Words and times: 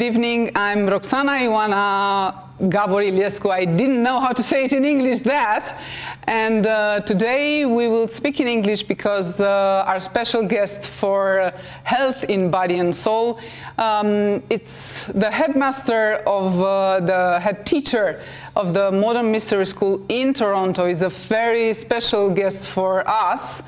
Good 0.00 0.14
evening. 0.14 0.50
I'm 0.56 0.86
Roxana 0.86 1.32
Ioana 1.32 2.70
Gabor 2.70 3.02
Iliescu. 3.02 3.50
I 3.50 3.66
didn't 3.66 4.02
know 4.02 4.18
how 4.18 4.32
to 4.32 4.42
say 4.42 4.64
it 4.64 4.72
in 4.72 4.86
English, 4.86 5.20
that. 5.20 5.78
And 6.26 6.66
uh, 6.66 7.00
today 7.00 7.66
we 7.66 7.86
will 7.86 8.08
speak 8.08 8.40
in 8.40 8.48
English 8.48 8.84
because 8.84 9.42
uh, 9.42 9.84
our 9.86 10.00
special 10.00 10.42
guest 10.42 10.88
for 10.88 11.52
health 11.84 12.24
in 12.24 12.50
body 12.50 12.78
and 12.78 12.96
soul, 12.96 13.40
um, 13.76 14.42
it's 14.48 15.04
the 15.08 15.30
headmaster 15.30 16.22
of 16.26 16.58
uh, 16.62 17.00
the 17.00 17.38
head 17.38 17.66
teacher 17.66 18.22
of 18.56 18.72
the 18.72 18.90
Modern 18.90 19.30
Mystery 19.30 19.66
School 19.66 20.02
in 20.08 20.32
Toronto 20.32 20.86
is 20.86 21.02
a 21.02 21.10
very 21.10 21.74
special 21.74 22.30
guest 22.30 22.70
for 22.70 23.06
us. 23.06 23.62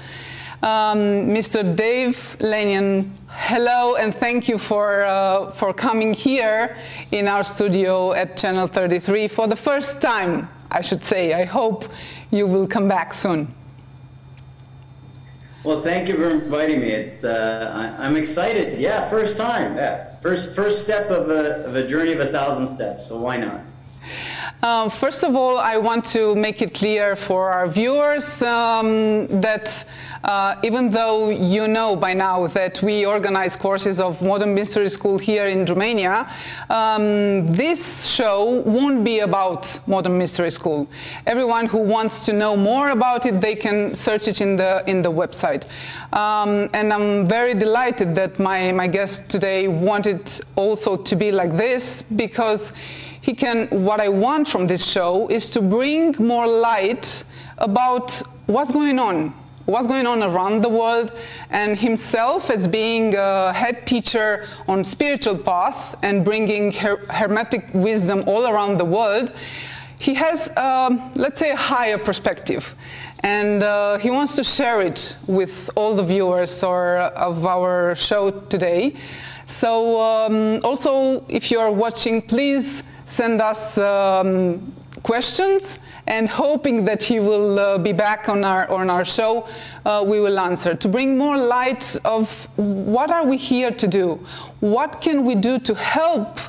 Um, 0.63 1.35
Mr. 1.35 1.75
Dave 1.75 2.37
Lanyon, 2.39 3.13
hello 3.27 3.97
and 3.97 4.15
thank 4.15 4.49
you 4.49 4.59
for, 4.59 5.05
uh, 5.05 5.51
for 5.51 5.75
coming 5.75 6.15
here 6.15 6.77
in 7.11 7.27
our 7.27 7.43
studio 7.43 8.13
at 8.13 8.37
Channel 8.37 8.69
33 8.69 9.27
for 9.27 9.49
the 9.49 9.57
first 9.57 10.01
time, 10.01 10.49
I 10.71 10.81
should 10.81 11.03
say. 11.03 11.35
I 11.35 11.43
hope 11.47 11.89
you 12.31 12.47
will 12.47 12.69
come 12.69 12.87
back 12.87 13.13
soon. 13.13 13.53
Well, 15.65 15.81
thank 15.81 16.07
you 16.07 16.15
for 16.15 16.31
inviting 16.31 16.81
me. 16.81 16.91
It's 16.91 17.25
uh, 17.25 17.97
I, 17.99 18.07
am 18.07 18.17
excited. 18.17 18.79
Yeah, 18.79 19.09
first 19.09 19.37
time. 19.37 19.77
Yeah, 19.77 20.17
first 20.21 20.55
first 20.55 20.85
step 20.85 21.11
of 21.11 21.29
a 21.29 21.65
of 21.65 21.75
a 21.75 21.87
journey 21.87 22.13
of 22.13 22.21
a 22.21 22.27
thousand 22.27 22.69
steps. 22.69 23.07
So 23.07 23.17
why 23.19 23.37
not? 23.37 23.63
Um, 24.63 24.91
first 24.91 25.25
of 25.25 25.35
all, 25.35 25.59
I 25.59 25.77
want 25.77 26.05
to 26.17 26.37
make 26.37 26.63
it 26.63 26.73
clear 26.73 27.17
for 27.17 27.51
our 27.51 27.67
viewers 27.67 28.41
um, 28.43 29.27
that 29.41 29.85
uh, 30.25 30.55
even 30.63 30.89
though 30.89 31.31
you 31.31 31.67
know 31.67 31.97
by 31.97 32.15
now 32.15 32.47
that 32.47 32.81
we 32.81 33.05
organize 33.05 33.57
courses 33.57 33.99
of 33.99 34.23
Modern 34.23 34.55
Mystery 34.55 34.89
School 34.89 35.19
here 35.19 35.47
in 35.47 35.65
Romania, 35.65 36.31
um, 36.71 37.53
this 37.53 38.07
show 38.07 38.63
won't 38.65 39.03
be 39.03 39.19
about 39.21 39.81
Modern 39.89 40.17
Mystery 40.17 40.51
School. 40.51 40.89
Everyone 41.27 41.67
who 41.67 41.79
wants 41.79 42.25
to 42.27 42.33
know 42.33 42.57
more 42.57 42.91
about 42.91 43.27
it, 43.27 43.41
they 43.41 43.57
can 43.57 43.95
search 43.97 44.29
it 44.29 44.41
in 44.41 44.55
the, 44.55 44.85
in 44.87 45.03
the 45.03 45.11
website. 45.11 45.65
Um, 46.13 46.69
and 46.73 46.93
I'm 46.93 47.27
very 47.27 47.55
delighted 47.55 48.15
that 48.15 48.39
my, 48.39 48.71
my 48.71 48.87
guest 48.87 49.29
today 49.29 49.67
wanted 49.67 50.31
also 50.55 50.95
to 50.95 51.17
be 51.17 51.33
like 51.33 51.57
this 51.57 52.03
because 52.03 52.73
he 53.23 53.35
can, 53.35 53.69
what 53.69 54.01
I 54.01 54.09
want 54.09 54.49
from 54.49 54.67
this 54.67 54.85
show 54.85 55.29
is 55.29 55.49
to 55.51 55.63
bring 55.63 56.15
more 56.19 56.47
light 56.47 57.23
about 57.59 58.21
what's 58.47 58.73
going 58.73 58.99
on, 58.99 59.33
what's 59.67 59.87
going 59.87 60.09
on 60.09 60.25
around 60.25 60.63
the 60.63 60.69
world, 60.69 61.13
and 61.51 61.79
himself 61.79 62.51
as 62.51 62.67
being 62.67 63.15
a 63.15 63.53
head 63.53 63.87
teacher 63.87 64.49
on 64.67 64.83
spiritual 64.83 65.39
path 65.39 65.95
and 66.03 66.25
bringing 66.25 66.73
her 66.73 66.97
hermetic 67.13 67.65
wisdom 67.73 68.25
all 68.27 68.49
around 68.49 68.79
the 68.79 68.85
world, 68.85 69.33
he 70.01 70.15
has, 70.15 70.55
um, 70.57 71.13
let's 71.15 71.39
say, 71.39 71.53
a 71.53 71.57
higher 71.57 71.99
perspective. 71.99 72.75
And 73.21 73.63
uh, 73.63 73.99
he 73.99 74.11
wants 74.11 74.35
to 74.35 74.43
share 74.43 74.81
it 74.81 75.17
with 75.29 75.71
all 75.77 75.95
the 75.95 76.03
viewers 76.03 76.65
or, 76.65 76.97
of 76.97 77.47
our 77.47 77.95
show 77.95 78.33
today. 78.33 78.97
So 79.47 80.01
um, 80.01 80.61
also, 80.65 81.25
if 81.29 81.53
you 81.53 81.61
are 81.61 81.71
watching, 81.71 82.21
please 82.21 82.83
send 83.13 83.43
us 83.43 83.77
um, 83.77 84.73
questions 85.03 85.79
and 86.07 86.29
hoping 86.29 86.83
that 86.85 87.03
he 87.03 87.21
will 87.21 87.59
uh, 87.59 87.77
be 87.77 87.93
back 87.93 88.31
on 88.31 88.43
our, 88.43 88.67
on 88.71 88.89
our 88.89 89.05
show, 89.05 89.47
uh, 89.85 90.03
we 90.07 90.19
will 90.19 90.39
answer. 90.39 90.75
To 90.75 90.89
bring 90.89 91.19
more 91.19 91.37
light 91.37 91.95
of 92.07 92.49
what 92.57 93.11
are 93.11 93.27
we 93.27 93.37
here 93.37 93.71
to 93.71 93.87
do? 93.87 94.15
What 94.61 95.03
can 95.03 95.27
we 95.27 95.35
do 95.35 95.59
to 95.59 95.75
help 95.75 96.41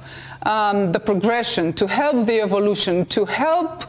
um, 0.44 0.94
the 0.94 1.00
progression, 1.00 1.74
to 1.74 1.86
help 1.86 2.26
the 2.26 2.40
evolution, 2.40 3.06
to 3.08 3.26
help 3.26 3.84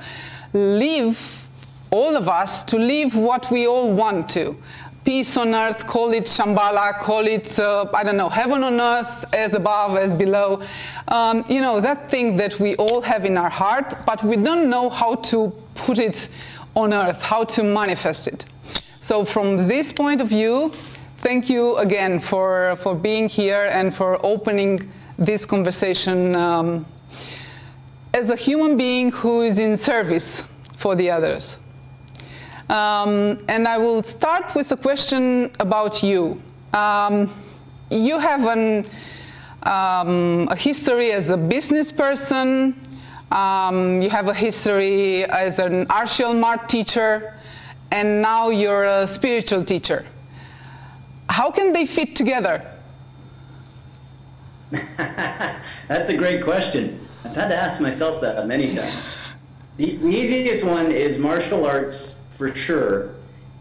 live, 0.52 1.48
all 1.92 2.16
of 2.16 2.28
us, 2.28 2.64
to 2.64 2.76
live 2.76 3.16
what 3.16 3.52
we 3.52 3.68
all 3.68 3.92
want 3.92 4.28
to 4.30 4.56
peace 5.04 5.36
on 5.36 5.54
earth, 5.54 5.86
call 5.86 6.12
it 6.12 6.24
Shambhala, 6.24 6.98
call 6.98 7.26
it, 7.26 7.58
uh, 7.58 7.86
I 7.92 8.02
don't 8.02 8.16
know, 8.16 8.28
heaven 8.28 8.64
on 8.64 8.80
earth, 8.80 9.24
as 9.34 9.54
above, 9.54 9.96
as 9.96 10.14
below. 10.14 10.62
Um, 11.08 11.44
you 11.48 11.60
know, 11.60 11.80
that 11.80 12.10
thing 12.10 12.36
that 12.36 12.58
we 12.58 12.74
all 12.76 13.02
have 13.02 13.24
in 13.24 13.36
our 13.36 13.50
heart, 13.50 13.94
but 14.06 14.24
we 14.24 14.36
don't 14.36 14.70
know 14.70 14.88
how 14.88 15.16
to 15.16 15.52
put 15.74 15.98
it 15.98 16.28
on 16.74 16.94
earth, 16.94 17.20
how 17.22 17.44
to 17.44 17.62
manifest 17.62 18.28
it. 18.28 18.46
So 18.98 19.24
from 19.24 19.68
this 19.68 19.92
point 19.92 20.20
of 20.22 20.28
view, 20.28 20.72
thank 21.18 21.50
you 21.50 21.76
again 21.76 22.18
for, 22.18 22.76
for 22.76 22.94
being 22.94 23.28
here 23.28 23.68
and 23.70 23.94
for 23.94 24.24
opening 24.24 24.90
this 25.18 25.44
conversation 25.44 26.34
um, 26.34 26.86
as 28.14 28.30
a 28.30 28.36
human 28.36 28.76
being 28.76 29.12
who 29.12 29.42
is 29.42 29.58
in 29.58 29.76
service 29.76 30.44
for 30.76 30.94
the 30.94 31.10
others. 31.10 31.58
Um, 32.68 33.38
and 33.48 33.68
I 33.68 33.76
will 33.76 34.02
start 34.02 34.54
with 34.54 34.72
a 34.72 34.76
question 34.76 35.50
about 35.60 36.02
you. 36.02 36.40
Um, 36.72 37.32
you 37.90 38.18
have 38.18 38.46
an, 38.46 38.86
um, 39.64 40.48
a 40.50 40.56
history 40.56 41.12
as 41.12 41.30
a 41.30 41.36
business 41.36 41.92
person. 41.92 42.74
Um, 43.30 44.00
you 44.00 44.08
have 44.08 44.28
a 44.28 44.34
history 44.34 45.24
as 45.24 45.58
an 45.58 45.86
martial 45.88 46.42
art 46.44 46.68
teacher, 46.68 47.34
and 47.90 48.22
now 48.22 48.48
you're 48.48 48.84
a 48.84 49.06
spiritual 49.06 49.64
teacher. 49.64 50.06
How 51.28 51.50
can 51.50 51.72
they 51.72 51.84
fit 51.84 52.16
together? 52.16 52.70
That's 55.86 56.08
a 56.08 56.16
great 56.16 56.42
question. 56.42 56.98
I've 57.24 57.36
had 57.36 57.48
to 57.48 57.56
ask 57.56 57.80
myself 57.80 58.20
that 58.22 58.46
many 58.46 58.74
times. 58.74 59.14
The, 59.76 59.96
the 59.96 60.08
easiest 60.08 60.64
one 60.64 60.90
is 60.90 61.18
martial 61.18 61.66
arts 61.66 62.20
for 62.36 62.54
sure, 62.54 63.14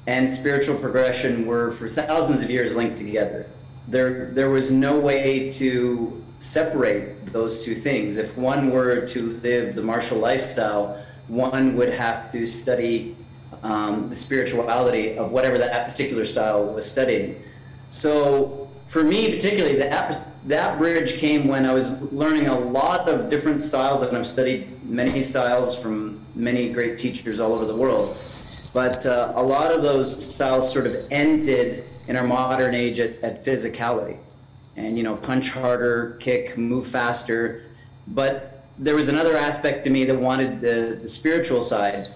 and 0.08 0.30
spiritual 0.30 0.76
progression 0.76 1.46
were 1.46 1.72
for 1.72 1.88
thousands 1.88 2.44
of 2.44 2.50
years 2.50 2.76
linked 2.76 2.98
together. 2.98 3.48
There, 3.88 4.32
there 4.32 4.50
was 4.50 4.72
no 4.72 5.00
way 5.00 5.50
to 5.52 6.24
separate 6.40 7.26
those 7.28 7.64
two 7.64 7.76
things. 7.76 8.18
If 8.18 8.38
one 8.38 8.72
were 8.72 9.06
to 9.08 9.40
live 9.44 9.76
the 9.76 9.82
martial 9.82 10.18
lifestyle, 10.18 11.04
one 11.28 11.76
would 11.78 11.90
have 11.90 12.30
to 12.32 12.46
study 12.46 13.16
um, 13.64 14.10
the 14.10 14.16
spirituality 14.16 15.18
of 15.18 15.32
whatever 15.32 15.58
that 15.58 15.88
particular 15.88 16.26
style 16.26 16.66
was 16.66 16.90
studying. 16.90 17.42
So 17.90 18.70
for 18.88 19.04
me, 19.04 19.34
particularly, 19.34 19.78
that 19.78 20.28
that 20.46 20.78
bridge 20.78 21.14
came 21.14 21.48
when 21.48 21.66
I 21.66 21.74
was 21.74 21.92
learning 22.12 22.48
a 22.48 22.60
lot 22.60 23.08
of 23.08 23.30
different 23.30 23.62
styles, 23.62 24.02
and 24.02 24.18
I've 24.18 24.28
studied 24.28 24.84
many 24.84 25.22
styles 25.22 25.78
from 25.80 26.20
many 26.36 26.70
great 26.70 26.98
teachers 26.98 27.40
all 27.40 27.54
over 27.54 27.66
the 27.66 27.76
world. 27.76 28.18
But 28.74 29.06
uh, 29.06 29.34
a 29.36 29.44
lot 29.44 29.72
of 29.72 29.84
those 29.84 30.24
styles 30.24 30.70
sort 30.72 30.88
of 30.88 31.06
ended 31.12 31.88
in 32.08 32.18
our 32.18 32.26
modern 32.26 32.74
age 32.74 33.00
at, 33.00 33.22
at 33.24 33.46
physicality. 33.46 34.18
And, 34.76 34.98
you 34.98 35.04
know, 35.04 35.16
punch 35.16 35.50
harder, 35.50 36.18
kick, 36.20 36.58
move 36.58 36.88
faster. 36.88 37.64
But 38.08 38.66
there 38.80 38.96
was 38.96 39.08
another 39.08 39.38
aspect 39.38 39.84
to 39.84 39.92
me 39.92 40.04
that 40.06 40.18
wanted 40.18 40.60
the, 40.60 40.98
the 41.00 41.08
spiritual 41.08 41.62
side. 41.62 42.10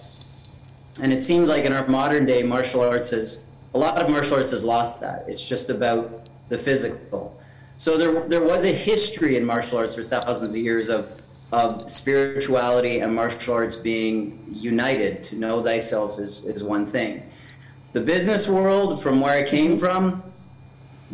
And 1.00 1.14
it 1.14 1.22
seems 1.22 1.48
like 1.48 1.66
in 1.66 1.74
our 1.74 1.88
modern 1.88 2.26
day, 2.26 2.42
martial 2.42 2.82
arts 2.82 3.12
has, 3.12 3.44
a 3.76 3.78
lot 3.78 4.02
of 4.02 4.10
martial 4.10 4.38
arts 4.38 4.50
has 4.50 4.64
lost 4.64 5.00
that. 5.02 5.26
It's 5.28 5.48
just 5.48 5.70
about 5.70 6.28
the 6.50 6.58
physical. 6.58 7.40
So 7.78 7.96
there, 7.96 8.28
there 8.28 8.42
was 8.42 8.66
a 8.66 8.72
history 8.74 9.38
in 9.38 9.46
martial 9.46 9.78
arts 9.78 9.94
for 9.94 10.02
thousands 10.02 10.52
of 10.52 10.58
years 10.58 10.90
of 10.90 11.22
of 11.52 11.90
spirituality 11.90 13.00
and 13.00 13.14
martial 13.16 13.54
arts 13.54 13.76
being 13.76 14.44
united 14.50 15.24
to 15.24 15.36
know 15.36 15.64
thyself 15.64 16.20
is, 16.20 16.46
is 16.46 16.64
one 16.64 16.86
thing. 16.86 17.24
The 17.94 18.02
business 18.02 18.48
world, 18.50 19.02
from 19.02 19.22
where 19.22 19.32
I 19.32 19.44
came 19.44 19.80
from, 19.80 20.24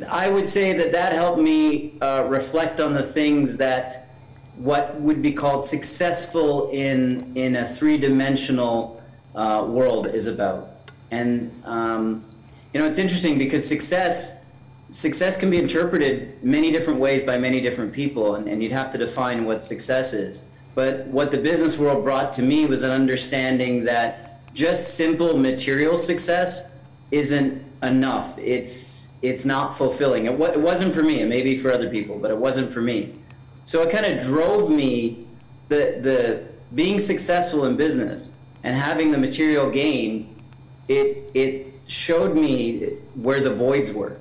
I 0.10 0.30
would 0.30 0.48
say 0.48 0.74
that 0.74 0.92
that 0.92 1.14
helped 1.14 1.40
me 1.40 1.94
uh, 2.02 2.26
reflect 2.28 2.80
on 2.80 2.94
the 2.94 3.04
things 3.04 3.58
that 3.58 4.10
what 4.56 5.00
would 5.00 5.22
be 5.22 5.32
called 5.32 5.66
successful 5.66 6.70
in, 6.72 7.32
in 7.36 7.58
a 7.58 7.66
three 7.66 7.98
dimensional 7.98 9.02
uh, 9.36 9.66
world 9.68 10.08
is 10.08 10.28
about. 10.28 10.70
And, 11.12 11.52
um, 11.64 12.26
you 12.74 12.80
know, 12.80 12.88
it's 12.88 12.98
interesting 12.98 13.38
because 13.38 13.68
success 13.68 14.36
success 14.94 15.36
can 15.38 15.50
be 15.50 15.58
interpreted 15.58 16.42
many 16.44 16.72
different 16.72 17.00
ways 17.00 17.24
by 17.24 17.36
many 17.36 17.60
different 17.60 17.92
people, 17.92 18.36
and, 18.36 18.48
and 18.48 18.62
you'd 18.62 18.72
have 18.72 18.92
to 18.92 18.98
define 18.98 19.44
what 19.44 19.64
success 19.64 20.14
is. 20.14 20.48
But 20.76 21.08
what 21.08 21.32
the 21.32 21.38
business 21.38 21.78
world 21.78 22.04
brought 22.04 22.32
to 22.34 22.44
me 22.44 22.68
was 22.68 22.84
an 22.84 22.92
understanding 22.92 23.84
that 23.86 24.40
just 24.54 24.96
simple 24.96 25.36
material 25.38 25.98
success 25.98 26.70
isn't 27.12 27.64
enough. 27.82 28.38
It's 28.38 29.10
it's 29.24 29.46
not 29.46 29.78
fulfilling. 29.78 30.26
It, 30.26 30.40
it 30.40 30.60
wasn't 30.60 30.94
for 30.94 31.02
me. 31.02 31.22
It 31.22 31.28
may 31.28 31.42
be 31.42 31.56
for 31.56 31.72
other 31.72 31.90
people, 31.90 32.20
but 32.20 32.30
it 32.30 32.38
wasn't 32.38 32.72
for 32.72 32.82
me. 32.82 33.16
So 33.64 33.82
it 33.82 33.90
kind 33.90 34.06
of 34.06 34.22
drove 34.22 34.70
me 34.70 35.26
the 35.70 35.98
the 36.02 36.44
being 36.76 37.00
successful 37.00 37.66
in 37.66 37.76
business 37.78 38.32
and 38.64 38.76
having 38.76 39.12
the 39.12 39.18
material 39.18 39.72
gain. 39.72 40.36
It 40.88 41.32
it 41.34 41.74
showed 41.88 42.36
me 42.36 42.98
where 43.16 43.40
the 43.40 43.54
voids 43.54 43.92
were 43.92 44.18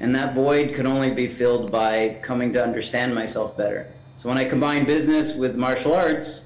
and 0.00 0.14
that 0.14 0.34
void 0.34 0.74
could 0.74 0.86
only 0.86 1.10
be 1.10 1.26
filled 1.26 1.70
by 1.70 2.18
coming 2.22 2.52
to 2.52 2.62
understand 2.62 3.14
myself 3.14 3.56
better. 3.56 3.92
So 4.16 4.28
when 4.28 4.38
I 4.38 4.44
combined 4.44 4.86
business 4.86 5.34
with 5.34 5.56
martial 5.56 5.94
arts, 5.94 6.44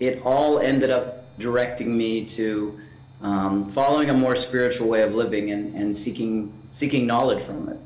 it 0.00 0.20
all 0.24 0.58
ended 0.58 0.90
up 0.90 1.24
directing 1.38 1.96
me 1.96 2.24
to 2.24 2.78
um, 3.20 3.68
following 3.68 4.10
a 4.10 4.14
more 4.14 4.36
spiritual 4.36 4.88
way 4.88 5.02
of 5.02 5.14
living 5.14 5.50
and, 5.50 5.74
and 5.74 5.96
seeking 5.96 6.52
seeking 6.70 7.06
knowledge 7.06 7.42
from 7.42 7.68
it. 7.68 7.78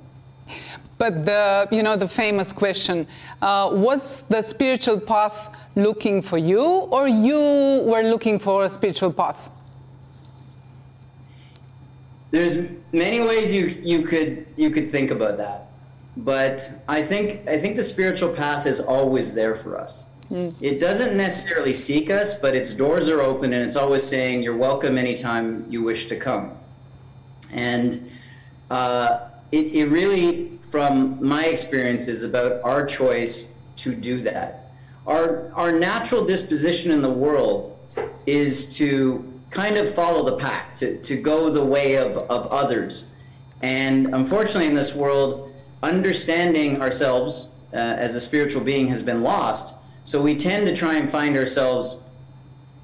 But 0.97 1.25
the 1.25 1.69
you 1.71 1.83
know 1.83 1.97
the 1.97 2.09
famous 2.09 2.53
question 2.53 3.07
uh, 3.41 3.71
was 3.73 4.23
the 4.29 4.43
spiritual 4.43 4.99
path 4.99 5.51
looking 5.77 6.23
for 6.23 6.39
you, 6.39 6.65
or 6.91 7.07
you 7.07 7.83
were 7.85 8.03
looking 8.03 8.39
for 8.39 8.65
a 8.65 8.69
spiritual 8.69 9.13
path? 9.13 9.51
There's 12.31 12.59
many 12.93 13.21
ways 13.21 13.53
you 13.53 13.67
you 13.67 14.03
could 14.03 14.47
you 14.57 14.71
could 14.71 14.91
think 14.91 15.11
about 15.11 15.39
that, 15.39 15.71
but 16.17 16.71
I 16.89 17.03
think 17.03 17.49
I 17.49 17.59
think 17.59 17.77
the 17.77 17.83
spiritual 17.83 18.33
path 18.33 18.67
is 18.67 18.81
always 18.81 19.35
there 19.35 19.55
for 19.55 19.79
us. 19.79 20.07
Mm. 20.31 20.55
It 20.61 20.79
doesn't 20.79 21.17
necessarily 21.17 21.73
seek 21.73 22.11
us, 22.11 22.35
but 22.35 22.55
its 22.55 22.75
doors 22.75 23.09
are 23.09 23.23
open 23.23 23.53
and 23.53 23.65
it's 23.65 23.77
always 23.77 24.03
saying 24.03 24.43
you're 24.43 24.57
welcome 24.57 24.99
anytime 24.99 25.65
you 25.71 25.83
wish 25.83 26.07
to 26.07 26.17
come. 26.17 26.53
And 27.51 28.11
uh, 28.71 29.21
it, 29.53 29.75
it 29.75 29.87
really, 29.87 30.59
from 30.71 31.25
my 31.25 31.47
experience, 31.47 32.09
is 32.09 32.25
about 32.25 32.61
our 32.63 32.85
choice 32.85 33.53
to 33.77 33.95
do 33.95 34.21
that. 34.23 34.71
Our, 35.07 35.51
our 35.55 35.73
natural 35.73 36.25
disposition 36.27 36.93
in 36.93 37.01
the 37.01 37.11
world 37.11 37.79
is 38.27 38.77
to 38.77 39.38
kind 39.51 39.77
of 39.77 39.93
follow 39.93 40.25
the 40.25 40.37
pack, 40.37 40.75
to, 40.77 40.99
to 40.99 41.17
go 41.17 41.51
the 41.51 41.65
way 41.65 41.97
of, 41.97 42.17
of 42.19 42.47
others. 42.49 43.11
And 43.63 44.15
unfortunately, 44.15 44.67
in 44.67 44.75
this 44.75 44.95
world, 44.95 45.53
understanding 45.83 46.81
ourselves 46.81 47.51
uh, 47.73 47.77
as 47.77 48.15
a 48.15 48.21
spiritual 48.21 48.63
being 48.63 48.89
has 48.89 49.03
been 49.03 49.23
lost. 49.23 49.75
So 50.05 50.21
we 50.23 50.35
tend 50.35 50.67
to 50.67 50.75
try 50.75 50.95
and 50.95 51.11
find 51.11 51.37
ourselves 51.37 52.01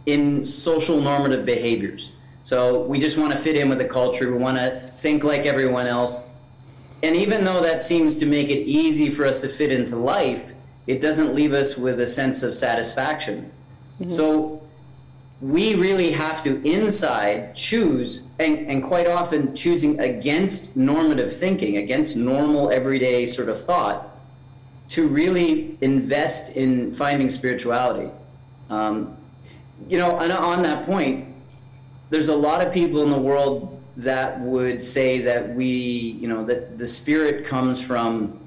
in 0.07 0.45
social 0.45 1.01
normative 1.01 1.47
behaviors. 1.47 2.13
So 2.43 2.83
we 2.83 2.99
just 2.99 3.17
want 3.17 3.33
to 3.33 3.39
fit 3.39 3.57
in 3.57 3.69
with 3.69 3.79
the 3.79 3.87
culture. 3.87 4.31
We 4.31 4.39
want 4.39 4.59
to 4.59 4.93
think 4.95 5.25
like 5.25 5.47
everyone 5.47 5.87
else. 5.87 6.21
And 7.03 7.17
even 7.17 7.45
though 7.45 7.63
that 7.63 7.83
seems 7.83 8.17
to 8.17 8.27
make 8.27 8.49
it 8.49 8.67
easy 8.67 9.11
for 9.11 9.25
us 9.25 9.41
to 9.41 9.49
fit 9.49 9.73
into 9.73 9.97
life, 9.97 10.53
it 10.87 11.01
doesn't 11.01 11.35
leave 11.35 11.55
us 11.55 11.79
with 11.79 12.01
a 12.01 12.07
sense 12.07 12.43
of 12.43 12.55
satisfaction. 12.55 13.51
Mm-hmm. 14.01 14.11
So 14.11 14.64
we 15.45 15.75
really 15.75 16.11
have 16.11 16.43
to 16.43 16.63
inside 16.67 17.55
choose, 17.55 18.29
and, 18.39 18.61
and 18.61 18.83
quite 18.83 19.07
often 19.07 19.55
choosing 19.55 20.01
against 20.01 20.75
normative 20.75 21.37
thinking, 21.37 21.77
against 21.77 22.17
normal 22.17 22.71
everyday 22.71 23.27
sort 23.27 23.51
of 23.51 23.63
thought, 23.63 24.19
to 24.89 25.07
really 25.07 25.77
invest 25.83 26.57
in 26.57 26.95
finding 26.95 27.29
spirituality. 27.29 28.11
Um, 28.71 29.19
you 29.87 29.99
know, 29.99 30.19
and 30.19 30.33
on 30.33 30.63
that 30.63 30.87
point, 30.87 31.29
there's 32.09 32.29
a 32.29 32.35
lot 32.35 32.67
of 32.67 32.73
people 32.73 33.03
in 33.03 33.11
the 33.11 33.19
world 33.19 33.83
that 33.99 34.41
would 34.41 34.81
say 34.81 35.19
that 35.19 35.55
we, 35.55 35.67
you 35.67 36.27
know, 36.27 36.43
that 36.47 36.79
the 36.79 36.89
spirit 36.89 37.47
comes 37.47 37.83
from 37.83 38.41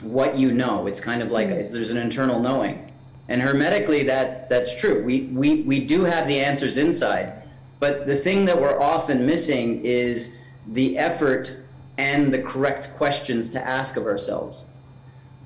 what 0.00 0.36
you 0.36 0.54
know. 0.54 0.86
It's 0.86 1.00
kind 1.00 1.22
of 1.22 1.32
like 1.32 1.48
mm-hmm. 1.48 1.72
there's 1.72 1.90
an 1.90 1.98
internal 1.98 2.38
knowing. 2.38 2.89
And 3.30 3.40
hermetically, 3.40 4.02
that 4.02 4.48
that's 4.48 4.74
true. 4.74 5.02
We, 5.04 5.22
we, 5.32 5.62
we 5.62 5.78
do 5.78 6.02
have 6.02 6.26
the 6.26 6.40
answers 6.40 6.76
inside. 6.76 7.44
But 7.78 8.06
the 8.06 8.16
thing 8.16 8.44
that 8.44 8.60
we're 8.60 8.78
often 8.78 9.24
missing 9.24 9.84
is 9.84 10.36
the 10.66 10.98
effort 10.98 11.56
and 11.96 12.34
the 12.34 12.42
correct 12.42 12.90
questions 12.96 13.48
to 13.50 13.64
ask 13.64 13.96
of 13.96 14.06
ourselves. 14.06 14.66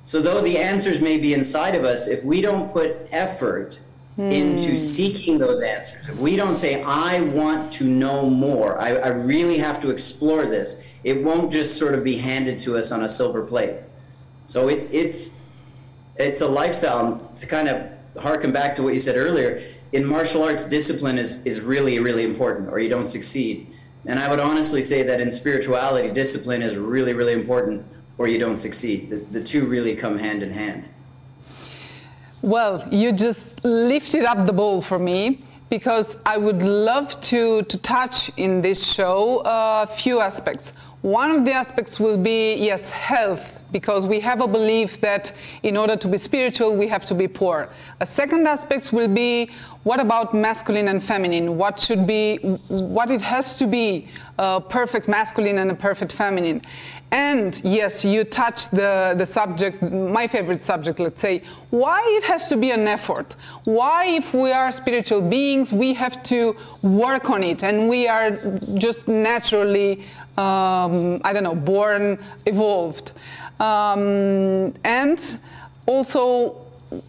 So, 0.03 0.19
though 0.19 0.41
the 0.41 0.57
answers 0.57 0.99
may 0.99 1.17
be 1.17 1.35
inside 1.35 1.75
of 1.75 1.83
us, 1.83 2.07
if 2.07 2.23
we 2.23 2.41
don't 2.41 2.71
put 2.71 3.07
effort 3.11 3.79
hmm. 4.15 4.31
into 4.31 4.77
seeking 4.77 5.37
those 5.37 5.61
answers, 5.61 6.07
if 6.07 6.17
we 6.17 6.35
don't 6.35 6.55
say, 6.55 6.81
I 6.83 7.19
want 7.19 7.71
to 7.73 7.83
know 7.83 8.29
more, 8.29 8.81
I, 8.81 8.95
I 8.95 9.07
really 9.09 9.59
have 9.59 9.79
to 9.81 9.91
explore 9.91 10.45
this, 10.45 10.81
it 11.03 11.23
won't 11.23 11.51
just 11.51 11.77
sort 11.77 11.93
of 11.93 12.03
be 12.03 12.17
handed 12.17 12.57
to 12.59 12.77
us 12.77 12.91
on 12.91 13.03
a 13.03 13.09
silver 13.09 13.43
plate. 13.43 13.75
So, 14.47 14.69
it, 14.69 14.87
it's, 14.91 15.35
it's 16.17 16.41
a 16.41 16.47
lifestyle. 16.47 17.05
Um, 17.05 17.29
to 17.35 17.45
kind 17.45 17.67
of 17.67 17.87
harken 18.21 18.51
back 18.51 18.75
to 18.75 18.83
what 18.83 18.93
you 18.93 18.99
said 18.99 19.15
earlier, 19.15 19.61
in 19.91 20.05
martial 20.05 20.43
arts, 20.43 20.65
discipline 20.65 21.17
is, 21.17 21.43
is 21.45 21.61
really, 21.61 21.99
really 21.99 22.23
important, 22.23 22.69
or 22.69 22.79
you 22.79 22.89
don't 22.89 23.07
succeed. 23.07 23.67
And 24.05 24.19
I 24.19 24.29
would 24.29 24.39
honestly 24.39 24.83
say 24.83 25.03
that 25.03 25.19
in 25.19 25.31
spirituality, 25.31 26.11
discipline 26.11 26.61
is 26.61 26.77
really, 26.77 27.13
really 27.13 27.33
important 27.33 27.85
or 28.17 28.27
you 28.27 28.39
don't 28.39 28.57
succeed. 28.57 29.09
The, 29.09 29.17
the 29.39 29.43
two 29.43 29.65
really 29.65 29.95
come 29.95 30.17
hand 30.17 30.43
in 30.43 30.51
hand. 30.51 30.89
Well, 32.41 32.87
you 32.91 33.11
just 33.11 33.63
lifted 33.63 34.23
up 34.23 34.45
the 34.45 34.53
ball 34.53 34.81
for 34.81 34.99
me 34.99 35.39
because 35.69 36.15
I 36.25 36.37
would 36.37 36.61
love 36.61 37.19
to, 37.21 37.63
to 37.63 37.77
touch 37.79 38.31
in 38.37 38.61
this 38.61 38.93
show 38.93 39.41
a 39.45 39.87
few 39.87 40.19
aspects. 40.21 40.73
One 41.01 41.31
of 41.31 41.43
the 41.43 41.51
aspects 41.51 41.99
will 41.99 42.17
be, 42.17 42.55
yes, 42.55 42.89
health, 42.89 43.54
because 43.75 44.05
we 44.07 44.21
have 44.21 44.39
a 44.39 44.47
belief 44.47 45.01
that 45.01 45.33
in 45.63 45.75
order 45.75 45.97
to 45.97 46.07
be 46.07 46.17
spiritual, 46.17 46.73
we 46.81 46.87
have 46.87 47.05
to 47.05 47.13
be 47.13 47.27
poor. 47.27 47.67
A 47.99 48.05
second 48.05 48.47
aspect 48.47 48.93
will 48.93 49.09
be, 49.09 49.49
what 49.83 49.99
about 49.99 50.33
masculine 50.33 50.87
and 50.87 51.03
feminine? 51.03 51.57
What 51.57 51.77
should 51.77 52.07
be, 52.07 52.37
what 52.69 53.11
it 53.11 53.21
has 53.21 53.53
to 53.55 53.67
be 53.67 54.07
a 54.39 54.61
perfect 54.61 55.09
masculine 55.09 55.57
and 55.57 55.69
a 55.71 55.75
perfect 55.75 56.13
feminine? 56.13 56.61
And 57.11 57.61
yes, 57.65 58.05
you 58.05 58.23
touched 58.23 58.71
the, 58.71 59.13
the 59.17 59.25
subject, 59.25 59.81
my 59.81 60.25
favorite 60.25 60.61
subject, 60.61 60.97
let's 60.99 61.19
say, 61.19 61.43
why 61.69 62.01
it 62.17 62.23
has 62.23 62.47
to 62.47 62.55
be 62.55 62.71
an 62.71 62.87
effort? 62.87 63.35
Why, 63.65 64.05
if 64.05 64.33
we 64.33 64.53
are 64.53 64.71
spiritual 64.71 65.21
beings, 65.21 65.73
we 65.73 65.93
have 65.95 66.23
to 66.23 66.55
work 66.81 67.29
on 67.29 67.43
it 67.43 67.61
and 67.61 67.89
we 67.89 68.07
are 68.07 68.31
just 68.75 69.09
naturally, 69.09 70.03
um, 70.37 71.21
I 71.23 71.31
don't 71.33 71.43
know, 71.43 71.55
born, 71.55 72.17
evolved? 72.45 73.11
Um, 73.59 74.73
and 74.83 75.39
also, 75.85 76.55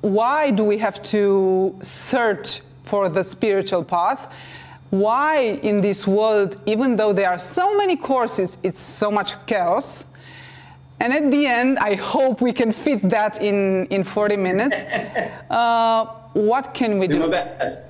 why 0.01 0.51
do 0.51 0.65
we 0.65 0.79
have 0.79 1.03
to 1.05 1.77
search 1.83 2.61
for 2.85 3.09
the 3.09 3.23
spiritual 3.23 3.85
path? 3.85 4.33
why 4.91 5.59
in 5.63 5.81
this 5.81 6.07
world, 6.07 6.61
even 6.67 6.97
though 6.97 7.13
there 7.13 7.31
are 7.31 7.39
so 7.39 7.77
many 7.77 7.97
courses, 7.97 8.59
it's 8.63 8.81
so 8.81 9.11
much 9.11 9.35
chaos. 9.47 10.05
And 11.01 11.13
at 11.13 11.31
the 11.31 11.47
end, 11.47 11.79
I 11.79 11.95
hope 11.95 12.41
we 12.41 12.53
can 12.53 12.73
fit 12.73 13.03
that 13.11 13.43
in, 13.43 13.87
in 13.87 14.05
40 14.05 14.37
minutes. 14.37 14.77
Uh, 15.49 16.07
what 16.33 16.75
can 16.75 16.99
we 16.99 17.07
do? 17.07 17.15
Do 17.15 17.21
my 17.21 17.29
best. 17.29 17.87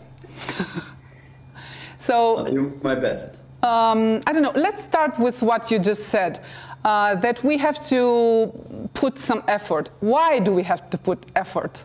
so, 1.99 2.37
I'll 2.37 2.45
do 2.45 2.79
my 2.83 2.95
best. 2.95 3.29
Um, 3.63 4.21
I 4.27 4.33
don't 4.35 4.43
know. 4.43 4.53
Let's 4.55 4.83
start 4.83 5.19
with 5.19 5.41
what 5.41 5.71
you 5.71 5.79
just 5.79 6.11
said. 6.11 6.45
Uh, 6.87 7.17
that 7.17 7.43
we 7.43 7.59
have 7.59 7.85
to 7.85 8.53
put 8.95 9.19
some 9.19 9.43
effort. 9.49 9.91
Why 9.99 10.39
do 10.39 10.53
we 10.53 10.63
have 10.63 10.89
to 10.91 10.97
put 10.97 11.19
effort? 11.35 11.83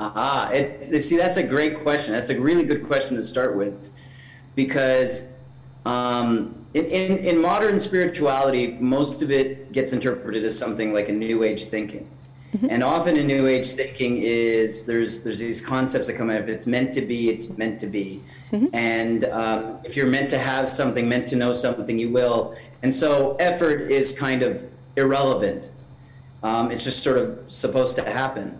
Ah, 0.00 0.50
it, 0.50 1.00
see, 1.00 1.16
that's 1.16 1.36
a 1.36 1.42
great 1.44 1.80
question. 1.80 2.12
That's 2.12 2.30
a 2.30 2.40
really 2.40 2.64
good 2.64 2.84
question 2.84 3.16
to 3.16 3.22
start 3.22 3.56
with, 3.56 3.88
because 4.56 5.28
um, 5.86 6.56
in, 6.74 6.86
in, 6.86 7.18
in, 7.18 7.40
modern 7.40 7.78
spirituality, 7.78 8.76
most 8.80 9.22
of 9.22 9.30
it 9.30 9.70
gets 9.70 9.92
interpreted 9.92 10.44
as 10.44 10.58
something 10.58 10.92
like 10.92 11.08
a 11.08 11.12
New 11.12 11.44
Age 11.44 11.66
thinking. 11.66 12.10
Mm-hmm. 12.56 12.66
And 12.68 12.82
often 12.82 13.16
in 13.16 13.28
New 13.28 13.46
Age 13.46 13.68
thinking 13.74 14.18
is 14.18 14.82
there's 14.86 15.22
there's 15.22 15.38
these 15.38 15.60
concepts 15.60 16.08
that 16.08 16.16
come 16.16 16.30
out. 16.30 16.40
If 16.40 16.48
it's 16.48 16.66
meant 16.66 16.92
to 16.94 17.00
be, 17.00 17.30
it's 17.30 17.56
meant 17.56 17.78
to 17.78 17.86
be. 17.86 18.20
Mm-hmm. 18.50 18.74
And 18.74 19.24
um, 19.26 19.78
if 19.84 19.96
you're 19.96 20.08
meant 20.08 20.30
to 20.30 20.38
have 20.38 20.68
something, 20.68 21.08
meant 21.08 21.28
to 21.28 21.36
know 21.36 21.52
something, 21.52 21.96
you 21.96 22.10
will. 22.10 22.56
And 22.82 22.94
so 22.94 23.36
effort 23.36 23.90
is 23.90 24.18
kind 24.18 24.42
of 24.42 24.66
irrelevant. 24.96 25.70
Um, 26.42 26.70
it's 26.70 26.84
just 26.84 27.02
sort 27.02 27.18
of 27.18 27.38
supposed 27.48 27.96
to 27.96 28.10
happen. 28.10 28.58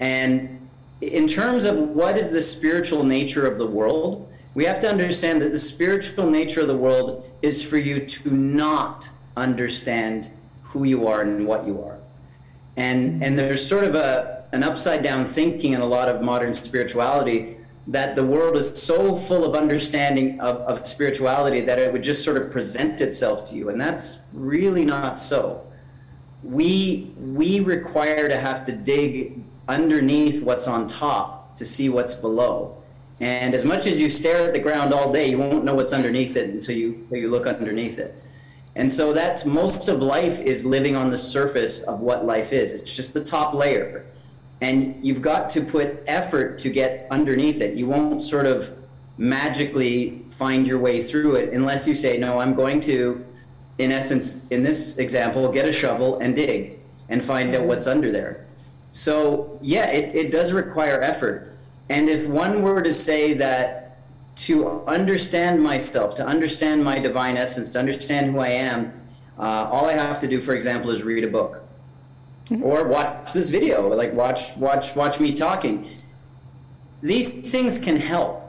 And 0.00 0.68
in 1.00 1.26
terms 1.26 1.64
of 1.64 1.76
what 1.76 2.16
is 2.16 2.30
the 2.30 2.40
spiritual 2.40 3.04
nature 3.04 3.46
of 3.46 3.58
the 3.58 3.66
world, 3.66 4.28
we 4.54 4.64
have 4.64 4.80
to 4.80 4.88
understand 4.88 5.42
that 5.42 5.50
the 5.50 5.58
spiritual 5.58 6.30
nature 6.30 6.60
of 6.60 6.68
the 6.68 6.76
world 6.76 7.30
is 7.42 7.62
for 7.62 7.78
you 7.78 8.04
to 8.04 8.30
not 8.30 9.08
understand 9.36 10.30
who 10.62 10.84
you 10.84 11.06
are 11.06 11.22
and 11.22 11.46
what 11.46 11.66
you 11.66 11.82
are. 11.82 11.98
And, 12.76 13.22
and 13.22 13.38
there's 13.38 13.64
sort 13.64 13.84
of 13.84 13.94
a, 13.94 14.44
an 14.52 14.62
upside 14.62 15.02
down 15.02 15.26
thinking 15.26 15.72
in 15.72 15.80
a 15.80 15.86
lot 15.86 16.08
of 16.08 16.22
modern 16.22 16.52
spirituality 16.52 17.56
that 17.86 18.16
the 18.16 18.24
world 18.24 18.56
is 18.56 18.80
so 18.80 19.14
full 19.14 19.44
of 19.44 19.54
understanding 19.54 20.40
of, 20.40 20.56
of 20.58 20.86
spirituality 20.86 21.60
that 21.60 21.78
it 21.78 21.92
would 21.92 22.02
just 22.02 22.24
sort 22.24 22.36
of 22.36 22.50
present 22.50 23.00
itself 23.00 23.44
to 23.44 23.54
you. 23.54 23.68
And 23.68 23.80
that's 23.80 24.22
really 24.32 24.84
not 24.84 25.18
so. 25.18 25.66
We, 26.42 27.12
we 27.18 27.60
require 27.60 28.28
to 28.28 28.36
have 28.36 28.64
to 28.64 28.72
dig 28.72 29.42
underneath 29.68 30.42
what's 30.42 30.66
on 30.66 30.86
top 30.86 31.56
to 31.56 31.64
see 31.64 31.88
what's 31.88 32.14
below. 32.14 32.82
And 33.20 33.54
as 33.54 33.64
much 33.64 33.86
as 33.86 34.00
you 34.00 34.10
stare 34.10 34.46
at 34.46 34.52
the 34.52 34.58
ground 34.58 34.92
all 34.92 35.12
day, 35.12 35.28
you 35.30 35.38
won't 35.38 35.64
know 35.64 35.74
what's 35.74 35.92
underneath 35.92 36.36
it 36.36 36.50
until 36.50 36.76
you, 36.76 36.94
until 36.94 37.18
you 37.18 37.28
look 37.28 37.46
underneath 37.46 37.98
it. 37.98 38.20
And 38.76 38.92
so 38.92 39.12
that's 39.12 39.44
most 39.44 39.88
of 39.88 40.02
life 40.02 40.40
is 40.40 40.64
living 40.64 40.96
on 40.96 41.10
the 41.10 41.18
surface 41.18 41.80
of 41.80 42.00
what 42.00 42.26
life 42.26 42.52
is. 42.52 42.72
It's 42.72 42.94
just 42.94 43.14
the 43.14 43.22
top 43.22 43.54
layer. 43.54 44.06
And 44.64 45.04
you've 45.04 45.20
got 45.20 45.50
to 45.50 45.60
put 45.60 46.02
effort 46.06 46.58
to 46.60 46.70
get 46.70 47.06
underneath 47.10 47.60
it. 47.60 47.74
You 47.74 47.86
won't 47.86 48.22
sort 48.22 48.46
of 48.46 48.74
magically 49.18 50.24
find 50.30 50.66
your 50.66 50.78
way 50.78 51.02
through 51.02 51.34
it 51.34 51.52
unless 51.52 51.86
you 51.86 51.94
say, 51.94 52.16
no, 52.16 52.40
I'm 52.40 52.54
going 52.54 52.80
to, 52.92 53.22
in 53.76 53.92
essence, 53.92 54.46
in 54.48 54.62
this 54.62 54.96
example, 54.96 55.52
get 55.52 55.68
a 55.68 55.72
shovel 55.72 56.18
and 56.20 56.34
dig 56.34 56.78
and 57.10 57.22
find 57.22 57.54
out 57.54 57.66
what's 57.66 57.86
under 57.86 58.10
there. 58.10 58.46
So, 58.92 59.58
yeah, 59.60 59.90
it, 59.90 60.14
it 60.14 60.30
does 60.30 60.50
require 60.54 60.98
effort. 61.02 61.58
And 61.90 62.08
if 62.08 62.26
one 62.26 62.62
were 62.62 62.80
to 62.80 62.92
say 62.92 63.34
that 63.34 63.98
to 64.46 64.82
understand 64.86 65.62
myself, 65.62 66.14
to 66.14 66.26
understand 66.26 66.82
my 66.82 66.98
divine 66.98 67.36
essence, 67.36 67.68
to 67.70 67.78
understand 67.78 68.32
who 68.32 68.38
I 68.38 68.48
am, 68.48 68.92
uh, 69.38 69.68
all 69.70 69.84
I 69.84 69.92
have 69.92 70.18
to 70.20 70.26
do, 70.26 70.40
for 70.40 70.54
example, 70.54 70.90
is 70.90 71.02
read 71.02 71.22
a 71.22 71.28
book 71.28 71.62
mm-hmm. 72.46 72.62
or 72.62 72.88
watch 72.88 73.32
this 73.32 73.50
video, 73.50 73.88
like 73.88 74.12
watch, 74.12 74.56
watch, 74.56 74.96
watch 74.96 75.20
me 75.20 75.32
talking. 75.32 75.88
These 77.02 77.50
things 77.50 77.78
can 77.78 77.96
help. 77.96 78.40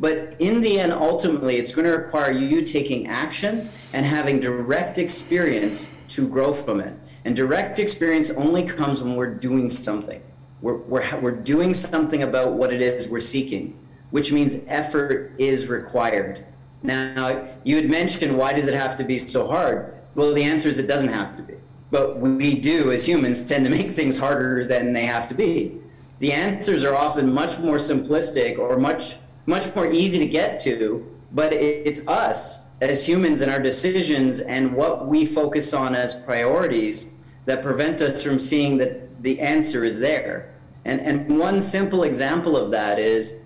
But 0.00 0.36
in 0.38 0.60
the 0.60 0.78
end, 0.78 0.92
ultimately, 0.92 1.56
it's 1.56 1.74
going 1.74 1.86
to 1.86 1.96
require 1.96 2.30
you 2.30 2.62
taking 2.62 3.08
action 3.08 3.70
and 3.92 4.06
having 4.06 4.38
direct 4.38 4.98
experience 4.98 5.90
to 6.08 6.28
grow 6.28 6.52
from 6.52 6.80
it. 6.80 6.94
And 7.24 7.34
direct 7.34 7.80
experience 7.80 8.30
only 8.30 8.62
comes 8.62 9.02
when 9.02 9.16
we're 9.16 9.34
doing 9.34 9.70
something. 9.70 10.22
We're, 10.60 10.76
we're, 10.76 11.20
we're 11.20 11.32
doing 11.32 11.74
something 11.74 12.22
about 12.22 12.52
what 12.52 12.72
it 12.72 12.80
is 12.80 13.08
we're 13.08 13.20
seeking 13.20 13.78
which 14.10 14.32
means 14.32 14.58
effort 14.66 15.32
is 15.38 15.66
required. 15.66 16.46
Now, 16.82 17.46
you 17.64 17.76
had 17.76 17.88
mentioned 17.90 18.36
why 18.36 18.52
does 18.52 18.68
it 18.68 18.74
have 18.74 18.96
to 18.96 19.04
be 19.04 19.18
so 19.18 19.46
hard? 19.46 19.94
Well, 20.14 20.32
the 20.32 20.44
answer 20.44 20.68
is 20.68 20.78
it 20.78 20.86
doesn't 20.86 21.08
have 21.08 21.36
to 21.36 21.42
be. 21.42 21.54
But 21.90 22.20
we 22.20 22.54
do, 22.54 22.92
as 22.92 23.06
humans, 23.06 23.44
tend 23.44 23.64
to 23.64 23.70
make 23.70 23.90
things 23.92 24.18
harder 24.18 24.64
than 24.64 24.92
they 24.92 25.06
have 25.06 25.28
to 25.28 25.34
be. 25.34 25.78
The 26.18 26.32
answers 26.32 26.84
are 26.84 26.94
often 26.94 27.32
much 27.32 27.58
more 27.58 27.76
simplistic 27.76 28.58
or 28.58 28.76
much, 28.76 29.16
much 29.46 29.74
more 29.74 29.86
easy 29.86 30.18
to 30.18 30.26
get 30.26 30.58
to, 30.60 31.06
but 31.32 31.52
it's 31.52 32.06
us 32.08 32.66
as 32.80 33.06
humans 33.06 33.40
and 33.40 33.50
our 33.50 33.60
decisions 33.60 34.40
and 34.40 34.74
what 34.74 35.06
we 35.06 35.24
focus 35.24 35.72
on 35.72 35.94
as 35.94 36.14
priorities 36.14 37.16
that 37.44 37.62
prevent 37.62 38.02
us 38.02 38.22
from 38.22 38.38
seeing 38.38 38.78
that 38.78 39.22
the 39.22 39.40
answer 39.40 39.84
is 39.84 39.98
there. 39.98 40.52
And, 40.84 41.00
and 41.00 41.38
one 41.38 41.60
simple 41.60 42.02
example 42.02 42.56
of 42.56 42.70
that 42.72 42.98
is 42.98 43.40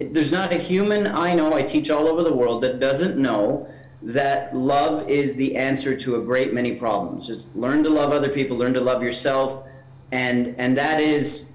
there's 0.00 0.32
not 0.32 0.52
a 0.52 0.58
human 0.58 1.06
I 1.06 1.34
know, 1.34 1.54
I 1.54 1.62
teach 1.62 1.90
all 1.90 2.08
over 2.08 2.22
the 2.22 2.32
world, 2.32 2.62
that 2.62 2.80
doesn't 2.80 3.16
know 3.16 3.68
that 4.04 4.54
love 4.54 5.08
is 5.08 5.34
the 5.34 5.56
answer 5.56 5.96
to 5.96 6.16
a 6.16 6.20
great 6.20 6.52
many 6.52 6.74
problems. 6.74 7.26
Just 7.26 7.54
learn 7.56 7.82
to 7.84 7.90
love 7.90 8.12
other 8.12 8.28
people, 8.28 8.56
learn 8.56 8.74
to 8.74 8.80
love 8.80 9.02
yourself, 9.02 9.66
and 10.12 10.54
and 10.58 10.76
that 10.76 11.00
is 11.00 11.50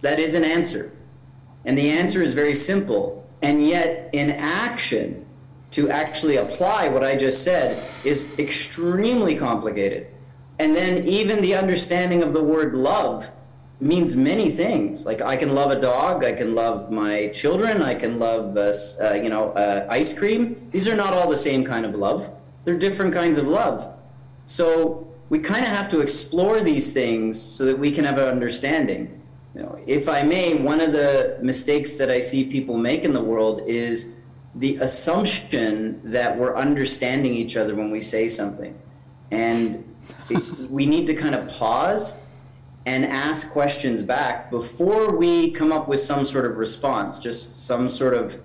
that 0.00 0.18
is 0.18 0.34
an 0.34 0.44
answer. 0.44 0.92
And 1.64 1.78
the 1.78 1.90
answer 1.90 2.22
is 2.22 2.32
very 2.32 2.54
simple. 2.54 3.24
And 3.42 3.66
yet 3.66 4.10
in 4.12 4.30
action, 4.30 5.26
to 5.72 5.90
actually 5.90 6.36
apply 6.36 6.88
what 6.88 7.04
I 7.04 7.16
just 7.16 7.42
said 7.42 7.90
is 8.04 8.28
extremely 8.38 9.34
complicated. 9.34 10.08
And 10.58 10.74
then 10.74 11.04
even 11.04 11.42
the 11.42 11.54
understanding 11.54 12.22
of 12.22 12.32
the 12.32 12.42
word 12.42 12.74
love 12.74 13.30
means 13.80 14.16
many 14.16 14.50
things. 14.50 15.04
Like 15.04 15.20
I 15.20 15.36
can 15.36 15.54
love 15.54 15.70
a 15.70 15.80
dog, 15.80 16.24
I 16.24 16.32
can 16.32 16.54
love 16.54 16.90
my 16.90 17.28
children, 17.28 17.82
I 17.82 17.94
can 17.94 18.18
love, 18.18 18.56
uh, 18.56 18.72
uh, 19.02 19.14
you 19.14 19.28
know, 19.28 19.50
uh, 19.52 19.86
ice 19.90 20.16
cream. 20.18 20.68
These 20.70 20.88
are 20.88 20.96
not 20.96 21.12
all 21.12 21.28
the 21.28 21.36
same 21.36 21.64
kind 21.64 21.84
of 21.84 21.94
love. 21.94 22.30
They're 22.64 22.78
different 22.78 23.12
kinds 23.12 23.38
of 23.38 23.46
love. 23.46 23.94
So 24.46 25.06
we 25.28 25.38
kind 25.40 25.64
of 25.64 25.70
have 25.70 25.90
to 25.90 26.00
explore 26.00 26.60
these 26.60 26.92
things 26.92 27.40
so 27.40 27.64
that 27.66 27.78
we 27.78 27.90
can 27.90 28.04
have 28.04 28.18
an 28.18 28.28
understanding. 28.28 29.20
You 29.54 29.62
know, 29.62 29.78
if 29.86 30.08
I 30.08 30.22
may, 30.22 30.54
one 30.54 30.80
of 30.80 30.92
the 30.92 31.38
mistakes 31.42 31.98
that 31.98 32.10
I 32.10 32.18
see 32.18 32.44
people 32.44 32.78
make 32.78 33.04
in 33.04 33.12
the 33.12 33.22
world 33.22 33.62
is 33.66 34.14
the 34.54 34.76
assumption 34.76 36.00
that 36.04 36.36
we're 36.36 36.56
understanding 36.56 37.34
each 37.34 37.56
other 37.56 37.74
when 37.74 37.90
we 37.90 38.00
say 38.00 38.28
something. 38.28 38.78
And 39.30 39.84
it, 40.30 40.70
we 40.70 40.86
need 40.86 41.06
to 41.08 41.14
kind 41.14 41.34
of 41.34 41.48
pause 41.48 42.20
and 42.86 43.04
ask 43.04 43.50
questions 43.50 44.02
back 44.02 44.48
before 44.48 45.16
we 45.16 45.50
come 45.50 45.72
up 45.72 45.88
with 45.88 45.98
some 45.98 46.24
sort 46.24 46.46
of 46.46 46.56
response, 46.56 47.18
just 47.18 47.66
some 47.66 47.88
sort 47.88 48.14
of 48.14 48.40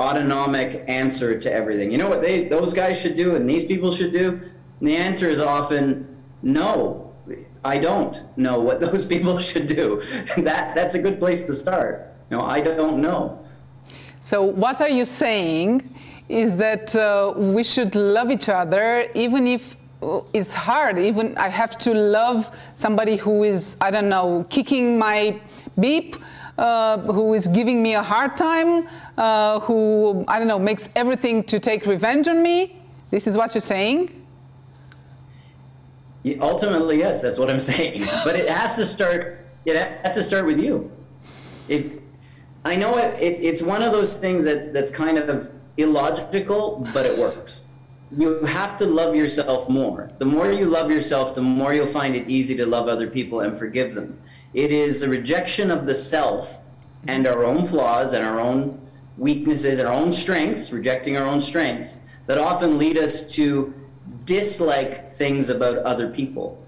autonomic 0.00 0.82
answer 0.88 1.38
to 1.38 1.52
everything. 1.52 1.92
You 1.92 1.98
know 1.98 2.08
what 2.08 2.22
they 2.22 2.48
those 2.48 2.72
guys 2.72 2.98
should 3.00 3.16
do 3.16 3.36
and 3.36 3.48
these 3.48 3.64
people 3.66 3.92
should 3.92 4.10
do? 4.10 4.40
And 4.80 4.88
the 4.88 4.96
answer 4.96 5.28
is 5.28 5.40
often 5.40 6.08
no. 6.42 7.12
I 7.64 7.78
don't 7.78 8.16
know 8.36 8.60
what 8.60 8.80
those 8.86 9.04
people 9.04 9.38
should 9.38 9.66
do. 9.66 10.00
that 10.38 10.74
that's 10.74 10.94
a 10.94 10.98
good 10.98 11.18
place 11.18 11.44
to 11.44 11.54
start. 11.54 12.14
You 12.30 12.38
know, 12.38 12.44
I 12.44 12.62
don't 12.62 13.00
know. 13.00 13.38
So 14.22 14.42
what 14.42 14.80
are 14.80 14.88
you 14.88 15.04
saying 15.04 15.94
is 16.28 16.56
that 16.56 16.96
uh, 16.96 17.34
we 17.36 17.62
should 17.62 17.94
love 17.94 18.30
each 18.30 18.48
other 18.48 19.10
even 19.14 19.46
if 19.46 19.76
it's 20.32 20.52
hard. 20.52 20.98
Even 20.98 21.36
I 21.36 21.48
have 21.48 21.78
to 21.78 21.94
love 21.94 22.50
somebody 22.74 23.16
who 23.16 23.44
is, 23.44 23.76
I 23.80 23.90
don't 23.90 24.08
know, 24.08 24.44
kicking 24.50 24.98
my 24.98 25.40
beep, 25.78 26.16
uh, 26.58 26.98
who 26.98 27.34
is 27.34 27.46
giving 27.48 27.82
me 27.82 27.94
a 27.94 28.02
hard 28.02 28.36
time, 28.36 28.88
uh, 29.16 29.60
who, 29.60 30.24
I 30.28 30.38
don't 30.38 30.48
know, 30.48 30.58
makes 30.58 30.88
everything 30.96 31.44
to 31.44 31.58
take 31.58 31.86
revenge 31.86 32.28
on 32.28 32.42
me. 32.42 32.76
This 33.10 33.26
is 33.26 33.36
what 33.36 33.54
you're 33.54 33.60
saying? 33.60 34.18
Yeah, 36.22 36.36
ultimately, 36.40 36.98
yes, 36.98 37.22
that's 37.22 37.38
what 37.38 37.50
I'm 37.50 37.60
saying. 37.72 38.04
But 38.24 38.36
it 38.36 38.48
has 38.48 38.76
to 38.76 38.86
start, 38.86 39.46
it 39.64 39.76
has 39.76 40.14
to 40.14 40.22
start 40.22 40.46
with 40.46 40.60
you. 40.60 40.90
If 41.68 41.94
I 42.64 42.76
know 42.76 42.98
it, 42.98 43.20
it 43.20 43.40
it's 43.40 43.62
one 43.62 43.82
of 43.82 43.92
those 43.92 44.18
things 44.18 44.44
that's, 44.44 44.70
that's 44.70 44.90
kind 44.90 45.18
of 45.18 45.50
illogical, 45.76 46.86
but 46.92 47.06
it 47.06 47.16
works 47.18 47.61
you 48.16 48.44
have 48.44 48.76
to 48.78 48.86
love 48.86 49.14
yourself 49.14 49.68
more. 49.68 50.10
The 50.18 50.24
more 50.24 50.52
you 50.52 50.66
love 50.66 50.90
yourself, 50.90 51.34
the 51.34 51.42
more 51.42 51.72
you'll 51.72 51.86
find 51.86 52.14
it 52.14 52.28
easy 52.28 52.54
to 52.56 52.66
love 52.66 52.88
other 52.88 53.08
people 53.08 53.40
and 53.40 53.56
forgive 53.56 53.94
them. 53.94 54.18
It 54.54 54.70
is 54.70 55.02
a 55.02 55.08
rejection 55.08 55.70
of 55.70 55.86
the 55.86 55.94
self 55.94 56.58
and 57.06 57.26
our 57.26 57.44
own 57.44 57.66
flaws 57.66 58.12
and 58.12 58.24
our 58.24 58.40
own 58.40 58.78
weaknesses 59.18 59.78
our 59.78 59.92
own 59.92 60.12
strengths, 60.12 60.72
rejecting 60.72 61.16
our 61.16 61.26
own 61.26 61.40
strengths, 61.40 62.00
that 62.26 62.38
often 62.38 62.78
lead 62.78 62.96
us 62.96 63.32
to 63.34 63.72
dislike 64.24 65.10
things 65.10 65.50
about 65.50 65.78
other 65.78 66.08
people. 66.08 66.64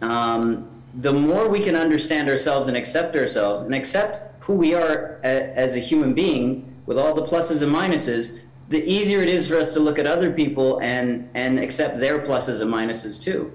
Um, 0.00 0.68
the 0.94 1.12
more 1.12 1.48
we 1.48 1.60
can 1.60 1.76
understand 1.76 2.28
ourselves 2.28 2.68
and 2.68 2.76
accept 2.76 3.16
ourselves 3.16 3.62
and 3.62 3.74
accept 3.74 4.42
who 4.42 4.54
we 4.54 4.74
are 4.74 5.20
a, 5.22 5.56
as 5.56 5.76
a 5.76 5.78
human 5.78 6.14
being 6.14 6.74
with 6.86 6.98
all 6.98 7.14
the 7.14 7.22
pluses 7.22 7.62
and 7.62 7.72
minuses, 7.72 8.40
the 8.70 8.82
easier 8.88 9.20
it 9.20 9.28
is 9.28 9.48
for 9.48 9.58
us 9.58 9.68
to 9.70 9.80
look 9.80 9.98
at 9.98 10.06
other 10.06 10.30
people 10.32 10.80
and 10.80 11.28
and 11.34 11.58
accept 11.58 11.98
their 11.98 12.20
pluses 12.20 12.62
and 12.62 12.72
minuses 12.72 13.20
too. 13.20 13.52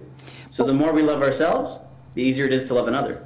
So 0.49 0.63
the 0.65 0.73
more 0.73 0.93
we 0.93 1.01
love 1.01 1.21
ourselves, 1.21 1.79
the 2.13 2.21
easier 2.21 2.45
it 2.45 2.53
is 2.53 2.65
to 2.65 2.73
love 2.73 2.87
another. 2.87 3.25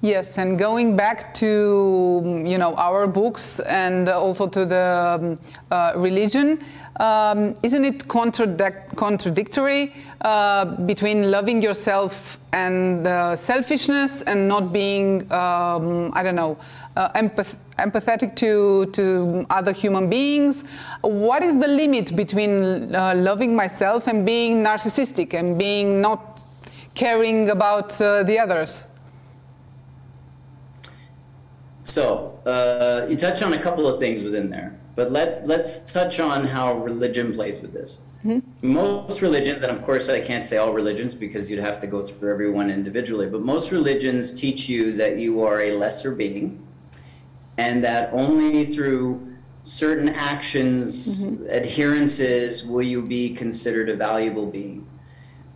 Yes, 0.00 0.38
and 0.38 0.56
going 0.56 0.96
back 0.96 1.34
to 1.34 2.22
you 2.46 2.56
know 2.56 2.76
our 2.76 3.06
books 3.08 3.58
and 3.60 4.08
also 4.08 4.46
to 4.46 4.64
the 4.64 4.86
um, 5.20 5.38
uh, 5.72 5.92
religion, 5.96 6.62
um, 7.00 7.56
isn't 7.62 7.84
it 7.84 8.06
contradic- 8.06 8.94
contradictory 8.94 9.92
uh, 10.20 10.66
between 10.86 11.32
loving 11.32 11.60
yourself 11.62 12.38
and 12.52 13.06
uh, 13.06 13.34
selfishness 13.34 14.22
and 14.22 14.46
not 14.46 14.72
being 14.72 15.22
um, 15.32 16.12
I 16.14 16.22
don't 16.22 16.36
know 16.36 16.58
uh, 16.96 17.20
empath- 17.20 17.56
empathetic 17.78 18.36
to 18.36 18.86
to 18.92 19.46
other 19.50 19.72
human 19.72 20.08
beings? 20.08 20.64
What 21.02 21.42
is 21.42 21.58
the 21.58 21.68
limit 21.68 22.14
between 22.14 22.94
uh, 22.94 23.14
loving 23.14 23.54
myself 23.54 24.06
and 24.06 24.26
being 24.26 24.64
narcissistic 24.64 25.34
and 25.34 25.58
being 25.58 26.00
not 26.00 26.44
caring 26.94 27.50
about 27.50 28.00
uh, 28.00 28.22
the 28.22 28.38
others? 28.38 28.84
So 31.84 32.38
uh, 32.44 33.06
you 33.08 33.16
touch 33.16 33.42
on 33.42 33.54
a 33.54 33.62
couple 33.62 33.86
of 33.88 33.98
things 33.98 34.22
within 34.22 34.50
there, 34.50 34.78
but 34.94 35.10
let 35.10 35.46
let's 35.46 35.90
touch 35.90 36.20
on 36.20 36.44
how 36.44 36.78
religion 36.78 37.32
plays 37.32 37.60
with 37.60 37.72
this. 37.72 38.00
Mm-hmm. 38.24 38.72
Most 38.72 39.22
religions, 39.22 39.62
and 39.62 39.72
of 39.72 39.84
course 39.84 40.08
I 40.08 40.20
can't 40.20 40.44
say 40.44 40.56
all 40.56 40.72
religions 40.72 41.14
because 41.14 41.48
you'd 41.48 41.60
have 41.60 41.78
to 41.80 41.86
go 41.86 42.02
through 42.02 42.30
everyone 42.30 42.68
individually, 42.68 43.26
but 43.26 43.42
most 43.42 43.70
religions 43.70 44.32
teach 44.32 44.68
you 44.68 44.92
that 44.96 45.18
you 45.18 45.42
are 45.42 45.60
a 45.62 45.72
lesser 45.72 46.14
being, 46.14 46.60
and 47.58 47.84
that 47.84 48.10
only 48.12 48.64
through 48.64 49.26
certain 49.64 50.08
actions, 50.08 51.24
mm-hmm. 51.24 51.46
adherences, 51.50 52.64
will 52.64 52.82
you 52.82 53.02
be 53.02 53.34
considered 53.34 53.90
a 53.90 53.96
valuable 53.96 54.46
being. 54.46 54.86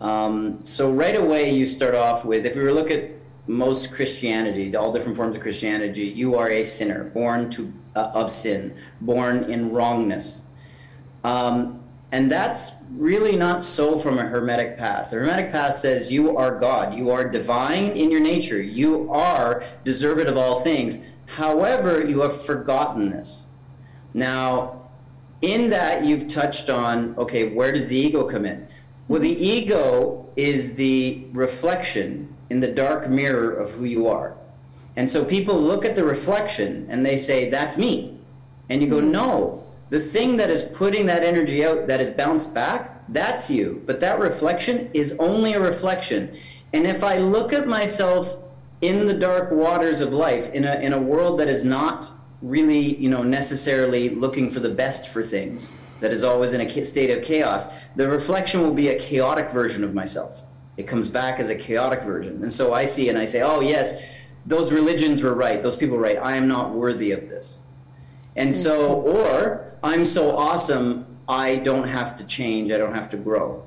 Um, 0.00 0.58
so 0.64 0.92
right 0.92 1.16
away 1.16 1.50
you 1.54 1.64
start 1.64 1.94
off 1.94 2.24
with, 2.24 2.44
if 2.44 2.54
we 2.54 2.70
look 2.70 2.90
at 2.90 3.10
most 3.46 3.92
Christianity, 3.94 4.76
all 4.76 4.92
different 4.92 5.16
forms 5.16 5.36
of 5.36 5.42
Christianity, 5.42 6.02
you 6.02 6.36
are 6.36 6.50
a 6.50 6.62
sinner, 6.62 7.04
born 7.04 7.48
to 7.50 7.72
uh, 7.96 8.10
of 8.14 8.30
sin, 8.30 8.76
born 9.00 9.44
in 9.44 9.70
wrongness. 9.70 10.42
Um, 11.24 11.78
And 12.12 12.30
that's 12.30 12.72
really 12.90 13.36
not 13.36 13.62
so 13.62 13.98
from 13.98 14.18
a 14.18 14.22
Hermetic 14.22 14.76
path. 14.76 15.10
The 15.10 15.16
Hermetic 15.16 15.50
path 15.50 15.76
says 15.76 16.12
you 16.12 16.36
are 16.36 16.58
God, 16.58 16.92
you 16.92 17.10
are 17.10 17.26
divine 17.26 17.96
in 17.96 18.10
your 18.10 18.20
nature, 18.20 18.60
you 18.60 19.10
are 19.10 19.64
deserved 19.84 20.28
of 20.28 20.36
all 20.36 20.60
things. 20.60 20.98
However, 21.36 22.06
you 22.06 22.20
have 22.20 22.42
forgotten 22.42 23.08
this. 23.08 23.48
Now, 24.12 24.82
in 25.40 25.70
that, 25.70 26.04
you've 26.04 26.28
touched 26.28 26.68
on 26.68 27.14
okay, 27.16 27.48
where 27.48 27.72
does 27.72 27.88
the 27.88 27.96
ego 27.96 28.24
come 28.24 28.44
in? 28.44 28.68
Well, 29.08 29.20
the 29.20 29.30
ego 29.30 30.28
is 30.36 30.74
the 30.74 31.24
reflection 31.32 32.36
in 32.50 32.60
the 32.60 32.68
dark 32.68 33.08
mirror 33.08 33.50
of 33.50 33.70
who 33.70 33.86
you 33.86 34.08
are. 34.08 34.36
And 34.96 35.08
so 35.08 35.24
people 35.24 35.58
look 35.58 35.86
at 35.86 35.96
the 35.96 36.04
reflection 36.04 36.86
and 36.90 37.04
they 37.04 37.16
say, 37.16 37.48
That's 37.48 37.78
me. 37.78 38.18
And 38.68 38.82
you 38.82 38.88
go, 38.88 38.98
mm-hmm. 38.98 39.12
No, 39.12 39.64
the 39.88 40.00
thing 40.00 40.36
that 40.36 40.50
is 40.50 40.62
putting 40.62 41.06
that 41.06 41.22
energy 41.22 41.64
out 41.64 41.86
that 41.86 42.02
is 42.02 42.10
bounced 42.10 42.52
back, 42.52 43.04
that's 43.08 43.50
you. 43.50 43.82
But 43.86 44.00
that 44.00 44.18
reflection 44.18 44.90
is 44.92 45.16
only 45.18 45.54
a 45.54 45.60
reflection. 45.60 46.36
And 46.74 46.86
if 46.86 47.02
I 47.02 47.16
look 47.16 47.54
at 47.54 47.66
myself 47.66 48.36
in 48.82 49.06
the 49.06 49.14
dark 49.14 49.50
waters 49.52 50.00
of 50.00 50.12
life, 50.12 50.52
in 50.52 50.64
a, 50.64 50.74
in 50.80 50.92
a 50.92 51.00
world 51.00 51.38
that 51.38 51.48
is 51.48 51.64
not 51.64 52.10
really, 52.42 52.96
you 52.96 53.08
know, 53.08 53.22
necessarily 53.22 54.10
looking 54.10 54.50
for 54.50 54.60
the 54.60 54.68
best 54.68 55.08
for 55.08 55.22
things, 55.22 55.72
that 56.00 56.12
is 56.12 56.24
always 56.24 56.52
in 56.52 56.60
a 56.60 56.84
state 56.84 57.16
of 57.16 57.24
chaos, 57.24 57.68
the 57.94 58.08
reflection 58.08 58.60
will 58.60 58.74
be 58.74 58.88
a 58.88 58.98
chaotic 58.98 59.48
version 59.50 59.84
of 59.84 59.94
myself. 59.94 60.42
It 60.76 60.88
comes 60.88 61.08
back 61.08 61.38
as 61.38 61.48
a 61.48 61.54
chaotic 61.54 62.02
version. 62.02 62.42
And 62.42 62.52
so 62.52 62.74
I 62.74 62.84
see 62.84 63.08
and 63.08 63.16
I 63.16 63.24
say, 63.24 63.42
oh, 63.42 63.60
yes, 63.60 64.02
those 64.44 64.72
religions 64.72 65.22
were 65.22 65.34
right. 65.34 65.62
Those 65.62 65.76
people 65.76 65.96
were 65.96 66.02
right. 66.02 66.18
I 66.18 66.34
am 66.34 66.48
not 66.48 66.72
worthy 66.72 67.12
of 67.12 67.28
this. 67.28 67.60
And 68.34 68.50
mm-hmm. 68.50 68.60
so, 68.60 69.00
or 69.02 69.74
I'm 69.84 70.04
so 70.04 70.36
awesome, 70.36 71.06
I 71.28 71.56
don't 71.56 71.86
have 71.86 72.16
to 72.16 72.24
change, 72.24 72.72
I 72.72 72.78
don't 72.78 72.94
have 72.94 73.08
to 73.10 73.16
grow. 73.16 73.64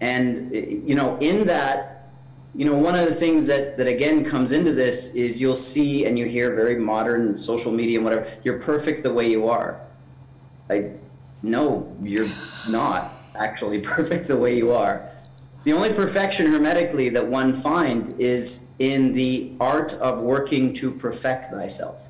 And, 0.00 0.52
you 0.52 0.96
know, 0.96 1.16
in 1.18 1.46
that, 1.46 1.91
you 2.54 2.66
know, 2.66 2.76
one 2.76 2.94
of 2.94 3.06
the 3.06 3.14
things 3.14 3.46
that, 3.46 3.76
that 3.78 3.86
again 3.86 4.24
comes 4.24 4.52
into 4.52 4.72
this 4.72 5.14
is 5.14 5.40
you'll 5.40 5.56
see 5.56 6.04
and 6.04 6.18
you 6.18 6.26
hear 6.26 6.54
very 6.54 6.76
modern 6.76 7.36
social 7.36 7.72
media 7.72 7.98
and 7.98 8.04
whatever, 8.04 8.30
you're 8.44 8.58
perfect 8.58 9.02
the 9.02 9.12
way 9.12 9.30
you 9.30 9.48
are. 9.48 9.80
I, 10.68 10.90
no, 11.42 11.94
you're 12.02 12.30
not 12.68 13.14
actually 13.34 13.80
perfect 13.96 14.28
the 14.28 14.36
way 14.36 14.56
you 14.56 14.72
are. 14.72 15.08
The 15.64 15.72
only 15.72 15.92
perfection 15.92 16.50
hermetically 16.50 17.08
that 17.10 17.26
one 17.26 17.54
finds 17.54 18.10
is 18.10 18.66
in 18.80 19.12
the 19.12 19.52
art 19.60 19.94
of 19.94 20.20
working 20.20 20.74
to 20.74 20.90
perfect 20.90 21.46
thyself. 21.46 22.08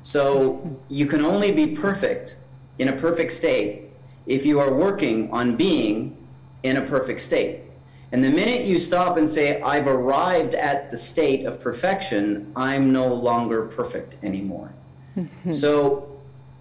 So 0.00 0.80
you 0.88 1.06
can 1.06 1.24
only 1.24 1.52
be 1.52 1.66
perfect 1.66 2.36
in 2.78 2.88
a 2.88 2.92
perfect 2.92 3.32
state 3.32 3.90
if 4.26 4.46
you 4.46 4.60
are 4.60 4.72
working 4.72 5.30
on 5.30 5.56
being 5.56 6.16
in 6.62 6.76
a 6.76 6.82
perfect 6.82 7.20
state. 7.20 7.64
And 8.12 8.22
the 8.22 8.28
minute 8.28 8.66
you 8.66 8.78
stop 8.78 9.16
and 9.16 9.28
say, 9.28 9.60
I've 9.62 9.86
arrived 9.86 10.54
at 10.54 10.90
the 10.90 10.96
state 10.98 11.46
of 11.46 11.60
perfection, 11.60 12.52
I'm 12.54 12.92
no 12.92 13.12
longer 13.12 13.66
perfect 13.66 14.16
anymore. 14.22 14.74
Mm-hmm. 15.16 15.50
So 15.50 16.20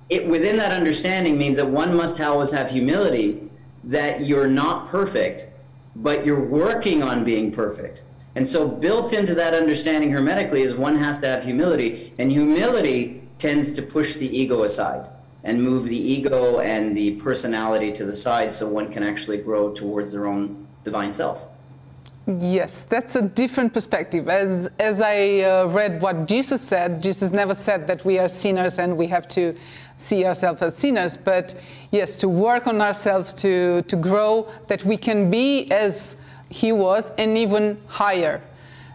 it, 0.10 0.26
within 0.26 0.56
that 0.58 0.72
understanding 0.72 1.38
means 1.38 1.58
that 1.58 1.68
one 1.68 1.96
must 1.96 2.20
always 2.22 2.52
have 2.52 2.72
humility 2.72 3.50
that 3.84 4.22
you're 4.22 4.48
not 4.48 4.88
perfect, 4.88 5.48
but 5.98 6.26
you're 6.26 6.44
working 6.44 7.04
on 7.04 7.26
being 7.26 7.52
perfect. 7.52 8.04
And 8.36 8.48
so 8.48 8.66
built 8.68 9.12
into 9.12 9.36
that 9.36 9.54
understanding 9.54 10.12
hermetically 10.12 10.62
is 10.62 10.74
one 10.74 10.98
has 10.98 11.20
to 11.20 11.28
have 11.28 11.44
humility. 11.44 12.14
And 12.18 12.32
humility 12.32 13.24
tends 13.38 13.74
to 13.74 13.82
push 13.82 14.16
the 14.16 14.38
ego 14.38 14.64
aside 14.64 15.10
and 15.44 15.62
move 15.62 15.86
the 15.86 15.98
ego 15.98 16.60
and 16.60 16.96
the 16.96 17.16
personality 17.16 17.92
to 17.92 18.06
the 18.06 18.14
side 18.14 18.54
so 18.54 18.70
one 18.70 18.92
can 18.92 19.04
actually 19.04 19.38
grow 19.38 19.74
towards 19.74 20.12
their 20.12 20.28
own 20.28 20.68
divine 20.84 21.14
self. 21.14 21.46
Yes, 22.40 22.84
that's 22.84 23.16
a 23.16 23.22
different 23.22 23.74
perspective. 23.74 24.30
As, 24.30 24.70
as 24.80 25.02
I 25.02 25.40
uh, 25.40 25.66
read 25.66 26.02
what 26.02 26.28
Jesus 26.28 26.62
said, 26.62 27.02
Jesus 27.02 27.32
never 27.32 27.56
said 27.56 27.88
that 27.88 28.06
we 28.06 28.20
are 28.20 28.28
sinners 28.28 28.78
and 28.78 28.96
we 28.96 29.08
have 29.08 29.28
to 29.30 29.56
see 29.98 30.26
ourselves 30.26 30.62
as 30.62 30.76
sinners, 30.76 31.18
but 31.18 31.56
yes, 31.92 32.16
to 32.18 32.30
work 32.30 32.68
on 32.68 32.82
ourselves, 32.82 33.34
to, 33.34 33.82
to 33.84 33.96
grow, 33.96 34.52
that 34.68 34.84
we 34.86 34.98
can 34.98 35.30
be 35.32 35.70
as 35.72 36.16
he 36.50 36.72
was 36.72 37.12
and 37.18 37.38
even 37.38 37.80
higher. 37.88 38.42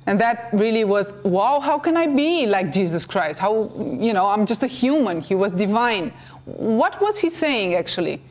And 0.06 0.20
that 0.20 0.50
really 0.52 0.84
was, 0.84 1.12
wow, 1.24 1.58
how 1.58 1.78
can 1.78 1.96
I 1.96 2.06
be 2.06 2.46
like 2.46 2.72
Jesus 2.72 3.04
Christ? 3.04 3.40
How, 3.40 3.70
you 3.76 4.12
know, 4.12 4.28
I'm 4.28 4.46
just 4.46 4.62
a 4.62 4.68
human. 4.68 5.20
He 5.20 5.34
was 5.34 5.52
divine. 5.52 6.12
What 6.44 7.00
was 7.00 7.18
he 7.18 7.28
saying 7.28 7.74
actually? 7.74 8.22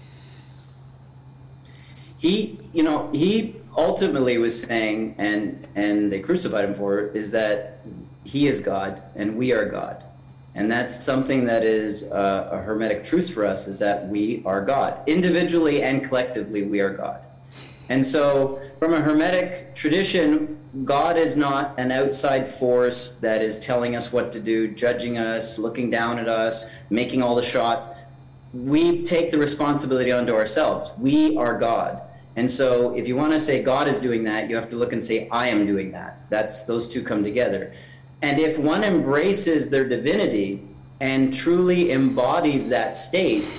He, 2.26 2.60
you 2.74 2.82
know, 2.82 3.10
he 3.14 3.56
ultimately 3.78 4.40
was 4.40 4.60
saying, 4.60 5.14
and 5.20 5.68
and 5.76 6.12
they 6.12 6.20
crucified 6.20 6.66
him 6.66 6.74
for 6.74 7.00
it, 7.00 7.16
is 7.16 7.30
that 7.32 7.82
he 8.24 8.48
is 8.48 8.60
God 8.60 9.04
and 9.16 9.38
we 9.38 9.54
are 9.54 9.66
God. 9.66 10.04
And 10.56 10.72
that's 10.72 11.04
something 11.04 11.46
that 11.46 11.64
is 11.64 12.04
a, 12.04 12.50
a 12.54 12.58
hermetic 12.58 13.04
truth 13.04 13.32
for 13.32 13.46
us 13.46 13.68
is 13.68 13.78
that 13.78 14.08
we 14.08 14.42
are 14.44 14.66
God. 14.66 15.02
Individually 15.06 15.84
and 15.84 16.04
collectively, 16.04 16.64
we 16.64 16.80
are 16.80 16.90
God. 16.90 17.24
And 17.90 18.04
so, 18.04 18.60
from 18.80 18.96
a 18.96 19.00
Hermetic 19.00 19.76
tradition, 19.76 20.58
God 20.84 21.18
is 21.18 21.38
not 21.38 21.80
an 21.80 21.92
outside 21.92 22.50
force 22.50 23.12
that 23.18 23.44
is 23.44 23.60
telling 23.60 23.96
us 23.96 24.12
what 24.12 24.32
to 24.32 24.40
do, 24.40 24.70
judging 24.70 25.20
us, 25.20 25.60
looking 25.60 25.92
down 25.92 26.18
at 26.18 26.28
us, 26.28 26.72
making 26.90 27.22
all 27.22 27.36
the 27.36 27.44
shots. 27.44 27.92
We 28.54 29.04
take 29.04 29.30
the 29.30 29.38
responsibility 29.38 30.12
onto 30.12 30.34
ourselves. 30.34 30.92
We 30.98 31.38
are 31.38 31.56
God. 31.60 32.02
And 32.36 32.52
so, 32.52 32.94
if 32.96 33.08
you 33.08 33.16
want 33.16 33.32
to 33.32 33.40
say 33.40 33.64
God 33.64 33.88
is 33.88 33.98
doing 33.98 34.24
that, 34.26 34.50
you 34.50 34.56
have 34.56 34.68
to 34.70 34.76
look 34.76 34.92
and 34.92 35.04
say, 35.04 35.30
I 35.32 35.48
am 35.48 35.66
doing 35.66 35.92
that. 35.94 36.30
That's 36.30 36.64
those 36.64 36.88
two 36.88 37.02
come 37.02 37.24
together. 37.24 37.74
And 38.22 38.40
if 38.40 38.58
one 38.58 38.84
embraces 38.84 39.70
their 39.70 39.88
divinity 39.88 40.68
and 41.00 41.34
truly 41.34 41.92
embodies 41.92 42.68
that 42.70 42.96
state, 42.96 43.56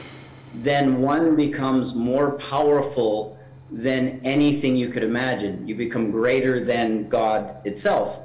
then 0.54 1.00
one 1.00 1.36
becomes 1.36 1.94
more 1.94 2.32
powerful 2.32 3.38
than 3.70 4.20
anything 4.24 4.76
you 4.76 4.88
could 4.88 5.02
imagine. 5.02 5.66
You 5.66 5.74
become 5.74 6.10
greater 6.10 6.64
than 6.64 7.08
God 7.08 7.66
itself. 7.66 8.20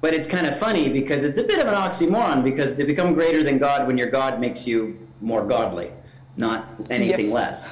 But 0.00 0.14
it's 0.14 0.28
kind 0.28 0.46
of 0.46 0.58
funny 0.58 0.88
because 0.88 1.24
it's 1.24 1.38
a 1.38 1.42
bit 1.42 1.58
of 1.58 1.66
an 1.66 1.74
oxymoron 1.74 2.44
because 2.44 2.74
to 2.74 2.84
become 2.84 3.14
greater 3.14 3.42
than 3.42 3.58
God 3.58 3.86
when 3.86 3.96
your 3.96 4.10
God 4.10 4.40
makes 4.40 4.66
you 4.66 5.08
more 5.20 5.44
godly, 5.44 5.90
not 6.36 6.68
anything 6.90 7.26
yes. 7.26 7.34
less. 7.34 7.68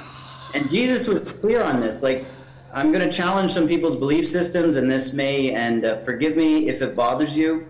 And 0.55 0.69
Jesus 0.69 1.05
was 1.05 1.19
clear 1.19 1.61
on 1.61 1.81
this. 1.81 2.01
Like, 2.01 2.27
I'm 2.73 2.93
going 2.93 3.07
to 3.07 3.11
challenge 3.11 3.51
some 3.51 3.67
people's 3.67 3.97
belief 3.97 4.25
systems, 4.25 4.77
and 4.77 4.89
this 4.89 5.11
may, 5.11 5.53
and 5.53 5.83
uh, 5.83 5.97
forgive 5.97 6.37
me 6.37 6.69
if 6.69 6.81
it 6.81 6.95
bothers 6.95 7.35
you. 7.35 7.67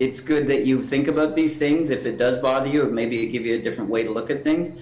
It's 0.00 0.20
good 0.20 0.46
that 0.48 0.66
you 0.66 0.82
think 0.82 1.08
about 1.08 1.34
these 1.34 1.56
things. 1.56 1.88
If 1.88 2.04
it 2.04 2.18
does 2.18 2.36
bother 2.36 2.68
you, 2.68 2.82
it 2.82 2.92
maybe 2.92 3.26
give 3.26 3.46
you 3.46 3.54
a 3.54 3.58
different 3.58 3.88
way 3.88 4.04
to 4.04 4.10
look 4.10 4.28
at 4.28 4.42
things. 4.42 4.72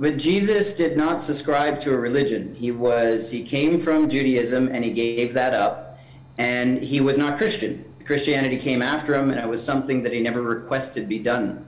But 0.00 0.16
Jesus 0.16 0.74
did 0.74 0.96
not 0.96 1.20
subscribe 1.20 1.78
to 1.80 1.92
a 1.92 1.96
religion. 1.96 2.54
He 2.54 2.72
was 2.72 3.30
he 3.30 3.42
came 3.42 3.80
from 3.80 4.08
Judaism 4.08 4.68
and 4.68 4.84
he 4.84 4.90
gave 4.90 5.34
that 5.34 5.54
up 5.54 5.98
and 6.38 6.82
he 6.82 7.00
was 7.00 7.18
not 7.18 7.36
Christian. 7.36 7.84
Christianity 8.04 8.58
came 8.58 8.80
after 8.80 9.14
him 9.14 9.30
and 9.30 9.40
it 9.40 9.48
was 9.48 9.64
something 9.64 10.02
that 10.02 10.12
he 10.12 10.20
never 10.20 10.42
requested 10.42 11.08
be 11.08 11.18
done. 11.18 11.64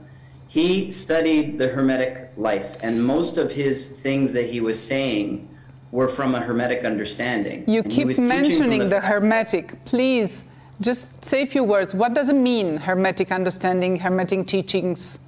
He 0.51 0.91
studied 0.91 1.57
the 1.59 1.69
hermetic 1.69 2.33
life 2.35 2.75
and 2.83 3.01
most 3.01 3.37
of 3.37 3.53
his 3.53 3.85
things 3.85 4.33
that 4.33 4.49
he 4.49 4.59
was 4.59 4.77
saying 4.77 5.47
were 5.91 6.09
from 6.09 6.35
a 6.35 6.41
hermetic 6.41 6.83
understanding. 6.83 7.63
You 7.67 7.83
and 7.83 7.89
keep 7.89 8.19
mentioning 8.19 8.79
the, 8.79 8.87
the 8.87 8.99
hermetic. 8.99 9.85
Please 9.85 10.43
just 10.81 11.23
say 11.23 11.43
a 11.43 11.45
few 11.45 11.63
words. 11.63 11.93
What 11.93 12.13
does 12.13 12.27
it 12.27 12.35
mean 12.35 12.75
hermetic 12.75 13.31
understanding, 13.31 13.95
hermetic 13.95 14.45
teachings? 14.45 15.19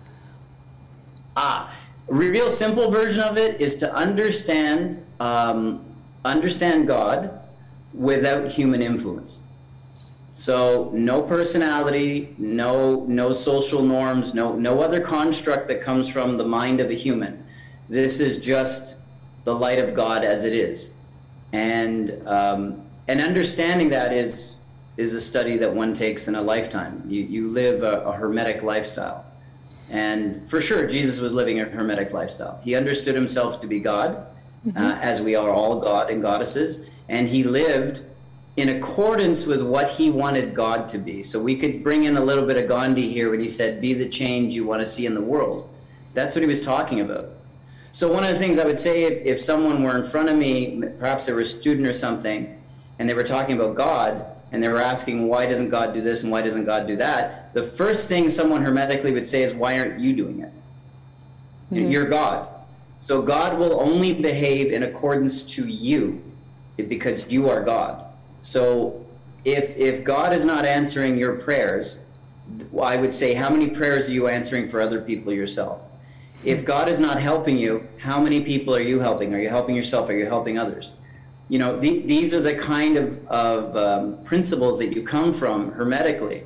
Ah, 1.38 1.74
real 2.08 2.50
simple 2.50 2.92
version 2.92 3.24
of 3.24 3.38
it 3.38 3.62
is 3.62 3.78
to 3.78 3.96
understand 3.96 5.06
um, 5.22 5.86
understand 6.26 6.86
God 6.86 7.40
without 7.94 8.52
human 8.52 8.82
influence. 8.82 9.40
So 10.34 10.90
no 10.94 11.22
personality, 11.22 12.36
no 12.40 13.06
no 13.08 13.32
social 13.34 13.84
norms, 13.84 14.34
no 14.34 14.56
no 14.56 14.82
other 14.82 15.00
construct 15.00 15.68
that 15.68 15.82
comes 15.82 16.10
from 16.10 16.38
the 16.38 16.46
mind 16.46 16.82
of 16.82 16.90
a 16.90 16.96
human. 16.96 17.46
This 17.88 18.20
is 18.20 18.38
just 18.40 18.98
the 19.44 19.54
light 19.54 19.78
of 19.78 19.94
God 19.94 20.24
as 20.24 20.44
it 20.44 20.54
is, 20.54 20.94
and 21.52 22.20
um, 22.26 22.82
and 23.08 23.22
understanding 23.22 23.90
that 23.90 24.12
is 24.12 24.60
is 24.98 25.14
a 25.14 25.22
study 25.22 25.58
that 25.58 25.72
one 25.72 25.94
takes 25.94 26.28
in 26.28 26.34
a 26.34 26.42
lifetime. 26.42 27.04
You 27.08 27.22
you 27.24 27.48
live 27.50 27.84
a, 27.84 28.02
a 28.02 28.14
hermetic 28.14 28.64
lifestyle. 28.64 29.26
And 29.90 30.50
for 30.50 30.60
sure, 30.60 30.88
Jesus 30.88 31.20
was 31.20 31.34
living 31.34 31.60
a 31.60 31.66
hermetic 31.66 32.14
lifestyle. 32.14 32.60
He 32.64 32.74
understood 32.74 33.14
himself 33.14 33.62
to 33.62 33.68
be 33.68 33.80
God, 33.80 34.26
mm-hmm. 34.66 34.76
uh, 34.76 34.98
as 35.02 35.22
we 35.22 35.36
are 35.36 35.52
all 35.52 35.80
God 35.80 36.10
and 36.10 36.22
goddesses, 36.22 36.90
and 37.10 37.28
he 37.28 37.44
lived 37.44 38.04
in 38.56 38.70
accordance 38.70 39.46
with 39.46 39.62
what 39.62 39.90
he 39.90 40.12
wanted 40.12 40.54
God 40.54 40.88
to 40.90 40.98
be. 40.98 41.24
So 41.24 41.42
we 41.42 41.56
could 41.56 41.84
bring 41.84 42.04
in 42.04 42.18
a 42.18 42.24
little 42.24 42.46
bit 42.46 42.58
of 42.58 42.68
Gandhi 42.68 43.12
here 43.12 43.32
when 43.32 43.40
he 43.40 43.48
said, 43.48 43.82
Be 43.82 43.94
the 43.94 44.08
change 44.08 44.56
you 44.56 44.66
want 44.66 44.82
to 44.82 44.86
see 44.86 45.06
in 45.06 45.16
the 45.16 45.22
world. 45.22 45.70
That's 46.14 46.36
what 46.36 46.42
he 46.42 46.48
was 46.48 46.64
talking 46.64 47.02
about. 47.02 47.30
So 47.92 48.12
one 48.12 48.24
of 48.24 48.30
the 48.30 48.38
things 48.38 48.60
I 48.60 48.66
would 48.66 48.78
say 48.78 49.04
if, 49.04 49.22
if 49.24 49.42
someone 49.42 49.84
were 49.84 49.98
in 49.98 50.04
front 50.04 50.30
of 50.30 50.36
me, 50.36 50.84
perhaps 51.00 51.26
they 51.26 51.34
were 51.34 51.42
a 51.42 51.46
student 51.46 51.88
or 51.88 51.94
something, 51.94 52.60
and 53.00 53.10
they 53.10 53.14
were 53.14 53.24
talking 53.24 53.56
about 53.56 53.76
God, 53.76 54.26
and 54.52 54.62
they 54.62 54.70
were 54.70 54.82
asking, 54.82 55.28
why 55.28 55.48
doesn't 55.48 55.70
God 55.70 55.96
do 55.96 56.02
this 56.02 56.22
and 56.22 56.32
why 56.32 56.44
doesn't 56.44 56.66
God 56.66 56.86
do 56.86 56.96
that? 56.98 57.54
The 57.56 57.64
first 57.64 58.08
thing 58.08 58.30
someone 58.30 58.64
hermetically 58.64 59.12
would 59.12 59.26
say 59.26 59.42
is, 59.42 59.54
why 59.54 59.80
aren't 59.80 60.00
you 60.00 60.16
doing 60.16 60.42
it? 60.42 60.52
Mm-hmm. 61.72 61.88
You're 61.88 62.06
God. 62.06 62.50
So 63.02 63.22
God 63.22 63.58
will 63.58 63.80
only 63.80 64.14
behave 64.14 64.72
in 64.72 64.84
accordance 64.84 65.44
to 65.56 65.68
you 65.68 66.24
because 66.78 67.32
you 67.32 67.50
are 67.50 67.64
God. 67.64 68.06
So 68.44 69.06
if 69.46 69.76
if 69.78 70.04
God 70.04 70.34
is 70.34 70.46
not 70.46 70.66
answering 70.66 71.18
your 71.18 71.38
prayers, 71.38 72.02
I 72.80 72.98
would 72.98 73.14
say 73.14 73.34
how 73.34 73.50
many 73.50 73.70
prayers 73.70 74.10
are 74.10 74.14
you 74.14 74.28
answering 74.28 74.68
for 74.68 74.82
other 74.82 75.02
people 75.02 75.32
yourself? 75.34 75.88
If 76.44 76.66
God 76.66 76.90
is 76.90 77.00
not 77.00 77.22
helping 77.22 77.58
you, 77.58 77.88
how 78.00 78.20
many 78.20 78.42
people 78.42 78.76
are 78.76 78.82
you 78.82 79.00
helping? 79.00 79.34
Are 79.34 79.40
you 79.40 79.48
helping 79.48 79.76
yourself? 79.76 80.10
Are 80.10 80.14
you 80.14 80.26
helping 80.26 80.60
others? 80.60 80.92
You 81.48 81.60
know, 81.60 81.80
the, 81.80 82.00
these 82.00 82.34
are 82.34 82.42
the 82.42 82.54
kind 82.56 82.98
of, 82.98 83.26
of 83.28 83.78
um, 83.78 84.22
principles 84.26 84.78
that 84.80 84.94
you 84.94 85.04
come 85.04 85.34
from 85.34 85.72
hermetically. 85.72 86.44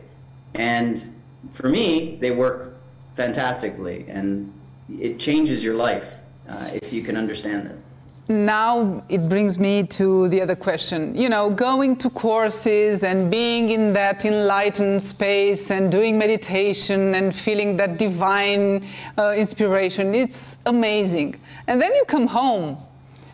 And 0.54 1.16
for 1.52 1.68
me, 1.68 2.18
they 2.22 2.30
work 2.30 2.78
fantastically. 3.16 4.06
And 4.08 4.54
it 5.00 5.18
changes 5.18 5.64
your 5.64 5.76
life 5.76 6.22
uh, 6.48 6.70
if 6.74 6.94
you 6.94 7.02
can 7.02 7.18
understand 7.18 7.66
this 7.66 7.88
now 8.30 9.04
it 9.08 9.30
brings 9.30 9.58
me 9.58 9.84
to 9.84 10.28
the 10.30 10.42
other 10.42 10.56
question. 10.56 11.16
You 11.16 11.30
know, 11.30 11.50
going 11.50 11.96
to 11.98 12.10
courses 12.10 13.04
and 13.04 13.32
being 13.32 13.70
in 13.70 13.94
that 13.94 14.26
enlightened 14.26 15.02
space 15.02 15.72
and 15.72 15.92
doing 15.92 16.18
meditation 16.18 17.16
and 17.16 17.34
feeling 17.34 17.78
that 17.78 17.98
divine 17.98 18.86
uh, 19.18 19.34
inspiration, 19.38 20.13
it's 20.13 20.58
amazing. 20.66 21.40
And 21.68 21.82
then 21.82 21.94
you 21.94 22.04
come 22.06 22.28
home 22.28 22.78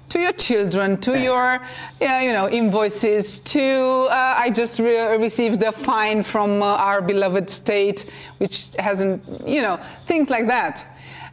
to 0.10 0.20
your 0.20 0.34
children, 0.34 0.98
to 0.98 1.20
your, 1.20 1.60
yeah, 2.00 2.22
you 2.22 2.34
know, 2.34 2.48
invoices, 2.48 3.40
to, 3.40 4.08
uh, 4.12 4.36
I 4.38 4.52
just 4.52 4.80
re 4.80 5.18
received 5.18 5.64
a 5.64 5.72
fine 5.72 6.22
from 6.22 6.62
uh, 6.62 6.76
our 6.76 7.02
beloved 7.02 7.50
state, 7.50 8.06
which 8.38 8.70
hasn't, 8.78 9.24
you 9.48 9.64
know, 9.64 9.80
things 10.06 10.30
like 10.30 10.46
that. 10.48 10.86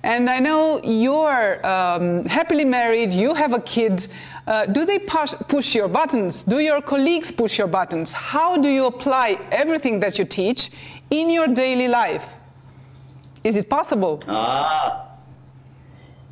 And 0.03 0.31
I 0.31 0.39
know 0.39 0.81
you're 0.83 1.67
um, 1.67 2.25
happily 2.25 2.65
married, 2.65 3.13
you 3.13 3.35
have 3.35 3.53
a 3.53 3.61
kid. 3.61 4.09
Uh, 4.47 4.65
do 4.65 4.87
they 4.87 4.99
push, 4.99 5.35
push 5.49 5.75
your 5.75 5.89
buttons? 5.89 6.43
Do 6.43 6.61
your 6.61 6.81
colleagues 6.81 7.31
push 7.31 7.59
your 7.59 7.67
buttons? 7.67 8.13
How 8.13 8.57
do 8.57 8.69
you 8.69 8.87
apply 8.87 9.39
everything 9.53 10.01
that 10.01 10.19
you 10.19 10.25
teach 10.25 10.71
in 11.11 11.29
your 11.29 11.49
daily 11.49 11.87
life? 11.89 12.25
Is 13.45 13.57
it 13.57 13.69
possible? 13.69 14.23
Ah, 14.27 15.09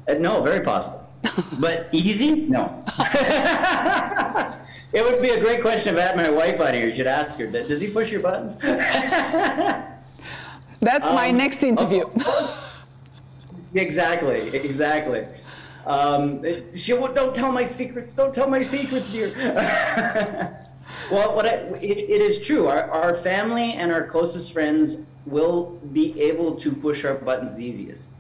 uh, 0.08 0.14
no, 0.14 0.40
very 0.42 0.64
possible. 0.64 1.06
but 1.58 1.88
easy? 1.92 2.46
No. 2.48 2.82
it 4.92 5.04
would 5.04 5.20
be 5.20 5.30
a 5.30 5.40
great 5.40 5.60
question 5.60 5.94
if 5.94 6.00
I 6.00 6.06
had 6.06 6.16
my 6.16 6.30
wife 6.30 6.58
on 6.60 6.72
here. 6.72 6.86
You 6.86 6.92
should 6.92 7.06
ask 7.06 7.38
her, 7.38 7.46
does 7.46 7.80
he 7.82 7.88
push 7.88 8.10
your 8.10 8.22
buttons? 8.22 8.56
That's 10.80 11.06
um, 11.06 11.14
my 11.14 11.30
next 11.30 11.62
interview. 11.62 12.04
Exactly, 13.74 14.56
exactly. 14.56 15.26
Um, 15.86 16.42
she 16.76 16.92
don't 16.92 17.34
tell 17.34 17.52
my 17.52 17.64
secrets. 17.64 18.14
Don't 18.14 18.34
tell 18.34 18.48
my 18.48 18.62
secrets, 18.62 19.10
dear. 19.10 19.32
well, 21.10 21.34
what 21.34 21.46
I, 21.46 21.54
it, 21.80 21.98
it 21.98 22.20
is 22.20 22.40
true. 22.40 22.66
Our, 22.66 22.90
our 22.90 23.14
family 23.14 23.72
and 23.74 23.90
our 23.90 24.06
closest 24.06 24.52
friends 24.52 25.02
will 25.26 25.78
be 25.92 26.20
able 26.20 26.54
to 26.56 26.72
push 26.72 27.04
our 27.04 27.14
buttons 27.14 27.54
the 27.54 27.64
easiest. 27.64 28.14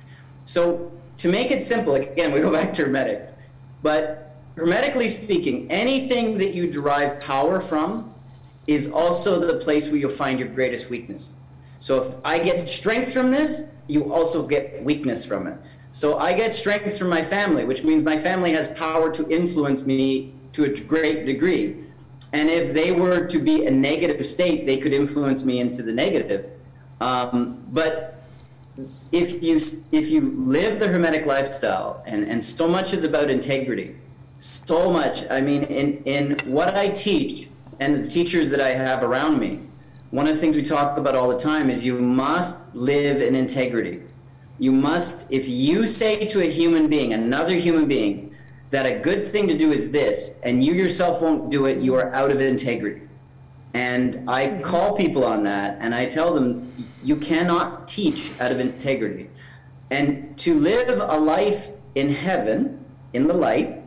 So 0.44 0.90
to 1.18 1.28
make 1.28 1.50
it 1.50 1.62
simple, 1.62 1.94
again, 1.94 2.32
we 2.32 2.40
go 2.40 2.52
back 2.52 2.72
to 2.74 2.82
hermetics, 2.82 3.34
but 3.82 4.34
hermetically 4.56 5.08
speaking, 5.08 5.70
anything 5.70 6.38
that 6.38 6.54
you 6.54 6.70
derive 6.70 7.20
power 7.20 7.60
from 7.60 8.14
is 8.66 8.90
also 8.90 9.38
the 9.38 9.54
place 9.58 9.88
where 9.88 9.96
you'll 9.96 10.10
find 10.10 10.38
your 10.38 10.48
greatest 10.48 10.90
weakness. 10.90 11.36
So 11.78 12.02
if 12.02 12.14
I 12.24 12.38
get 12.38 12.68
strength 12.68 13.12
from 13.12 13.30
this, 13.30 13.64
you 13.88 14.12
also 14.12 14.46
get 14.46 14.82
weakness 14.84 15.24
from 15.24 15.46
it. 15.46 15.58
So 15.90 16.18
I 16.18 16.32
get 16.34 16.54
strength 16.54 16.96
from 16.98 17.08
my 17.08 17.22
family, 17.22 17.64
which 17.64 17.82
means 17.82 18.02
my 18.02 18.16
family 18.16 18.52
has 18.52 18.68
power 18.68 19.10
to 19.12 19.28
influence 19.28 19.82
me 19.82 20.34
to 20.52 20.64
a 20.64 20.68
great 20.68 21.26
degree. 21.26 21.84
And 22.32 22.50
if 22.50 22.74
they 22.74 22.92
were 22.92 23.26
to 23.26 23.38
be 23.38 23.66
a 23.66 23.70
negative 23.70 24.26
state, 24.26 24.66
they 24.66 24.76
could 24.76 24.92
influence 24.92 25.44
me 25.44 25.60
into 25.60 25.82
the 25.82 25.92
negative. 25.92 26.50
Um, 27.00 27.64
but 27.70 28.22
if 29.12 29.42
you 29.42 29.58
if 29.92 30.10
you 30.10 30.20
live 30.36 30.78
the 30.78 30.86
hermetic 30.86 31.26
lifestyle, 31.26 32.02
and, 32.06 32.24
and 32.24 32.42
so 32.42 32.68
much 32.68 32.92
is 32.92 33.04
about 33.04 33.30
integrity, 33.30 33.96
so 34.38 34.90
much. 34.90 35.28
I 35.30 35.40
mean, 35.40 35.64
in 35.64 36.02
in 36.04 36.38
what 36.44 36.76
I 36.76 36.90
teach 36.90 37.48
and 37.80 37.94
the 37.94 38.06
teachers 38.06 38.50
that 38.50 38.60
I 38.60 38.70
have 38.70 39.02
around 39.02 39.38
me, 39.38 39.60
one 40.10 40.26
of 40.26 40.34
the 40.34 40.40
things 40.40 40.56
we 40.56 40.62
talk 40.62 40.96
about 40.96 41.14
all 41.14 41.28
the 41.28 41.36
time 41.36 41.68
is 41.68 41.84
you 41.84 42.00
must 42.00 42.74
live 42.74 43.20
in 43.20 43.34
integrity. 43.34 44.02
You 44.58 44.72
must, 44.72 45.30
if 45.30 45.48
you 45.48 45.86
say 45.86 46.24
to 46.26 46.40
a 46.40 46.50
human 46.50 46.88
being, 46.88 47.12
another 47.12 47.54
human 47.54 47.86
being, 47.86 48.34
that 48.70 48.86
a 48.86 48.98
good 48.98 49.24
thing 49.24 49.46
to 49.48 49.56
do 49.56 49.72
is 49.72 49.90
this, 49.90 50.36
and 50.42 50.64
you 50.64 50.72
yourself 50.72 51.20
won't 51.22 51.50
do 51.50 51.66
it, 51.66 51.78
you 51.78 51.94
are 51.94 52.12
out 52.14 52.30
of 52.30 52.40
integrity. 52.40 53.02
And 53.74 54.28
I 54.28 54.60
call 54.62 54.96
people 54.96 55.24
on 55.24 55.44
that, 55.44 55.76
and 55.80 55.94
I 55.94 56.06
tell 56.06 56.34
them, 56.34 56.72
you 57.02 57.16
cannot 57.16 57.86
teach 57.86 58.32
out 58.40 58.50
of 58.50 58.60
integrity. 58.60 59.30
And 59.90 60.36
to 60.38 60.54
live 60.54 61.00
a 61.00 61.18
life 61.18 61.68
in 61.94 62.12
heaven, 62.12 62.84
in 63.12 63.26
the 63.26 63.34
light, 63.34 63.82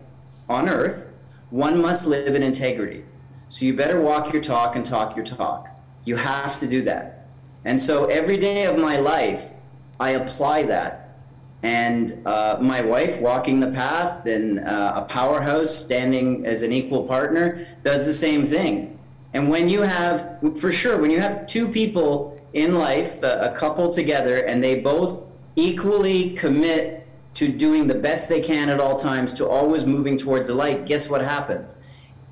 on 0.48 0.70
earth, 0.70 1.08
one 1.50 1.82
must 1.82 2.08
live 2.08 2.36
in 2.36 2.44
integrity. 2.44 3.06
So 3.50 3.66
you 3.66 3.74
better 3.74 4.00
walk 4.00 4.32
your 4.32 4.42
talk 4.42 4.76
and 4.76 4.86
talk 4.86 5.16
your 5.16 5.26
talk. 5.26 5.71
You 6.04 6.16
have 6.16 6.60
to 6.60 6.68
do 6.68 6.82
that. 6.84 7.28
And 7.66 7.80
so 7.80 8.06
every 8.06 8.38
day 8.38 8.66
of 8.66 8.78
my 8.78 8.98
life, 8.98 9.52
I 10.00 10.12
apply 10.12 10.64
that. 10.64 11.20
And 11.64 12.26
uh, 12.26 12.58
my 12.60 12.82
wife, 12.82 13.20
walking 13.22 13.60
the 13.60 13.70
path, 13.70 14.26
and 14.26 14.60
uh, 14.60 14.94
a 14.96 15.02
powerhouse, 15.04 15.76
standing 15.76 16.44
as 16.46 16.64
an 16.64 16.72
equal 16.72 17.04
partner, 17.04 17.68
does 17.84 18.08
the 18.08 18.14
same 18.14 18.48
thing. 18.48 18.98
And 19.34 19.48
when 19.48 19.70
you 19.70 19.82
have, 19.82 20.40
for 20.60 20.72
sure, 20.72 20.98
when 20.98 21.12
you 21.12 21.20
have 21.20 21.46
two 21.46 21.68
people 21.68 22.42
in 22.54 22.74
life, 22.74 23.22
a, 23.22 23.52
a 23.52 23.56
couple 23.56 23.94
together, 23.94 24.38
and 24.38 24.64
they 24.64 24.80
both 24.80 25.28
equally 25.56 26.32
commit 26.32 27.08
to 27.36 27.48
doing 27.48 27.86
the 27.86 27.96
best 27.96 28.28
they 28.28 28.42
can 28.42 28.70
at 28.70 28.80
all 28.80 28.98
times, 28.98 29.34
to 29.36 29.48
always 29.48 29.86
moving 29.86 30.18
towards 30.18 30.48
the 30.48 30.56
light, 30.56 30.88
guess 30.88 31.10
what 31.10 31.22
happens? 31.22 31.78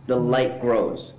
The 0.07 0.15
light 0.15 0.59
grows 0.59 1.18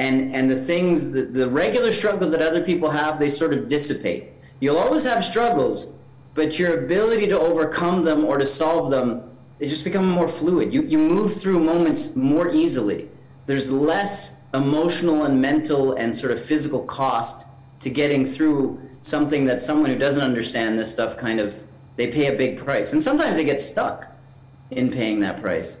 and 0.00 0.34
and 0.34 0.48
the 0.48 0.56
things 0.56 1.10
the, 1.10 1.22
the 1.22 1.48
regular 1.48 1.92
struggles 1.92 2.30
that 2.32 2.42
other 2.42 2.62
people 2.70 2.90
have 2.90 3.18
they 3.18 3.28
sort 3.28 3.52
of 3.52 3.68
dissipate. 3.68 4.22
You'll 4.60 4.78
always 4.78 5.04
have 5.04 5.24
struggles 5.24 5.94
but 6.34 6.58
your 6.58 6.84
ability 6.84 7.26
to 7.28 7.38
overcome 7.38 8.04
them 8.04 8.24
or 8.24 8.38
to 8.38 8.46
solve 8.46 8.90
them 8.90 9.30
is 9.58 9.68
just 9.68 9.84
becoming 9.84 10.10
more 10.10 10.28
fluid. 10.28 10.72
You, 10.72 10.82
you 10.82 10.98
move 10.98 11.34
through 11.34 11.60
moments 11.60 12.16
more 12.16 12.50
easily. 12.50 13.08
There's 13.46 13.70
less 13.70 14.36
emotional 14.54 15.24
and 15.24 15.40
mental 15.40 15.94
and 15.94 16.16
sort 16.16 16.32
of 16.32 16.42
physical 16.42 16.80
cost 16.80 17.46
to 17.80 17.90
getting 17.90 18.24
through 18.24 18.80
something 19.02 19.44
that 19.46 19.60
someone 19.60 19.90
who 19.90 19.98
doesn't 19.98 20.22
understand 20.22 20.78
this 20.78 20.90
stuff 20.90 21.16
kind 21.16 21.40
of 21.40 21.64
they 21.96 22.06
pay 22.06 22.34
a 22.34 22.36
big 22.36 22.56
price. 22.56 22.92
And 22.92 23.02
sometimes 23.02 23.36
they 23.36 23.44
get 23.44 23.60
stuck 23.60 24.06
in 24.70 24.90
paying 24.90 25.20
that 25.20 25.40
price. 25.40 25.80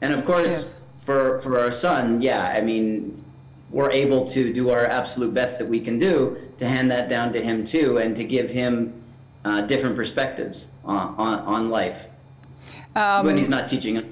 And 0.00 0.14
of 0.14 0.24
course 0.24 0.62
yes. 0.62 0.74
for 0.98 1.40
for 1.40 1.58
our 1.58 1.70
son 1.70 2.22
yeah 2.22 2.54
i 2.56 2.60
mean 2.60 3.22
we're 3.70 3.90
able 3.90 4.24
to 4.24 4.52
do 4.52 4.70
our 4.70 4.86
absolute 4.86 5.32
best 5.32 5.58
that 5.58 5.66
we 5.66 5.80
can 5.80 5.98
do 5.98 6.36
to 6.56 6.66
hand 6.66 6.90
that 6.90 7.08
down 7.08 7.32
to 7.32 7.40
him 7.40 7.64
too 7.64 7.98
and 7.98 8.16
to 8.16 8.24
give 8.24 8.50
him 8.50 8.92
uh, 9.44 9.62
different 9.62 9.96
perspectives 9.96 10.72
on, 10.84 11.14
on, 11.16 11.38
on 11.40 11.70
life 11.70 12.06
um, 12.96 13.24
when 13.24 13.36
he's 13.36 13.48
not 13.48 13.68
teaching 13.68 13.98
us 13.98 14.04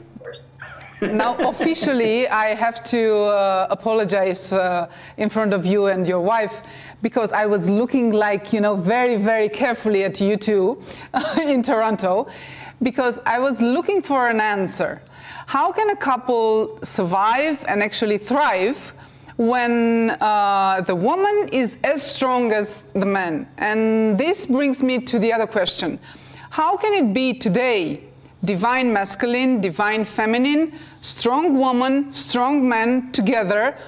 now, 1.12 1.37
officially, 1.37 2.27
I 2.27 2.57
have 2.57 2.83
to 2.85 3.27
uh, 3.27 3.68
apologize 3.71 4.53
uh, 4.53 4.88
in 5.16 5.31
front 5.31 5.55
of 5.55 5.64
you 5.64 5.87
and 5.87 6.05
your 6.09 6.21
wife 6.21 6.62
because 7.03 7.31
I 7.31 7.47
was 7.47 7.71
looking 7.71 8.11
like, 8.11 8.53
you 8.53 8.61
know, 8.61 8.75
very, 8.75 9.14
very 9.14 9.49
carefully 9.49 10.03
at 10.03 10.21
you 10.21 10.37
two 10.37 10.83
in 11.40 11.62
Toronto 11.62 12.27
because 12.83 13.21
I 13.27 13.38
was 13.38 13.62
looking 13.62 14.03
for 14.03 14.29
an 14.29 14.40
answer. 14.40 15.01
How 15.47 15.71
can 15.71 15.90
a 15.90 15.97
couple 15.97 16.81
survive 16.83 17.64
and 17.68 17.81
actually 17.81 18.18
thrive 18.18 18.92
when 19.38 20.11
uh, 20.20 20.81
the 20.81 20.94
woman 20.94 21.48
is 21.53 21.79
as 21.85 22.03
strong 22.03 22.53
as 22.53 22.83
the 22.92 23.07
man. 23.07 23.48
And 23.59 24.18
this 24.18 24.44
brings 24.46 24.83
me 24.83 24.98
to 24.98 25.18
the 25.18 25.33
other 25.33 25.46
question. 25.46 25.98
How 26.51 26.77
can 26.77 26.92
it 26.92 27.14
be 27.14 27.33
today 27.33 28.03
divine 28.44 28.92
masculine, 28.92 29.61
divine 29.61 30.05
feminine, 30.05 30.72
strong 31.01 31.57
woman, 31.57 32.12
strong 32.12 32.68
man 32.68 33.12
together? 33.12 33.79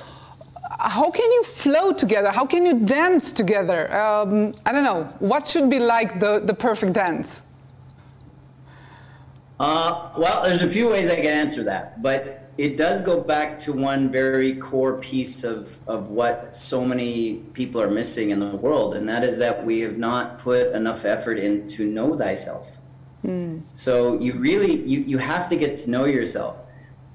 How 0.78 1.10
can 1.10 1.30
you 1.32 1.42
flow 1.42 1.92
together? 1.92 2.30
How 2.30 2.46
can 2.46 2.64
you 2.64 2.78
dance 2.78 3.32
together? 3.32 3.92
Um, 3.92 4.54
I 4.64 4.70
don't 4.72 4.84
know. 4.84 5.04
What 5.18 5.48
should 5.48 5.68
be 5.68 5.80
like 5.80 6.20
the, 6.20 6.40
the 6.44 6.54
perfect 6.54 6.92
dance? 6.92 7.42
Uh, 9.58 10.10
well, 10.16 10.44
there's 10.44 10.62
a 10.62 10.68
few 10.68 10.88
ways 10.88 11.10
I 11.10 11.16
can 11.16 11.26
answer 11.26 11.64
that, 11.64 12.00
but 12.00 12.39
it 12.58 12.76
does 12.76 13.00
go 13.00 13.20
back 13.20 13.58
to 13.60 13.72
one 13.72 14.10
very 14.10 14.54
core 14.54 14.98
piece 14.98 15.44
of, 15.44 15.78
of 15.86 16.10
what 16.10 16.54
so 16.54 16.84
many 16.84 17.36
people 17.54 17.80
are 17.80 17.90
missing 17.90 18.30
in 18.30 18.40
the 18.40 18.56
world, 18.56 18.94
and 18.94 19.08
that 19.08 19.24
is 19.24 19.38
that 19.38 19.64
we 19.64 19.80
have 19.80 19.98
not 19.98 20.38
put 20.38 20.72
enough 20.74 21.04
effort 21.04 21.38
in 21.38 21.66
to 21.68 21.86
know 21.86 22.14
thyself. 22.14 22.70
Mm. 23.24 23.62
So 23.74 24.18
you 24.18 24.34
really 24.34 24.82
you, 24.82 25.00
you 25.00 25.18
have 25.18 25.48
to 25.50 25.56
get 25.56 25.76
to 25.78 25.90
know 25.90 26.04
yourself. 26.04 26.58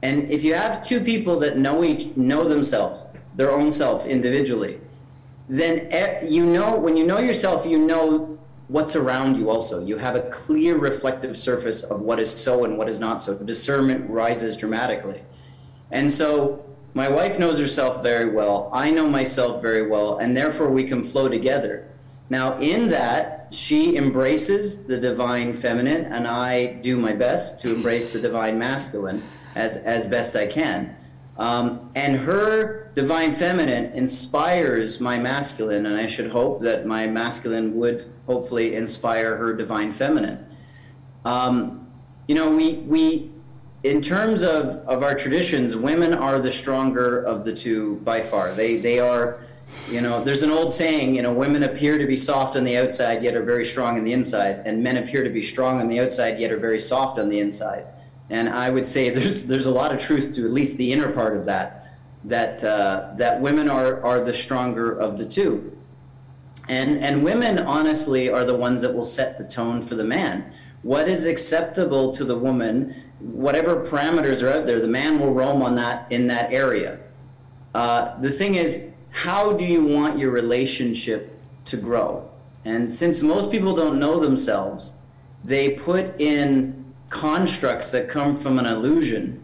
And 0.01 0.29
if 0.29 0.43
you 0.43 0.53
have 0.53 0.83
two 0.83 0.99
people 0.99 1.39
that 1.39 1.57
know 1.57 1.83
each 1.83 2.15
know 2.15 2.47
themselves, 2.47 3.07
their 3.35 3.51
own 3.51 3.71
self 3.71 4.05
individually, 4.05 4.79
then 5.49 5.89
you 6.27 6.45
know 6.45 6.79
when 6.79 6.95
you 6.95 7.05
know 7.05 7.19
yourself, 7.19 7.65
you 7.65 7.77
know 7.77 8.34
what's 8.67 8.95
around 8.95 9.37
you 9.37 9.49
also. 9.49 9.83
You 9.83 9.97
have 9.97 10.15
a 10.15 10.21
clear 10.29 10.77
reflective 10.77 11.37
surface 11.37 11.83
of 11.83 12.01
what 12.01 12.19
is 12.19 12.31
so 12.31 12.63
and 12.63 12.77
what 12.77 12.89
is 12.89 12.99
not 12.99 13.21
so. 13.21 13.35
Discernment 13.37 14.09
rises 14.09 14.55
dramatically. 14.55 15.21
And 15.91 16.11
so 16.11 16.65
my 16.93 17.09
wife 17.09 17.37
knows 17.37 17.59
herself 17.59 18.01
very 18.01 18.29
well. 18.29 18.69
I 18.73 18.89
know 18.89 19.07
myself 19.07 19.61
very 19.61 19.87
well, 19.87 20.17
and 20.17 20.35
therefore 20.35 20.69
we 20.69 20.83
can 20.83 21.03
flow 21.03 21.27
together. 21.27 21.87
Now, 22.29 22.57
in 22.57 22.87
that, 22.89 23.49
she 23.51 23.97
embraces 23.97 24.85
the 24.85 24.97
divine 24.97 25.55
feminine, 25.55 26.05
and 26.05 26.27
I 26.27 26.73
do 26.73 26.97
my 26.97 27.13
best 27.13 27.59
to 27.59 27.73
embrace 27.73 28.09
the 28.09 28.19
divine 28.19 28.57
masculine 28.57 29.23
as, 29.53 29.77
as 29.77 30.07
best 30.07 30.35
I 30.35 30.47
can. 30.47 30.95
Um, 31.37 31.91
and 31.95 32.15
her 32.15 32.91
divine 32.95 33.33
feminine 33.33 33.91
inspires 33.93 35.01
my 35.01 35.17
masculine, 35.17 35.85
and 35.85 35.97
I 35.97 36.07
should 36.07 36.31
hope 36.31 36.61
that 36.61 36.85
my 36.85 37.07
masculine 37.07 37.75
would 37.75 38.11
hopefully 38.25 38.75
inspire 38.75 39.35
her 39.35 39.53
divine 39.53 39.91
feminine. 39.91 40.45
Um, 41.25 41.91
you 42.27 42.35
know, 42.35 42.49
we, 42.49 42.75
we, 42.87 43.31
in 43.83 44.01
terms 44.01 44.43
of, 44.43 44.65
of 44.87 45.03
our 45.03 45.13
traditions, 45.13 45.75
women 45.75 46.13
are 46.13 46.39
the 46.39 46.51
stronger 46.51 47.21
of 47.23 47.43
the 47.43 47.53
two 47.53 47.97
by 47.97 48.21
far. 48.21 48.53
They, 48.53 48.77
they 48.77 48.99
are, 48.99 49.41
you 49.91 50.01
know, 50.01 50.23
there's 50.23 50.41
an 50.41 50.51
old 50.51 50.71
saying, 50.71 51.15
you 51.15 51.21
know, 51.21 51.33
women 51.33 51.63
appear 51.63 51.97
to 51.97 52.07
be 52.07 52.15
soft 52.15 52.55
on 52.55 52.63
the 52.63 52.77
outside, 52.77 53.21
yet 53.21 53.35
are 53.35 53.43
very 53.43 53.65
strong 53.65 53.97
on 53.97 54.05
the 54.05 54.13
inside, 54.13 54.61
and 54.65 54.81
men 54.81 54.97
appear 54.97 55.23
to 55.23 55.29
be 55.29 55.41
strong 55.41 55.81
on 55.81 55.87
the 55.89 55.99
outside, 55.99 56.39
yet 56.39 56.51
are 56.51 56.57
very 56.57 56.79
soft 56.79 57.19
on 57.19 57.27
the 57.27 57.39
inside. 57.39 57.85
And 58.29 58.49
I 58.49 58.69
would 58.69 58.87
say 58.87 59.09
there's 59.09 59.43
there's 59.45 59.65
a 59.65 59.71
lot 59.71 59.91
of 59.91 59.99
truth 59.99 60.33
to 60.35 60.45
at 60.45 60.51
least 60.51 60.77
the 60.77 60.91
inner 60.91 61.11
part 61.11 61.35
of 61.35 61.45
that, 61.45 61.95
that 62.23 62.63
uh, 62.63 63.11
that 63.17 63.41
women 63.41 63.69
are 63.69 64.03
are 64.03 64.23
the 64.23 64.33
stronger 64.33 64.97
of 64.97 65.17
the 65.17 65.25
two. 65.25 65.77
And 66.67 67.03
and 67.03 67.23
women 67.23 67.59
honestly 67.59 68.29
are 68.29 68.43
the 68.43 68.55
ones 68.55 68.81
that 68.81 68.93
will 68.93 69.03
set 69.03 69.37
the 69.37 69.43
tone 69.43 69.81
for 69.81 69.95
the 69.95 70.03
man. 70.03 70.51
What 70.81 71.07
is 71.09 71.25
acceptable 71.25 72.13
to 72.13 72.23
the 72.23 72.37
woman, 72.37 72.95
whatever 73.19 73.83
parameters 73.83 74.43
are 74.43 74.51
out 74.59 74.65
there, 74.67 74.79
the 74.79 74.87
man 74.87 75.19
will 75.19 75.33
roam 75.33 75.61
on 75.61 75.75
that 75.75 76.11
in 76.11 76.27
that 76.27 76.51
area. 76.53 76.99
Uh, 77.73 78.17
the 78.19 78.29
thing 78.29 78.55
is, 78.55 78.89
how 79.09 79.53
do 79.53 79.65
you 79.65 79.83
want 79.83 80.17
your 80.17 80.31
relationship 80.31 81.39
to 81.65 81.77
grow? 81.77 82.29
And 82.65 82.91
since 82.91 83.21
most 83.21 83.51
people 83.51 83.75
don't 83.75 83.99
know 83.99 84.19
themselves, 84.19 84.93
they 85.43 85.71
put 85.71 86.19
in 86.19 86.84
constructs 87.09 87.91
that 87.91 88.09
come 88.09 88.35
from 88.37 88.59
an 88.59 88.65
illusion. 88.65 89.41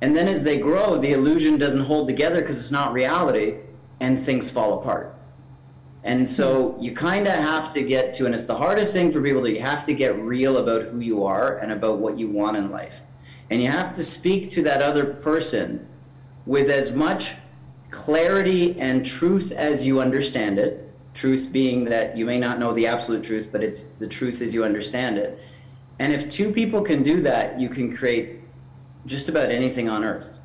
And 0.00 0.16
then 0.16 0.28
as 0.28 0.42
they 0.42 0.58
grow, 0.58 0.96
the 0.96 1.12
illusion 1.12 1.58
doesn't 1.58 1.84
hold 1.84 2.06
together 2.06 2.40
because 2.40 2.58
it's 2.58 2.70
not 2.70 2.92
reality 2.92 3.56
and 4.00 4.18
things 4.18 4.50
fall 4.50 4.78
apart. 4.78 5.14
And 6.02 6.28
so 6.28 6.72
hmm. 6.72 6.82
you 6.82 6.92
kind 6.92 7.26
of 7.26 7.34
have 7.34 7.72
to 7.74 7.82
get 7.82 8.12
to, 8.14 8.26
and 8.26 8.34
it's 8.34 8.46
the 8.46 8.56
hardest 8.56 8.92
thing 8.92 9.12
for 9.12 9.22
people 9.22 9.42
to, 9.42 9.52
you 9.52 9.60
have 9.60 9.84
to 9.86 9.94
get 9.94 10.16
real 10.18 10.58
about 10.58 10.84
who 10.84 11.00
you 11.00 11.24
are 11.24 11.58
and 11.58 11.72
about 11.72 11.98
what 11.98 12.16
you 12.16 12.28
want 12.28 12.56
in 12.56 12.70
life. 12.70 13.02
And 13.50 13.60
you 13.60 13.68
have 13.68 13.92
to 13.94 14.02
speak 14.02 14.48
to 14.50 14.62
that 14.62 14.82
other 14.82 15.04
person 15.04 15.86
with 16.46 16.70
as 16.70 16.92
much 16.92 17.34
clarity 17.90 18.78
and 18.80 19.04
truth 19.04 19.52
as 19.52 19.84
you 19.84 20.00
understand 20.00 20.58
it. 20.58 20.86
Truth 21.12 21.50
being 21.50 21.84
that 21.86 22.16
you 22.16 22.24
may 22.24 22.38
not 22.38 22.60
know 22.60 22.72
the 22.72 22.86
absolute 22.86 23.24
truth, 23.24 23.48
but 23.50 23.64
it's 23.64 23.82
the 23.98 24.06
truth 24.06 24.40
as 24.40 24.54
you 24.54 24.64
understand 24.64 25.18
it. 25.18 25.42
And 26.00 26.14
if 26.14 26.30
two 26.30 26.50
people 26.50 26.80
can 26.80 27.02
do 27.02 27.20
that, 27.20 27.60
you 27.60 27.68
can 27.68 27.94
create 27.94 28.40
just 29.04 29.28
about 29.28 29.50
anything 29.50 29.88
on 29.88 30.02
earth. 30.02 30.38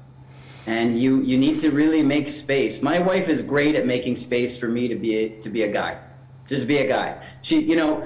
And 0.68 1.00
you, 1.00 1.22
you 1.22 1.38
need 1.38 1.60
to 1.60 1.72
really 1.72 2.04
make 2.04 2.28
space. 2.28 2.82
My 2.82 3.00
wife 3.00 3.30
is 3.30 3.42
great 3.42 3.76
at 3.76 3.86
making 3.86 4.16
space 4.16 4.58
for 4.58 4.68
me 4.68 4.90
to 4.90 4.96
be 4.96 5.16
a, 5.16 5.30
to 5.40 5.50
be 5.50 5.64
a 5.64 5.72
guy. 5.72 5.98
Just 6.46 6.68
be 6.68 6.80
a 6.80 6.88
guy. 6.88 7.24
She, 7.42 7.62
you 7.62 7.78
know, 7.78 8.06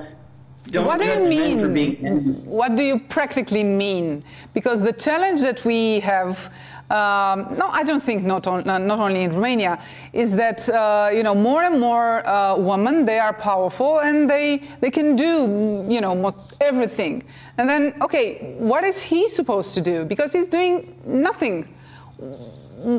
don't 0.67 0.85
what 0.85 1.01
do 1.01 1.07
you 1.07 1.25
mean? 1.27 1.73
Being... 1.73 2.45
What 2.45 2.75
do 2.75 2.83
you 2.83 2.99
practically 2.99 3.63
mean? 3.63 4.23
Because 4.53 4.81
the 4.81 4.93
challenge 4.93 5.41
that 5.41 5.65
we 5.65 6.01
have 6.01 6.51
um, 6.89 7.55
no, 7.55 7.69
I 7.69 7.83
don't 7.83 8.01
think 8.01 8.23
not, 8.23 8.47
on, 8.47 8.63
not 8.65 8.99
only 8.99 9.23
in 9.23 9.33
Romania, 9.33 9.79
is 10.11 10.35
that 10.35 10.67
uh, 10.69 11.11
you 11.13 11.21
know 11.21 11.35
more 11.35 11.61
and 11.61 11.79
more 11.79 12.27
uh, 12.27 12.55
women 12.57 13.05
they 13.05 13.19
are 13.19 13.33
powerful 13.33 13.99
and 13.99 14.27
they 14.27 14.63
they 14.81 14.89
can 14.89 15.15
do 15.15 15.85
you 15.87 16.01
know 16.01 16.15
most 16.15 16.37
everything. 16.59 17.23
And 17.59 17.69
then 17.69 17.93
okay, 18.01 18.55
what 18.57 18.83
is 18.83 18.99
he 19.01 19.29
supposed 19.29 19.75
to 19.75 19.81
do? 19.81 20.03
Because 20.03 20.33
he's 20.33 20.47
doing 20.47 20.95
nothing. 21.05 21.67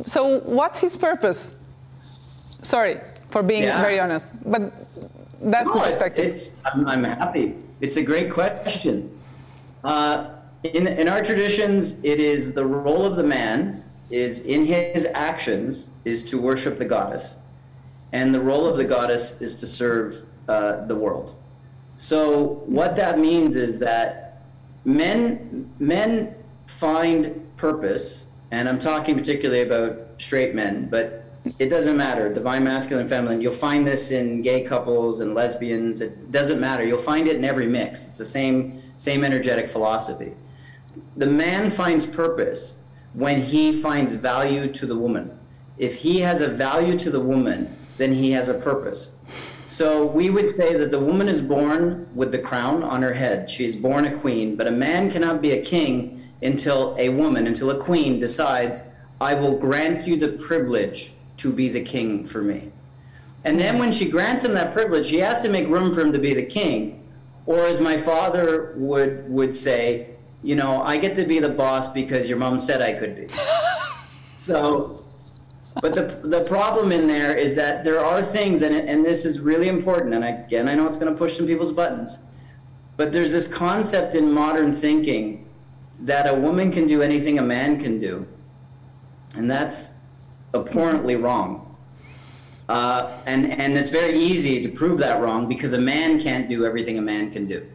So 0.06 0.38
what's 0.40 0.78
his 0.78 0.96
purpose? 0.96 1.56
Sorry 2.62 3.00
for 3.30 3.42
being 3.42 3.64
yeah. 3.64 3.82
very 3.82 3.98
honest, 3.98 4.28
but 4.44 4.72
that's 5.42 5.66
no, 5.66 5.74
the 5.74 5.80
perspective. 5.80 6.26
It's, 6.26 6.48
it's 6.50 6.62
I'm, 6.66 6.86
I'm, 6.86 7.04
happy. 7.04 7.56
It's 7.80 7.96
a 7.96 8.02
great 8.02 8.30
question. 8.30 9.18
Uh, 9.82 10.30
in, 10.62 10.86
in 10.86 11.08
our 11.08 11.22
traditions, 11.22 12.02
it 12.04 12.20
is 12.20 12.52
the 12.52 12.64
role 12.64 13.04
of 13.04 13.16
the 13.16 13.22
man 13.22 13.82
is 14.10 14.40
in 14.40 14.64
his 14.64 15.06
actions 15.14 15.90
is 16.04 16.24
to 16.24 16.40
worship 16.40 16.78
the 16.78 16.84
goddess, 16.84 17.38
and 18.12 18.34
the 18.34 18.40
role 18.40 18.66
of 18.66 18.76
the 18.76 18.84
goddess 18.84 19.40
is 19.40 19.54
to 19.56 19.66
serve 19.66 20.26
uh, 20.48 20.84
the 20.86 20.96
world. 20.96 21.34
So 21.96 22.62
what 22.66 22.96
that 22.96 23.18
means 23.18 23.56
is 23.56 23.78
that 23.78 24.42
men 24.84 25.72
men 25.78 26.34
find 26.66 27.46
purpose, 27.56 28.26
and 28.50 28.68
I'm 28.68 28.78
talking 28.78 29.16
particularly 29.16 29.62
about 29.62 30.08
straight 30.18 30.54
men, 30.54 30.88
but 30.90 31.24
it 31.58 31.70
doesn't 31.70 31.96
matter. 31.96 32.32
Divine 32.32 32.64
masculine 32.64 33.08
feminine 33.08 33.40
you'll 33.40 33.52
find 33.52 33.86
this 33.86 34.10
in 34.10 34.42
gay 34.42 34.62
couples 34.62 35.20
and 35.20 35.34
lesbians. 35.34 36.02
It 36.02 36.30
doesn't 36.30 36.60
matter. 36.60 36.84
You'll 36.84 36.98
find 36.98 37.28
it 37.28 37.36
in 37.36 37.46
every 37.46 37.66
mix. 37.66 38.02
It's 38.02 38.18
the 38.18 38.26
same 38.26 38.82
same 38.96 39.24
energetic 39.24 39.70
philosophy 39.70 40.34
the 41.16 41.26
man 41.26 41.70
finds 41.70 42.06
purpose 42.06 42.76
when 43.12 43.40
he 43.42 43.72
finds 43.72 44.14
value 44.14 44.72
to 44.72 44.86
the 44.86 44.96
woman. 44.96 45.38
If 45.78 45.96
he 45.96 46.20
has 46.20 46.42
a 46.42 46.48
value 46.48 46.98
to 46.98 47.10
the 47.10 47.20
woman, 47.20 47.76
then 47.96 48.12
he 48.12 48.32
has 48.32 48.48
a 48.48 48.54
purpose. 48.54 49.12
So 49.68 50.06
we 50.06 50.30
would 50.30 50.52
say 50.54 50.74
that 50.74 50.90
the 50.90 50.98
woman 50.98 51.28
is 51.28 51.40
born 51.40 52.08
with 52.14 52.32
the 52.32 52.38
crown 52.38 52.82
on 52.82 53.02
her 53.02 53.14
head. 53.14 53.48
She 53.48 53.64
is 53.64 53.76
born 53.76 54.04
a 54.04 54.18
queen, 54.18 54.56
but 54.56 54.66
a 54.66 54.72
man 54.72 55.10
cannot 55.10 55.40
be 55.40 55.52
a 55.52 55.62
king 55.62 56.22
until 56.42 56.96
a 56.98 57.08
woman, 57.10 57.46
until 57.46 57.70
a 57.70 57.78
queen 57.78 58.18
decides, 58.18 58.88
I 59.20 59.34
will 59.34 59.56
grant 59.56 60.06
you 60.06 60.16
the 60.16 60.30
privilege 60.30 61.12
to 61.36 61.52
be 61.52 61.68
the 61.68 61.82
king 61.82 62.26
for 62.26 62.42
me. 62.42 62.72
And 63.44 63.58
then 63.58 63.78
when 63.78 63.92
she 63.92 64.08
grants 64.08 64.44
him 64.44 64.54
that 64.54 64.72
privilege, 64.72 65.06
she 65.06 65.18
has 65.18 65.40
to 65.42 65.48
make 65.48 65.68
room 65.68 65.92
for 65.94 66.00
him 66.00 66.12
to 66.12 66.18
be 66.18 66.34
the 66.34 66.42
king. 66.42 67.08
Or 67.46 67.60
as 67.60 67.80
my 67.80 67.96
father 67.96 68.74
would, 68.76 69.30
would 69.30 69.54
say, 69.54 70.16
you 70.42 70.54
know, 70.54 70.82
I 70.82 70.96
get 70.96 71.14
to 71.16 71.24
be 71.24 71.38
the 71.38 71.48
boss 71.48 71.92
because 71.92 72.28
your 72.28 72.38
mom 72.38 72.58
said 72.58 72.80
I 72.80 72.92
could 72.92 73.16
be. 73.16 73.28
so, 74.38 75.04
but 75.82 75.94
the, 75.94 76.20
the 76.24 76.44
problem 76.44 76.92
in 76.92 77.06
there 77.06 77.36
is 77.36 77.54
that 77.56 77.84
there 77.84 78.00
are 78.04 78.22
things, 78.22 78.62
and, 78.62 78.74
and 78.74 79.04
this 79.04 79.24
is 79.24 79.40
really 79.40 79.68
important, 79.68 80.14
and 80.14 80.24
again, 80.24 80.68
I 80.68 80.74
know 80.74 80.86
it's 80.86 80.96
going 80.96 81.12
to 81.12 81.18
push 81.18 81.36
some 81.36 81.46
people's 81.46 81.72
buttons, 81.72 82.24
but 82.96 83.12
there's 83.12 83.32
this 83.32 83.48
concept 83.48 84.14
in 84.14 84.32
modern 84.32 84.72
thinking 84.72 85.46
that 86.00 86.28
a 86.28 86.34
woman 86.34 86.72
can 86.72 86.86
do 86.86 87.02
anything 87.02 87.38
a 87.38 87.42
man 87.42 87.78
can 87.78 87.98
do. 87.98 88.26
And 89.36 89.50
that's 89.50 89.94
abhorrently 90.54 91.16
wrong. 91.16 91.76
Uh, 92.68 93.18
and, 93.26 93.50
and 93.50 93.76
it's 93.76 93.90
very 93.90 94.14
easy 94.14 94.60
to 94.62 94.68
prove 94.68 94.98
that 94.98 95.20
wrong 95.20 95.48
because 95.48 95.72
a 95.72 95.78
man 95.78 96.20
can't 96.20 96.48
do 96.48 96.64
everything 96.64 96.98
a 96.98 97.02
man 97.02 97.30
can 97.30 97.46
do. 97.46 97.66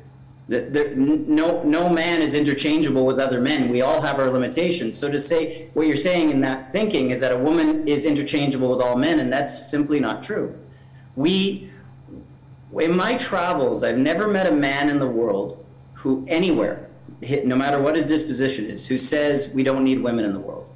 There, 0.47 0.93
no, 0.95 1.63
no 1.63 1.89
man 1.89 2.21
is 2.21 2.35
interchangeable 2.35 3.05
with 3.05 3.19
other 3.19 3.41
men. 3.41 3.69
We 3.69 3.81
all 3.81 3.99
have 4.01 4.19
our 4.19 4.29
limitations. 4.29 4.95
So 4.95 5.09
to 5.09 5.17
say 5.17 5.69
what 5.73 5.87
you're 5.87 5.95
saying 5.95 6.29
in 6.29 6.41
that 6.41 6.71
thinking 6.71 7.09
is 7.09 7.19
that 7.21 7.31
a 7.31 7.37
woman 7.37 7.87
is 7.87 8.05
interchangeable 8.05 8.69
with 8.69 8.79
all 8.79 8.95
men, 8.95 9.19
and 9.19 9.33
that's 9.33 9.71
simply 9.71 9.99
not 9.99 10.21
true. 10.21 10.55
We, 11.15 11.71
in 12.79 12.95
my 12.95 13.15
travels, 13.15 13.83
I've 13.83 13.97
never 13.97 14.27
met 14.27 14.45
a 14.45 14.51
man 14.51 14.89
in 14.89 14.99
the 14.99 15.07
world 15.07 15.65
who 15.93 16.23
anywhere, 16.27 16.89
no 17.43 17.55
matter 17.55 17.81
what 17.81 17.95
his 17.95 18.05
disposition 18.05 18.65
is, 18.65 18.87
who 18.87 18.99
says 18.99 19.51
we 19.51 19.63
don't 19.63 19.83
need 19.83 19.99
women 19.99 20.25
in 20.25 20.33
the 20.33 20.39
world. 20.39 20.69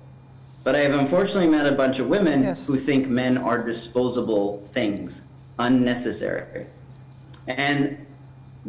But 0.64 0.76
I 0.76 0.80
have 0.80 0.98
unfortunately 1.00 1.50
met 1.50 1.68
a 1.68 1.76
bunch 1.76 2.00
of 2.00 2.08
women 2.08 2.42
yes. 2.44 2.66
who 2.66 2.76
think 2.76 3.08
men 3.08 3.38
are 3.38 3.64
disposable 3.64 4.64
things, 4.64 5.26
unnecessary. 5.60 6.66
And 7.48 8.06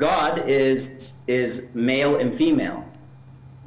God 0.01 0.49
is 0.49 1.19
is 1.27 1.69
male 1.75 2.17
and 2.17 2.35
female. 2.35 2.85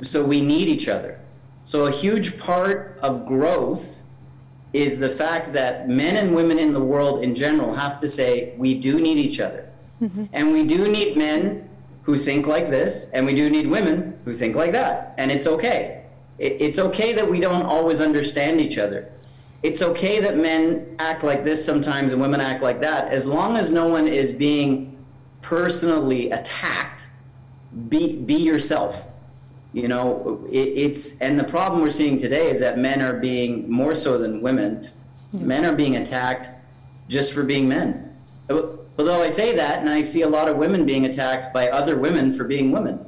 So 0.02 0.26
we 0.26 0.42
need 0.42 0.68
each 0.68 0.88
other. 0.90 1.20
So 1.64 1.86
a 1.86 1.92
huge 1.92 2.40
part 2.40 2.98
of 3.02 3.28
growth 3.28 4.04
is 4.74 4.98
the 4.98 5.10
fact 5.10 5.54
that 5.54 5.88
men 5.88 6.18
and 6.18 6.36
women 6.36 6.58
in 6.58 6.74
the 6.74 6.84
world 6.84 7.24
in 7.24 7.36
general 7.36 7.76
have 7.76 8.00
to 8.00 8.08
say, 8.08 8.56
we 8.58 8.74
do 8.74 9.00
need 9.00 9.20
each 9.20 9.40
other. 9.40 9.70
Mm-hmm. 10.02 10.24
And 10.34 10.52
we 10.52 10.66
do 10.66 10.88
need 10.88 11.16
men 11.16 11.70
who 12.02 12.18
think 12.18 12.48
like 12.48 12.68
this, 12.68 13.08
and 13.14 13.26
we 13.26 13.36
do 13.36 13.50
need 13.52 13.68
women 13.68 14.20
who 14.26 14.34
think 14.34 14.56
like 14.56 14.72
that. 14.72 15.14
And 15.20 15.32
it's 15.32 15.46
okay. 15.46 16.04
It, 16.40 16.60
it's 16.60 16.80
okay 16.80 17.14
that 17.14 17.30
we 17.30 17.40
don't 17.40 17.68
always 17.68 18.02
understand 18.02 18.60
each 18.60 18.80
other. 18.80 19.12
It's 19.62 19.84
okay 19.84 20.20
that 20.20 20.36
men 20.36 20.96
act 20.98 21.24
like 21.24 21.46
this 21.46 21.64
sometimes 21.64 22.12
and 22.12 22.20
women 22.20 22.42
act 22.42 22.64
like 22.64 22.82
that, 22.82 23.10
as 23.10 23.28
long 23.28 23.56
as 23.56 23.72
no 23.72 23.88
one 23.88 24.08
is 24.08 24.32
being 24.32 24.93
personally 25.44 26.32
attacked. 26.32 27.08
Be, 27.90 28.16
be 28.16 28.36
yourself. 28.36 29.06
You 29.74 29.88
know, 29.88 30.44
it, 30.50 30.70
it's, 30.86 31.18
and 31.20 31.38
the 31.38 31.44
problem 31.44 31.82
we're 31.82 31.92
seeing 31.92 32.18
today 32.18 32.50
is 32.50 32.60
that 32.62 32.80
men 32.80 33.02
are 33.02 33.14
being, 33.14 33.70
more 33.70 33.94
so 33.94 34.18
than 34.18 34.42
women, 34.42 34.88
men 35.32 35.66
are 35.66 35.76
being 35.76 35.98
attacked 35.98 36.50
just 37.08 37.34
for 37.34 37.44
being 37.44 37.68
men. 37.68 38.16
Although 38.50 39.22
I 39.22 39.30
say 39.30 39.56
that, 39.56 39.80
and 39.80 39.90
I 39.90 40.04
see 40.04 40.22
a 40.22 40.30
lot 40.30 40.48
of 40.48 40.58
women 40.58 40.86
being 40.86 41.06
attacked 41.06 41.54
by 41.54 41.70
other 41.70 41.98
women 41.98 42.32
for 42.34 42.44
being 42.44 42.72
women. 42.72 43.04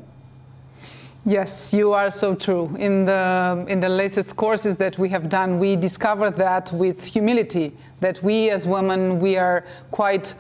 Yes, 1.28 1.74
you 1.74 1.94
are 1.94 2.12
so 2.12 2.36
true. 2.36 2.76
In 2.78 3.06
the, 3.06 3.66
in 3.68 3.80
the 3.80 3.90
latest 3.90 4.36
courses 4.36 4.78
that 4.78 4.98
we 4.98 5.10
have 5.10 5.30
done, 5.30 5.58
we 5.60 5.76
discovered 5.76 6.36
that 6.38 6.72
with 6.72 7.04
humility, 7.04 7.74
that 8.00 8.22
we 8.22 8.50
as 8.50 8.68
women, 8.68 9.20
we 9.20 9.36
are 9.38 9.66
quite 9.92 10.36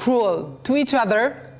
cruel 0.00 0.58
to 0.64 0.76
each 0.76 0.94
other 0.94 1.50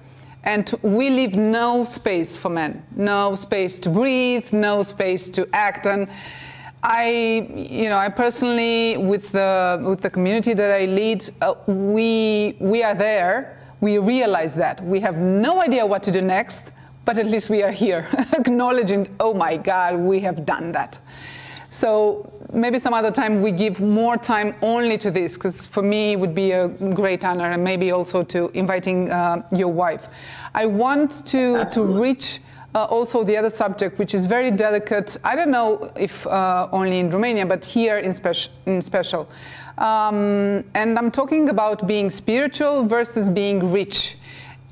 and 0.44 0.72
we 0.81 1.11
leave 1.11 1.35
no 1.35 1.85
space 1.85 2.37
for 2.38 2.48
men, 2.48 2.83
no 2.96 3.35
space 3.35 3.79
to 3.79 3.90
breathe, 3.90 4.50
no 4.53 4.83
space 4.83 5.29
to 5.29 5.46
act. 5.53 5.85
And 5.85 6.09
I, 6.83 7.11
you 7.55 7.90
know, 7.90 7.98
I 7.98 8.09
personally, 8.09 8.96
with 8.96 9.31
the 9.33 9.83
with 9.87 10.00
the 10.00 10.09
community 10.09 10.55
that 10.55 10.70
I 10.81 10.87
lead, 10.87 11.29
uh, 11.42 11.55
we 11.66 12.57
we 12.59 12.83
are 12.83 12.94
there. 12.94 13.59
We 13.83 13.98
realize 13.98 14.55
that 14.55 14.83
we 14.83 15.00
have 15.00 15.16
no 15.18 15.61
idea 15.61 15.85
what 15.85 16.03
to 16.05 16.12
do 16.12 16.22
next, 16.22 16.72
but 17.05 17.18
at 17.18 17.26
least 17.26 17.50
we 17.50 17.62
are 17.62 17.72
here, 17.72 18.09
acknowledging, 18.40 19.03
oh 19.20 19.35
my 19.35 19.57
God, 19.57 19.96
we 19.96 20.20
have 20.20 20.46
done 20.46 20.72
that. 20.72 20.98
So 21.68 22.33
maybe 22.53 22.79
some 22.79 22.95
other 22.95 23.11
time 23.11 23.43
we 23.43 23.51
give 23.53 23.81
more 23.81 24.17
time 24.17 24.55
only 24.63 24.99
to 24.99 25.11
this, 25.11 25.35
because 25.35 25.67
for 25.67 25.83
me 25.83 26.13
it 26.13 26.21
would 26.21 26.35
be 26.35 26.53
a 26.53 26.69
great 26.69 27.25
honor, 27.25 27.51
and 27.51 27.63
maybe 27.65 27.91
also 27.93 28.23
to 28.25 28.51
inviting 28.55 29.11
uh, 29.11 29.43
your 29.53 29.73
wife. 29.73 30.09
I 30.55 30.67
want 30.67 31.27
to 31.27 31.65
to 31.67 31.83
reach. 31.83 32.41
Uh, 32.73 32.85
also, 32.85 33.25
the 33.25 33.37
other 33.37 33.51
subject, 33.51 33.99
which 33.99 34.15
is 34.15 34.27
very 34.27 34.53
delicate, 34.53 35.17
I 35.25 35.35
don't 35.35 35.51
know 35.51 35.91
if 35.97 36.25
uh, 36.25 36.69
only 36.71 37.01
in 37.01 37.11
Romania, 37.11 37.45
but 37.45 37.65
here 37.65 37.99
in, 37.99 38.13
speci 38.13 38.49
in 38.67 38.81
special. 38.81 39.29
Um, 39.77 40.63
and 40.77 40.97
I'm 40.97 41.11
talking 41.11 41.49
about 41.49 41.89
being 41.89 42.11
spiritual 42.11 42.85
versus 42.85 43.29
being 43.29 43.73
rich. 43.73 44.17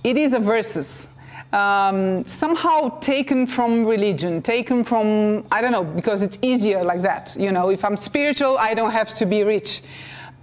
It 0.04 0.16
is 0.16 0.32
a 0.32 0.38
versus 0.38 1.07
um, 1.52 2.24
somehow 2.26 2.98
taken 3.00 3.46
from 3.46 3.86
religion, 3.86 4.42
taken 4.42 4.84
from, 4.84 5.44
I 5.50 5.60
don't 5.60 5.72
know, 5.72 5.84
because 5.84 6.22
it's 6.22 6.38
easier 6.42 6.82
like 6.84 7.02
that. 7.02 7.36
You 7.38 7.52
know, 7.52 7.70
if 7.70 7.84
I'm 7.84 7.96
spiritual, 7.96 8.58
I 8.58 8.74
don't 8.74 8.90
have 8.90 9.14
to 9.14 9.26
be 9.26 9.42
rich. 9.42 9.82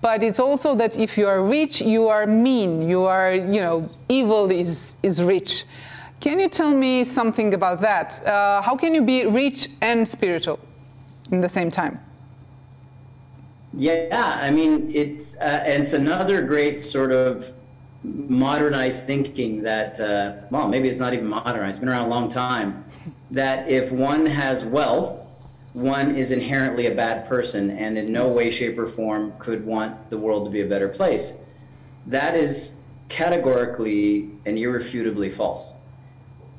But 0.02 0.24
it's 0.24 0.40
also 0.40 0.76
that 0.76 0.98
if 0.98 1.18
you 1.18 1.28
are 1.28 1.44
rich, 1.44 1.82
you 1.82 2.08
are 2.10 2.28
mean, 2.28 2.88
you 2.88 3.04
are, 3.06 3.34
you 3.34 3.62
know, 3.62 3.90
evil 4.10 4.52
is, 4.52 4.96
is 5.04 5.22
rich. 5.22 5.66
Can 6.20 6.40
you 6.40 6.50
tell 6.50 6.72
me 6.72 7.04
something 7.04 7.54
about 7.54 7.82
that? 7.82 8.26
Uh, 8.26 8.62
how 8.62 8.76
can 8.76 8.96
you 8.96 9.02
be 9.02 9.26
rich 9.26 9.70
and 9.82 10.08
spiritual 10.08 10.60
in 11.32 11.42
the 11.42 11.50
same 11.50 11.72
time? 11.72 12.00
Yeah, 13.78 14.40
I 14.42 14.52
mean, 14.52 14.90
it's, 14.94 15.36
uh, 15.38 15.64
it's 15.66 15.94
another 15.94 16.42
great 16.42 16.82
sort 16.82 17.12
of 17.12 17.54
modernized 18.06 19.06
thinking 19.06 19.64
that, 19.64 20.00
uh, 20.00 20.34
well, 20.50 20.68
maybe 20.68 20.90
it's 20.90 21.00
not 21.00 21.14
even 21.14 21.28
modernized, 21.28 21.70
it's 21.70 21.80
been 21.80 21.90
around 21.90 22.06
a 22.06 22.10
long 22.10 22.30
time, 22.30 22.84
that 23.32 23.68
if 23.68 23.92
one 23.92 24.26
has 24.26 24.64
wealth, 24.64 25.28
one 25.74 26.16
is 26.16 26.32
inherently 26.32 26.88
a 26.88 26.96
bad 26.96 27.26
person 27.26 27.72
and 27.72 27.98
in 27.98 28.12
no 28.12 28.30
way, 28.30 28.50
shape, 28.50 28.78
or 28.78 28.88
form 28.88 29.34
could 29.40 29.66
want 29.66 30.10
the 30.10 30.18
world 30.18 30.46
to 30.46 30.52
be 30.52 30.62
a 30.62 30.66
better 30.66 30.88
place. 30.88 31.34
That 32.08 32.36
is 32.36 32.78
categorically 33.10 34.30
and 34.46 34.58
irrefutably 34.58 35.30
false. 35.30 35.74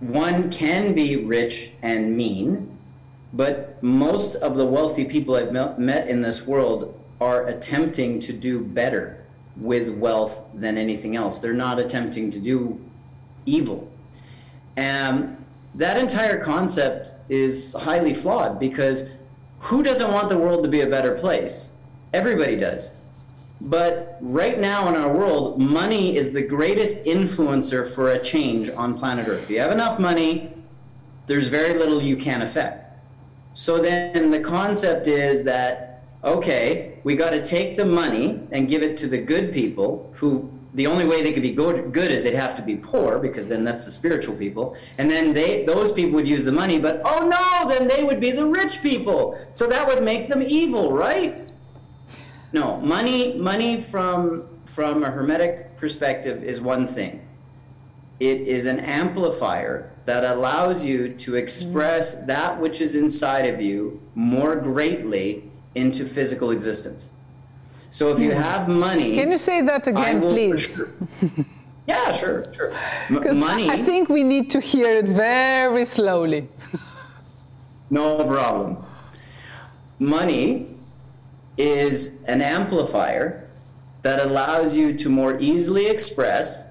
One 0.00 0.50
can 0.50 0.92
be 0.92 1.16
rich 1.16 1.70
and 1.82 2.16
mean, 2.16 2.76
but 3.32 3.82
most 3.82 4.36
of 4.36 4.56
the 4.56 4.66
wealthy 4.66 5.04
people 5.04 5.34
I've 5.34 5.78
met 5.78 6.08
in 6.08 6.20
this 6.20 6.46
world 6.46 7.00
are 7.20 7.46
attempting 7.46 8.20
to 8.20 8.32
do 8.32 8.60
better 8.60 9.25
with 9.56 9.88
wealth 9.88 10.42
than 10.54 10.76
anything 10.76 11.16
else. 11.16 11.38
They're 11.38 11.52
not 11.52 11.78
attempting 11.78 12.30
to 12.30 12.38
do 12.38 12.80
evil. 13.46 13.90
And 14.76 15.42
that 15.74 15.98
entire 15.98 16.42
concept 16.42 17.14
is 17.28 17.72
highly 17.72 18.14
flawed 18.14 18.58
because 18.58 19.10
who 19.60 19.82
doesn't 19.82 20.12
want 20.12 20.28
the 20.28 20.38
world 20.38 20.62
to 20.64 20.68
be 20.68 20.82
a 20.82 20.86
better 20.86 21.14
place? 21.14 21.72
Everybody 22.12 22.56
does. 22.56 22.92
But 23.60 24.18
right 24.20 24.58
now 24.58 24.88
in 24.88 24.96
our 24.96 25.12
world, 25.12 25.58
money 25.58 26.16
is 26.16 26.32
the 26.32 26.42
greatest 26.42 27.04
influencer 27.04 27.88
for 27.88 28.12
a 28.12 28.22
change 28.22 28.68
on 28.70 28.94
planet 28.94 29.26
Earth. 29.28 29.44
If 29.44 29.50
you 29.50 29.60
have 29.60 29.72
enough 29.72 29.98
money, 29.98 30.52
there's 31.26 31.48
very 31.48 31.74
little 31.74 32.02
you 32.02 32.16
can 32.16 32.42
affect. 32.42 32.88
So 33.54 33.78
then 33.78 34.30
the 34.30 34.40
concept 34.40 35.08
is 35.08 35.42
that 35.44 35.85
okay, 36.26 36.98
we 37.04 37.14
got 37.14 37.30
to 37.30 37.42
take 37.42 37.76
the 37.76 37.84
money 37.84 38.40
and 38.50 38.68
give 38.68 38.82
it 38.82 38.96
to 38.98 39.06
the 39.06 39.18
good 39.18 39.52
people 39.52 40.12
who 40.16 40.50
the 40.74 40.86
only 40.86 41.06
way 41.06 41.22
they 41.22 41.32
could 41.32 41.42
be 41.42 41.52
good, 41.52 41.90
good 41.92 42.10
is 42.10 42.24
they'd 42.24 42.34
have 42.34 42.54
to 42.56 42.60
be 42.60 42.76
poor 42.76 43.18
because 43.18 43.48
then 43.48 43.64
that's 43.64 43.86
the 43.86 43.90
spiritual 43.90 44.36
people. 44.36 44.76
And 44.98 45.10
then 45.10 45.32
they 45.32 45.64
those 45.64 45.90
people 45.90 46.12
would 46.16 46.28
use 46.28 46.44
the 46.44 46.52
money 46.52 46.78
but 46.78 47.00
oh 47.04 47.26
no 47.26 47.68
then 47.68 47.88
they 47.88 48.04
would 48.04 48.20
be 48.20 48.30
the 48.30 48.46
rich 48.46 48.82
people. 48.82 49.40
So 49.52 49.66
that 49.68 49.86
would 49.86 50.02
make 50.02 50.28
them 50.28 50.42
evil 50.42 50.92
right? 50.92 51.48
No 52.52 52.78
money 52.78 53.38
money 53.38 53.80
from 53.80 54.48
from 54.66 55.02
a 55.02 55.10
hermetic 55.10 55.76
perspective 55.76 56.44
is 56.44 56.60
one 56.60 56.86
thing. 56.86 57.26
It 58.20 58.42
is 58.42 58.66
an 58.66 58.80
amplifier 58.80 59.92
that 60.04 60.24
allows 60.24 60.84
you 60.84 61.14
to 61.14 61.36
express 61.36 62.14
that 62.26 62.60
which 62.60 62.80
is 62.80 62.96
inside 62.96 63.46
of 63.46 63.62
you 63.62 64.00
more 64.14 64.56
greatly 64.56 65.45
into 65.76 66.04
physical 66.04 66.50
existence. 66.50 67.12
So 67.90 68.12
if 68.12 68.18
you 68.18 68.32
have 68.32 68.68
money, 68.68 69.14
can 69.14 69.30
you 69.30 69.38
say 69.38 69.62
that 69.62 69.86
again, 69.86 70.20
please? 70.20 70.76
Sure. 70.76 70.90
yeah, 71.86 72.12
sure, 72.12 72.52
sure. 72.52 72.72
M- 73.08 73.38
money. 73.48 73.70
I 73.70 73.82
think 73.82 74.08
we 74.08 74.24
need 74.24 74.50
to 74.50 74.60
hear 74.60 74.88
it 74.88 75.06
very 75.06 75.84
slowly. 75.84 76.48
no 77.90 78.24
problem. 78.24 78.84
Money 79.98 80.66
is 81.56 82.18
an 82.26 82.42
amplifier 82.42 83.48
that 84.02 84.20
allows 84.20 84.76
you 84.76 84.92
to 84.94 85.08
more 85.08 85.38
easily 85.38 85.86
express 85.86 86.66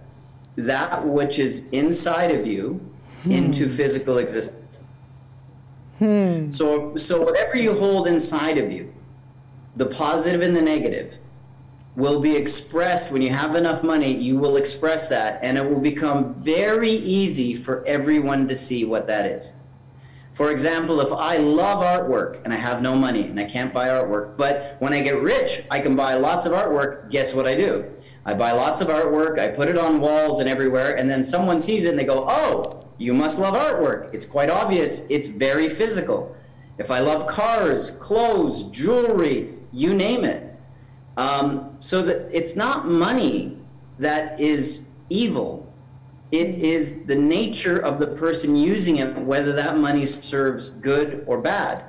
that 0.56 1.06
which 1.06 1.39
is 1.39 1.68
inside 1.70 2.32
of 2.32 2.45
you 2.47 2.80
hmm. 3.24 3.32
into 3.32 3.68
physical 3.68 4.18
existence. 4.18 4.80
Hmm. 5.99 6.49
So, 6.49 6.95
so 6.97 7.22
whatever 7.22 7.58
you 7.58 7.78
hold 7.78 8.08
inside 8.08 8.58
of 8.58 8.72
you, 8.72 8.93
the 9.76 9.86
positive 9.86 10.41
and 10.41 10.55
the 10.55 10.61
negative 10.61 11.19
will 11.95 12.19
be 12.19 12.36
expressed. 12.36 13.11
When 13.11 13.21
you 13.21 13.30
have 13.30 13.55
enough 13.55 13.84
money 13.84 14.13
you 14.13 14.38
will 14.38 14.57
express 14.57 15.09
that 15.09 15.39
and 15.43 15.57
it 15.57 15.69
will 15.69 15.80
become 15.80 16.34
very 16.34 16.91
easy 16.91 17.55
for 17.55 17.86
everyone 17.86 18.47
to 18.47 18.55
see 18.55 18.86
what 18.86 19.07
that 19.07 19.26
is. 19.26 19.53
For 20.34 20.51
example 20.51 20.99
if 20.99 21.13
i 21.13 21.38
love 21.38 21.82
artwork 21.84 22.43
and 22.43 22.53
i 22.53 22.57
have 22.57 22.82
no 22.82 22.95
money 22.95 23.23
and 23.23 23.39
i 23.39 23.45
can't 23.45 23.73
buy 23.73 23.88
artwork 23.88 24.36
but 24.36 24.76
when 24.80 24.93
i 24.93 24.99
get 24.99 25.21
rich 25.21 25.63
i 25.71 25.80
can 25.80 25.95
buy 25.95 26.15
lots 26.15 26.45
of 26.45 26.51
artwork 26.51 27.09
guess 27.09 27.34
what 27.34 27.47
i 27.47 27.55
do? 27.55 27.86
I 28.26 28.34
buy 28.34 28.51
lots 28.51 28.82
of 28.82 28.88
artwork 28.88 29.39
i 29.39 29.47
put 29.47 29.69
it 29.69 29.78
on 29.78 30.01
walls 30.01 30.41
and 30.41 30.49
everywhere 30.49 30.97
and 30.97 31.09
then 31.09 31.23
someone 31.23 31.61
sees 31.61 31.86
it 31.86 31.91
and 31.91 31.99
they 31.99 32.03
go 32.03 32.26
oh 32.28 32.86
you 32.97 33.13
must 33.13 33.39
love 33.39 33.55
artwork. 33.55 34.13
It's 34.13 34.26
quite 34.26 34.49
obvious. 34.49 35.05
It's 35.09 35.28
very 35.28 35.69
physical. 35.69 36.36
If 36.78 36.91
i 36.91 36.99
love 36.99 37.26
cars 37.28 37.91
clothes 37.91 38.63
jewelry 38.63 39.55
you 39.76 39.93
name 39.93 40.23
it. 40.23 40.41
Um, 41.17 41.76
so 41.80 42.01
that 42.01 42.30
it's 42.32 42.55
not 42.55 42.88
money 42.88 43.57
that 43.99 44.39
is 44.39 44.89
evil. 45.09 45.71
It 46.32 46.49
is 46.49 47.03
the 47.05 47.15
nature 47.15 47.78
of 47.78 47.99
the 47.99 48.07
person 48.07 48.55
using 48.55 48.97
it, 48.97 49.17
whether 49.19 49.53
that 49.53 49.78
money 49.78 50.05
serves 50.05 50.71
good 50.71 51.23
or 51.28 51.39
bad. 51.39 51.86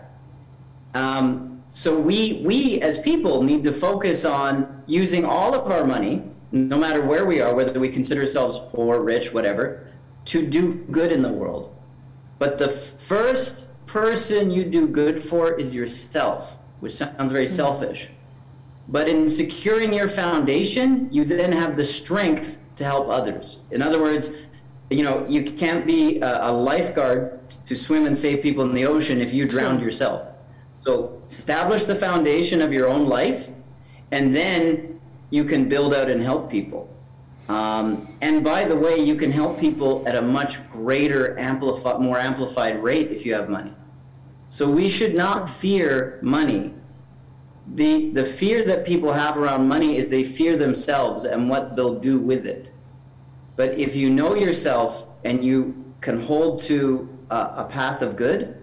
Um, 0.94 1.64
so 1.70 1.98
we, 1.98 2.42
we 2.44 2.80
as 2.80 2.98
people 2.98 3.42
need 3.42 3.64
to 3.64 3.72
focus 3.72 4.24
on 4.24 4.82
using 4.86 5.24
all 5.24 5.54
of 5.54 5.70
our 5.70 5.84
money, 5.84 6.22
no 6.52 6.78
matter 6.78 7.02
where 7.04 7.26
we 7.26 7.40
are, 7.40 7.54
whether 7.54 7.78
we 7.78 7.88
consider 7.88 8.20
ourselves 8.20 8.60
poor, 8.72 9.00
rich, 9.00 9.32
whatever, 9.32 9.88
to 10.26 10.46
do 10.46 10.74
good 10.90 11.12
in 11.12 11.22
the 11.22 11.32
world. 11.32 11.74
But 12.38 12.58
the 12.58 12.68
first 12.68 13.66
person 13.86 14.50
you 14.50 14.64
do 14.64 14.86
good 14.86 15.22
for 15.22 15.54
is 15.54 15.74
yourself, 15.74 16.58
which 16.80 16.94
sounds 16.94 17.32
very 17.32 17.46
selfish. 17.46 18.10
But 18.88 19.08
in 19.08 19.28
securing 19.28 19.92
your 19.92 20.08
foundation, 20.08 21.08
you 21.10 21.24
then 21.24 21.52
have 21.52 21.76
the 21.76 21.84
strength 21.84 22.62
to 22.76 22.84
help 22.84 23.08
others. 23.08 23.60
In 23.70 23.82
other 23.82 24.00
words, 24.00 24.34
you 24.90 25.02
know, 25.02 25.26
you 25.26 25.42
can't 25.42 25.86
be 25.86 26.20
a, 26.20 26.50
a 26.50 26.52
lifeguard 26.52 27.40
to 27.66 27.74
swim 27.74 28.06
and 28.06 28.16
save 28.16 28.42
people 28.42 28.64
in 28.64 28.74
the 28.74 28.86
ocean 28.86 29.20
if 29.20 29.34
you 29.34 29.46
drowned 29.46 29.80
yourself. 29.80 30.32
So 30.84 31.20
establish 31.26 31.84
the 31.84 31.96
foundation 31.96 32.62
of 32.62 32.72
your 32.72 32.88
own 32.88 33.06
life, 33.06 33.50
and 34.12 34.34
then 34.34 35.00
you 35.30 35.44
can 35.44 35.68
build 35.68 35.92
out 35.92 36.08
and 36.08 36.22
help 36.22 36.48
people. 36.48 36.88
Um, 37.48 38.08
and 38.20 38.44
by 38.44 38.64
the 38.64 38.76
way, 38.76 38.96
you 38.98 39.16
can 39.16 39.32
help 39.32 39.58
people 39.58 40.04
at 40.06 40.14
a 40.14 40.22
much 40.22 40.68
greater, 40.70 41.36
amplified, 41.38 42.00
more 42.00 42.18
amplified 42.18 42.82
rate 42.82 43.10
if 43.10 43.26
you 43.26 43.34
have 43.34 43.48
money. 43.48 43.74
So 44.48 44.70
we 44.70 44.88
should 44.88 45.14
not 45.14 45.48
fear 45.48 46.18
money. 46.22 46.72
The, 47.74 48.10
the 48.10 48.24
fear 48.24 48.64
that 48.64 48.86
people 48.86 49.12
have 49.12 49.36
around 49.36 49.66
money 49.68 49.96
is 49.96 50.08
they 50.08 50.24
fear 50.24 50.56
themselves 50.56 51.24
and 51.24 51.50
what 51.50 51.74
they'll 51.74 51.98
do 51.98 52.18
with 52.18 52.46
it. 52.46 52.70
But 53.56 53.78
if 53.78 53.96
you 53.96 54.10
know 54.10 54.34
yourself 54.34 55.06
and 55.24 55.44
you 55.44 55.84
can 56.00 56.20
hold 56.20 56.60
to 56.62 57.08
a, 57.30 57.36
a 57.56 57.64
path 57.68 58.02
of 58.02 58.16
good, 58.16 58.56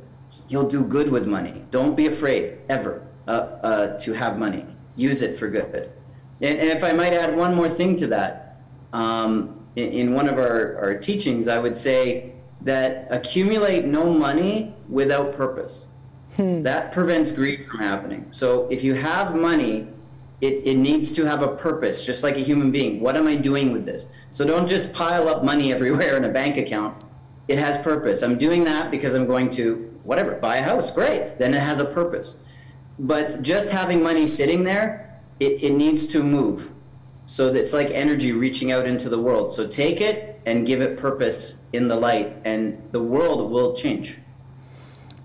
you'll 0.48 0.70
do 0.70 0.84
good 0.84 1.12
with 1.12 1.28
money. 1.28 1.64
Don't 1.72 1.96
be 1.96 2.08
afraid 2.08 2.60
ever 2.70 3.06
uh, 3.28 3.32
uh, 3.32 4.00
to 4.00 4.14
have 4.14 4.38
money. 4.38 4.66
Use 4.96 5.22
it 5.22 5.38
for 5.38 5.50
good. 5.50 5.92
And, 6.42 6.60
and, 6.60 6.70
if 6.70 6.84
I 6.84 6.92
might 6.92 7.14
add 7.14 7.36
one 7.36 7.56
more 7.56 7.70
thing 7.70 7.96
to 7.98 8.08
that, 8.08 8.62
um, 8.92 9.60
in, 9.76 9.90
in, 9.92 10.14
one 10.14 10.28
of 10.28 10.38
our, 10.38 10.78
our 10.78 10.96
teachings, 10.96 11.48
I 11.48 11.58
would 11.58 11.78
say 11.78 12.33
that 12.64 13.08
accumulate 13.12 13.86
no 13.86 14.12
money 14.12 14.74
without 14.90 15.34
purpose. 15.34 15.86
Hmm. 16.36 16.64
That 16.64 16.92
prevents 16.92 17.32
greed 17.32 17.68
from 17.68 17.80
happening. 17.80 18.26
So 18.32 18.68
if 18.70 18.84
you 18.84 18.94
have 18.96 19.36
money 19.36 19.88
it, 20.44 20.68
it 20.68 20.78
needs 20.78 21.14
to 21.14 21.24
have 21.24 21.42
a 21.42 21.56
purpose, 21.56 22.06
just 22.06 22.22
like 22.22 22.36
a 22.36 22.42
human 22.42 22.70
being. 22.70 23.00
What 23.00 23.16
am 23.16 23.28
I 23.28 23.36
doing 23.38 23.72
with 23.72 23.86
this? 23.86 24.12
So 24.30 24.46
don't 24.46 24.68
just 24.68 24.92
pile 24.92 25.30
up 25.30 25.46
money 25.46 25.72
everywhere 25.78 26.18
in 26.18 26.26
a 26.26 26.30
bank 26.30 26.58
account. 26.58 27.02
It 27.48 27.58
has 27.58 27.78
purpose. 27.78 28.24
I'm 28.24 28.38
doing 28.38 28.66
that 28.66 28.92
because 28.92 29.16
I'm 29.16 29.26
going 29.26 29.50
to, 29.52 29.76
whatever, 30.04 30.34
buy 30.34 30.58
a 30.58 30.62
house. 30.62 30.92
Great. 30.92 31.40
Then 31.40 31.54
it 31.54 31.62
has 31.62 31.80
a 31.80 31.86
purpose. 31.86 32.40
But 33.00 33.42
just 33.42 33.72
having 33.72 34.04
money 34.04 34.28
sitting 34.28 34.66
there, 34.66 35.22
it, 35.40 35.64
it 35.64 35.74
needs 35.76 36.06
to 36.08 36.22
move. 36.22 36.72
So 37.26 37.48
it's 37.48 37.72
like 37.72 37.90
energy 37.92 38.34
reaching 38.34 38.74
out 38.74 38.86
into 38.86 39.08
the 39.08 39.20
world. 39.20 39.50
So 39.50 39.66
take 39.66 40.02
it 40.02 40.33
and 40.46 40.68
give 40.68 40.82
it 40.82 40.98
purpose 40.98 41.60
in 41.74 41.88
the 41.88 41.96
light, 41.96 42.36
and 42.46 42.82
the 42.92 43.02
world 43.02 43.52
will 43.52 43.76
change. 43.76 44.18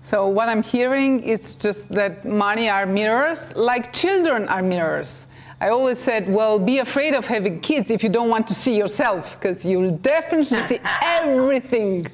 So 0.01 0.27
what 0.27 0.49
I'm 0.49 0.63
hearing 0.63 1.21
is 1.21 1.53
just 1.53 1.89
that 1.89 2.25
money 2.25 2.69
are 2.69 2.85
mirrors, 2.85 3.55
like 3.55 3.93
children 3.93 4.47
are 4.47 4.63
mirrors. 4.63 5.27
I 5.61 5.69
always 5.69 5.99
said, 5.99 6.29
well, 6.29 6.57
be 6.57 6.79
afraid 6.79 7.13
of 7.13 7.25
having 7.25 7.59
kids 7.59 7.91
if 7.91 8.01
you 8.01 8.09
don't 8.09 8.29
want 8.29 8.47
to 8.47 8.55
see 8.55 8.77
yourself, 8.77 9.37
because 9.37 9.65
you'll 9.65 9.97
definitely 9.97 10.57
see 10.63 10.79
everything 11.03 12.07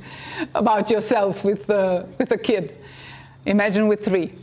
about 0.56 0.90
yourself 0.90 1.44
with, 1.44 1.70
uh, 1.70 2.06
with 2.18 2.32
a 2.32 2.38
kid. 2.38 2.76
Imagine 3.46 3.88
with 3.88 4.04
three. 4.04 4.34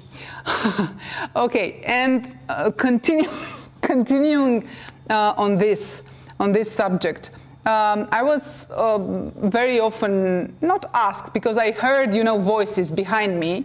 okay, 1.37 1.83
and 1.85 2.37
uh, 2.49 2.71
continue, 2.71 3.29
continuing 3.81 4.69
uh, 5.11 5.35
on 5.37 5.57
this 5.57 6.03
on 6.41 6.51
this 6.51 6.71
subject 6.73 7.31
um, 7.65 8.09
I 8.11 8.23
was 8.23 8.67
uh, 8.71 8.99
very 8.99 9.79
often 9.79 10.57
not 10.61 10.91
asked 10.95 11.33
because 11.33 11.57
I 11.57 11.71
heard, 11.71 12.13
you 12.15 12.25
know, 12.25 12.39
voices 12.39 12.91
behind 12.91 13.39
me 13.39 13.65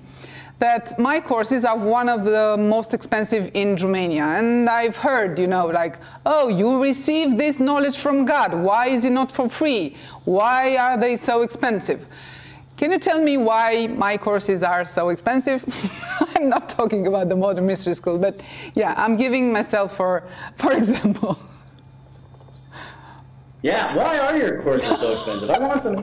that 0.60 0.98
my 1.00 1.20
courses 1.20 1.64
are 1.64 1.78
one 1.78 2.10
of 2.10 2.24
the 2.24 2.58
most 2.60 2.94
expensive 2.94 3.50
in 3.54 3.76
Romania. 3.76 4.24
And 4.24 4.70
I've 4.70 4.96
heard, 4.96 5.38
you 5.38 5.48
know, 5.48 5.68
like, 5.68 5.98
oh, 6.26 6.48
you 6.48 6.82
receive 6.82 7.38
this 7.38 7.60
knowledge 7.60 7.98
from 7.98 8.26
God. 8.26 8.54
Why 8.54 8.88
is 8.88 9.04
it 9.04 9.12
not 9.12 9.32
for 9.32 9.50
free? 9.50 9.96
Why 10.26 10.78
are 10.78 10.98
they 10.98 11.16
so 11.16 11.42
expensive? 11.42 12.06
Can 12.76 12.92
you 12.92 13.00
tell 13.00 13.20
me 13.20 13.38
why 13.38 13.88
my 13.88 14.18
courses 14.18 14.62
are 14.62 14.86
so 14.86 15.10
expensive? 15.10 15.64
I'm 16.36 16.50
not 16.50 16.70
talking 16.70 17.08
about 17.08 17.30
the 17.30 17.36
Modern 17.36 17.66
Mystery 17.66 17.96
School, 17.96 18.20
but 18.20 18.40
yeah, 18.76 18.94
I'm 18.96 19.18
giving 19.18 19.52
myself 19.52 19.96
for, 19.98 20.24
for 20.58 20.74
example. 20.78 21.40
Yeah, 23.68 23.94
why 23.96 24.18
are 24.18 24.38
your 24.38 24.62
courses 24.62 24.98
so 24.98 25.12
expensive? 25.12 25.50
I 25.50 25.60
want 25.60 25.84
some. 25.84 25.96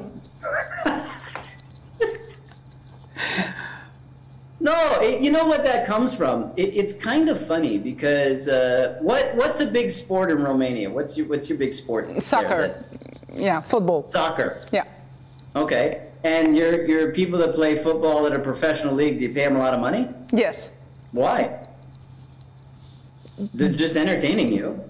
no, 4.61 4.99
it, 5.01 5.23
you 5.23 5.33
know 5.33 5.47
what 5.47 5.65
that 5.65 5.87
comes 5.87 6.15
from? 6.15 6.53
It, 6.57 6.77
it's 6.77 6.93
kind 6.93 7.31
of 7.31 7.41
funny 7.41 7.79
because 7.79 8.49
uh, 8.49 8.99
what 9.01 9.35
what's 9.37 9.61
a 9.61 9.67
big 9.67 9.91
sport 9.91 10.31
in 10.31 10.43
Romania? 10.43 10.91
What's 10.91 11.17
your 11.17 11.27
what's 11.27 11.49
your 11.49 11.57
big 11.57 11.73
sport? 11.73 12.23
Soccer. 12.23 12.69
That, 12.69 12.85
yeah, 13.33 13.63
football. 13.63 14.11
Soccer. 14.11 14.61
Yeah. 14.71 14.85
Okay, 15.57 16.09
and 16.23 16.55
your 16.55 16.85
your 16.85 17.13
people 17.13 17.39
that 17.39 17.55
play 17.55 17.77
football 17.77 18.27
at 18.27 18.35
a 18.35 18.41
professional 18.41 18.93
league, 18.93 19.19
do 19.19 19.25
you 19.25 19.33
pay 19.33 19.45
them 19.45 19.57
a 19.57 19.61
lot 19.61 19.73
of 19.73 19.81
money? 19.81 20.07
Yes. 20.35 20.71
Why? 21.13 21.67
They're 23.55 23.73
just 23.73 23.97
entertaining 23.97 24.53
you. 24.53 24.85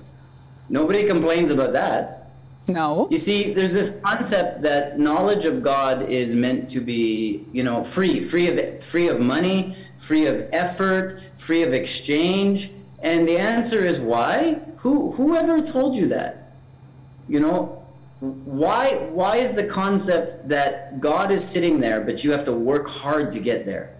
Nobody 0.68 1.04
complains 1.04 1.52
about 1.52 1.72
that. 1.74 2.23
No. 2.66 3.08
You 3.10 3.18
see, 3.18 3.52
there's 3.52 3.74
this 3.74 3.98
concept 4.02 4.62
that 4.62 4.98
knowledge 4.98 5.44
of 5.44 5.62
God 5.62 6.02
is 6.08 6.34
meant 6.34 6.68
to 6.70 6.80
be, 6.80 7.46
you 7.52 7.62
know, 7.62 7.84
free, 7.84 8.20
free 8.20 8.48
of 8.48 8.82
free 8.82 9.08
of 9.08 9.20
money, 9.20 9.76
free 9.96 10.26
of 10.26 10.48
effort, 10.52 11.30
free 11.36 11.62
of 11.62 11.74
exchange. 11.74 12.70
And 13.00 13.28
the 13.28 13.36
answer 13.36 13.84
is 13.84 13.98
why? 13.98 14.60
Who 14.78 15.12
whoever 15.12 15.60
told 15.60 15.94
you 15.94 16.08
that? 16.08 16.54
You 17.28 17.40
know, 17.40 17.84
why 18.20 18.94
why 19.12 19.36
is 19.36 19.52
the 19.52 19.64
concept 19.64 20.48
that 20.48 21.00
God 21.00 21.30
is 21.30 21.46
sitting 21.46 21.80
there 21.80 22.00
but 22.00 22.24
you 22.24 22.32
have 22.32 22.44
to 22.44 22.52
work 22.52 22.88
hard 22.88 23.30
to 23.32 23.40
get 23.40 23.66
there? 23.66 23.94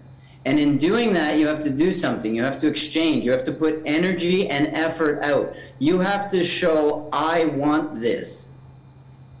And 0.45 0.59
in 0.59 0.77
doing 0.77 1.13
that, 1.13 1.39
you 1.39 1.47
have 1.47 1.59
to 1.61 1.71
do 1.71 1.91
something. 1.91 2.33
You 2.35 2.43
have 2.43 2.59
to 2.59 2.67
exchange. 2.67 3.25
You 3.25 3.31
have 3.31 3.43
to 3.45 3.51
put 3.51 3.81
energy 3.85 4.47
and 4.47 4.67
effort 4.67 5.21
out. 5.23 5.55
You 5.79 5.99
have 5.99 6.27
to 6.29 6.43
show, 6.43 7.09
I 7.11 7.45
want 7.45 7.99
this. 7.99 8.51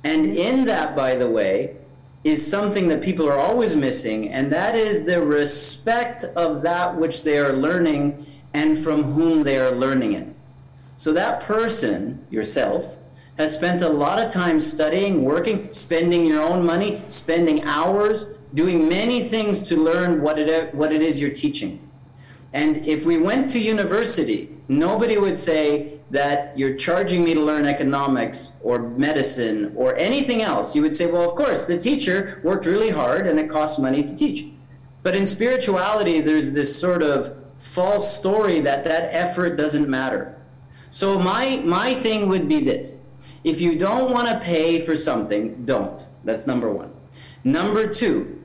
And 0.05 0.27
mm-hmm. 0.27 0.37
in 0.37 0.65
that, 0.65 0.95
by 0.95 1.17
the 1.17 1.29
way, 1.29 1.75
is 2.23 2.45
something 2.45 2.87
that 2.87 3.01
people 3.01 3.27
are 3.27 3.37
always 3.37 3.75
missing, 3.75 4.29
and 4.29 4.51
that 4.53 4.75
is 4.75 5.03
the 5.03 5.23
respect 5.23 6.23
of 6.35 6.61
that 6.61 6.95
which 6.95 7.23
they 7.23 7.37
are 7.37 7.53
learning 7.53 8.25
and 8.53 8.77
from 8.77 9.03
whom 9.03 9.43
they 9.43 9.57
are 9.59 9.71
learning 9.71 10.13
it. 10.13 10.39
So 10.95 11.11
that 11.13 11.41
person, 11.41 12.25
yourself, 12.29 12.97
has 13.37 13.53
spent 13.53 13.81
a 13.81 13.89
lot 13.89 14.23
of 14.23 14.31
time 14.31 14.59
studying, 14.59 15.23
working, 15.23 15.71
spending 15.71 16.25
your 16.25 16.41
own 16.41 16.65
money, 16.65 17.03
spending 17.07 17.63
hours, 17.63 18.35
doing 18.53 18.87
many 18.87 19.21
things 19.21 19.61
to 19.63 19.75
learn 19.75 20.21
what 20.21 20.39
it, 20.39 20.73
what 20.73 20.93
it 20.93 21.01
is 21.01 21.19
you're 21.19 21.33
teaching. 21.33 21.79
And 22.53 22.87
if 22.87 23.05
we 23.05 23.17
went 23.17 23.49
to 23.49 23.59
university, 23.59 24.55
nobody 24.69 25.17
would 25.17 25.37
say, 25.37 25.94
that 26.11 26.57
you're 26.57 26.75
charging 26.75 27.23
me 27.23 27.33
to 27.33 27.41
learn 27.41 27.65
economics 27.65 28.51
or 28.61 28.79
medicine 28.79 29.73
or 29.75 29.95
anything 29.95 30.41
else, 30.41 30.75
you 30.75 30.81
would 30.81 30.93
say, 30.93 31.07
well, 31.07 31.27
of 31.27 31.35
course, 31.35 31.65
the 31.65 31.77
teacher 31.77 32.39
worked 32.43 32.65
really 32.65 32.89
hard 32.89 33.25
and 33.25 33.39
it 33.39 33.49
costs 33.49 33.79
money 33.79 34.03
to 34.03 34.15
teach. 34.15 34.47
But 35.01 35.15
in 35.15 35.25
spirituality, 35.25 36.21
there's 36.21 36.53
this 36.53 36.77
sort 36.77 37.01
of 37.01 37.35
false 37.57 38.15
story 38.15 38.61
that 38.61 38.85
that 38.85 39.13
effort 39.13 39.55
doesn't 39.55 39.89
matter. 39.89 40.37
So 40.91 41.17
my, 41.17 41.57
my 41.57 41.95
thing 41.95 42.29
would 42.29 42.47
be 42.47 42.61
this. 42.61 42.99
If 43.43 43.59
you 43.61 43.77
don't 43.77 44.11
want 44.11 44.27
to 44.27 44.39
pay 44.39 44.79
for 44.79 44.95
something, 44.95 45.65
don't. 45.65 46.01
That's 46.23 46.47
number 46.47 46.71
one. 46.71 46.91
Number 47.43 47.91
two, 47.91 48.41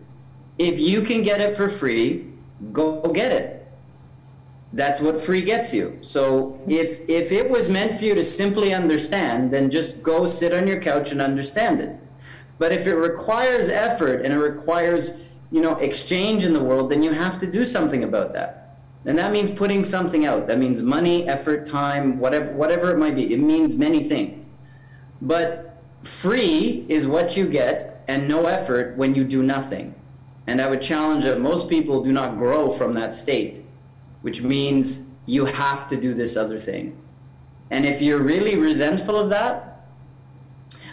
if 0.59 0.79
you 0.79 1.03
can 1.03 1.23
get 1.23 1.41
it 1.41 1.57
for 1.57 1.69
free, 1.69 2.27
go 2.73 3.01
get 3.03 3.33
it 3.33 3.60
that's 4.73 5.01
what 5.01 5.21
free 5.21 5.43
gets 5.43 5.75
you. 5.75 5.99
So 6.01 6.61
if 6.69 7.09
if 7.09 7.33
it 7.33 7.51
was 7.51 7.69
meant 7.69 7.99
for 7.99 8.05
you 8.05 8.15
to 8.15 8.23
simply 8.23 8.73
understand, 8.73 9.53
then 9.53 9.69
just 9.69 10.03
go 10.03 10.27
sit 10.27 10.53
on 10.53 10.69
your 10.69 10.81
couch 10.81 11.11
and 11.11 11.21
understand 11.21 11.81
it. 11.81 11.99
But 12.59 12.73
if 12.73 12.87
it 12.87 12.95
requires 12.95 13.69
effort 13.69 14.23
and 14.23 14.33
it 14.33 14.39
requires, 14.39 15.25
you 15.51 15.61
know, 15.61 15.77
exchange 15.77 16.45
in 16.45 16.53
the 16.53 16.63
world, 16.63 16.91
then 16.91 17.03
you 17.03 17.11
have 17.11 17.39
to 17.39 17.51
do 17.51 17.65
something 17.65 18.05
about 18.05 18.33
that. 18.35 18.79
And 19.07 19.19
that 19.19 19.33
means 19.33 19.51
putting 19.51 19.83
something 19.83 20.27
out. 20.27 20.47
That 20.47 20.59
means 20.59 20.83
money, 20.83 21.27
effort, 21.27 21.67
time, 21.67 22.19
whatever 22.19 22.53
whatever 22.53 22.93
it 22.93 22.99
might 22.99 23.17
be. 23.17 23.33
It 23.33 23.41
means 23.41 23.75
many 23.75 24.05
things. 24.05 24.51
But 25.21 25.83
free 26.05 26.87
is 26.89 27.09
what 27.09 27.37
you 27.37 27.49
get 27.49 28.05
and 28.07 28.29
no 28.29 28.47
effort 28.47 28.97
when 28.97 29.17
you 29.17 29.25
do 29.25 29.43
nothing. 29.43 29.95
And 30.47 30.61
I 30.61 30.69
would 30.69 30.83
challenge 30.83 31.25
that 31.25 31.41
most 31.41 31.69
people 31.69 32.03
do 32.03 32.13
not 32.13 32.39
grow 32.39 32.71
from 32.71 32.93
that 32.95 33.15
state 33.15 33.65
which 34.23 34.43
means 34.43 35.07
you 35.27 35.45
have 35.45 35.89
to 35.89 35.97
do 35.97 36.15
this 36.15 36.37
other 36.37 36.59
thing. 36.59 36.97
And 37.71 37.85
if 37.87 38.03
you're 38.03 38.23
really 38.23 38.57
resentful 38.57 39.17
of 39.17 39.29
that, 39.31 39.87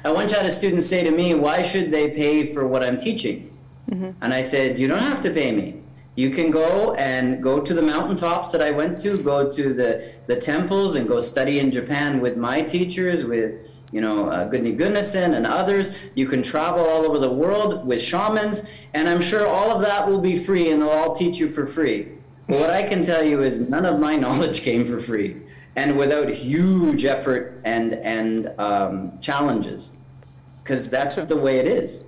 I 0.04 0.12
once 0.12 0.32
had 0.32 0.46
a 0.46 0.52
student 0.52 0.84
say 0.84 1.04
to 1.04 1.12
me, 1.12 1.34
Why 1.34 1.64
should 1.64 1.92
they 1.92 2.10
pay 2.12 2.46
for 2.46 2.68
what 2.68 2.84
I'm 2.84 2.98
teaching? 2.98 3.58
Mm-hmm. 3.90 4.12
And 4.22 4.34
I 4.34 4.42
said, 4.42 4.80
You 4.80 4.88
don't 4.88 5.00
have 5.00 5.22
to 5.22 5.32
pay 5.32 5.52
me. 5.52 5.82
You 6.16 6.30
can 6.30 6.50
go 6.50 6.94
and 6.96 7.44
go 7.44 7.60
to 7.60 7.74
the 7.74 7.82
mountaintops 7.82 8.52
that 8.52 8.62
I 8.62 8.72
went 8.72 8.98
to, 9.00 9.18
go 9.18 9.52
to 9.52 9.74
the, 9.74 10.14
the 10.26 10.36
temples 10.36 10.96
and 10.96 11.08
go 11.08 11.20
study 11.20 11.60
in 11.60 11.72
Japan 11.72 12.22
with 12.22 12.38
my 12.38 12.62
teachers, 12.62 13.24
with 13.26 13.68
you 13.92 14.02
know, 14.02 14.30
uh, 14.30 14.50
Gudni 14.50 14.78
Gunnarsson 14.78 15.36
and 15.36 15.46
others. 15.46 15.96
You 16.16 16.28
can 16.28 16.44
travel 16.44 16.86
all 16.86 17.06
over 17.06 17.20
the 17.20 17.32
world 17.32 17.86
with 17.86 18.02
shamans, 18.02 18.68
and 18.94 19.08
I'm 19.08 19.22
sure 19.22 19.48
all 19.48 19.72
of 19.72 19.82
that 19.82 20.08
will 20.08 20.20
be 20.20 20.36
free 20.36 20.72
and 20.72 20.82
they'll 20.82 20.90
all 20.90 21.14
teach 21.14 21.40
you 21.40 21.48
for 21.48 21.66
free. 21.66 22.16
What 22.48 22.70
I 22.70 22.84
can 22.84 23.04
tell 23.04 23.24
you 23.24 23.43
is 23.43 23.60
none 23.60 23.86
of 23.86 24.00
my 24.00 24.16
knowledge 24.24 24.62
came 24.62 24.86
for 24.86 25.00
free 25.00 25.38
and 25.76 25.95
without 25.98 26.30
huge 26.30 27.06
effort 27.06 27.62
and, 27.64 27.93
and 27.95 28.52
um, 28.58 29.20
challenges, 29.20 29.91
because 30.64 30.89
that's 30.89 31.24
the 31.26 31.38
way 31.38 31.60
it 31.60 31.68
is. 31.68 32.04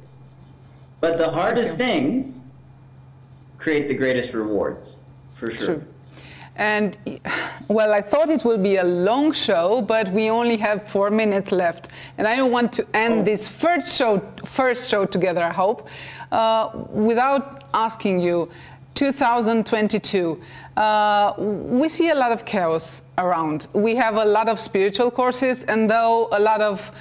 But 1.01 1.17
the 1.17 1.29
hardest 1.29 1.77
things 1.77 2.41
create 3.57 3.87
the 3.87 3.93
greatest 3.93 4.33
rewards, 4.33 4.97
for 5.33 5.51
sure. 5.51 5.75
True. 5.75 5.85
And 6.55 6.97
well, 7.69 7.93
I 7.93 8.01
thought 8.01 8.29
it 8.29 8.43
will 8.43 8.57
be 8.57 8.77
a 8.77 8.83
long 8.83 9.31
show, 9.31 9.81
but 9.81 10.11
we 10.11 10.29
only 10.29 10.57
have 10.57 10.85
four 10.85 11.09
minutes 11.09 11.53
left. 11.53 11.87
And 12.17 12.27
I 12.27 12.35
don't 12.35 12.51
want 12.51 12.73
to 12.73 12.87
end 12.93 13.21
oh. 13.21 13.23
this 13.23 13.47
first 13.47 13.95
show, 13.95 14.21
first 14.45 14.89
show 14.89 15.05
together, 15.05 15.41
I 15.41 15.53
hope, 15.53 15.87
uh, 16.33 16.71
without 16.89 17.63
asking 17.73 18.19
you, 18.19 18.49
2022, 18.95 20.41
uh, 20.77 21.33
we 21.37 21.89
see 21.89 22.09
a 22.09 22.15
lot 22.15 22.31
of 22.31 22.45
chaos 22.45 23.01
around. 23.17 23.67
We 23.73 23.95
have 23.95 24.15
a 24.15 24.25
lot 24.25 24.49
of 24.49 24.59
spiritual 24.59 25.11
courses, 25.11 25.63
and 25.63 25.89
though 25.89 26.29
a 26.31 26.39
lot 26.39 26.61
of, 26.61 26.91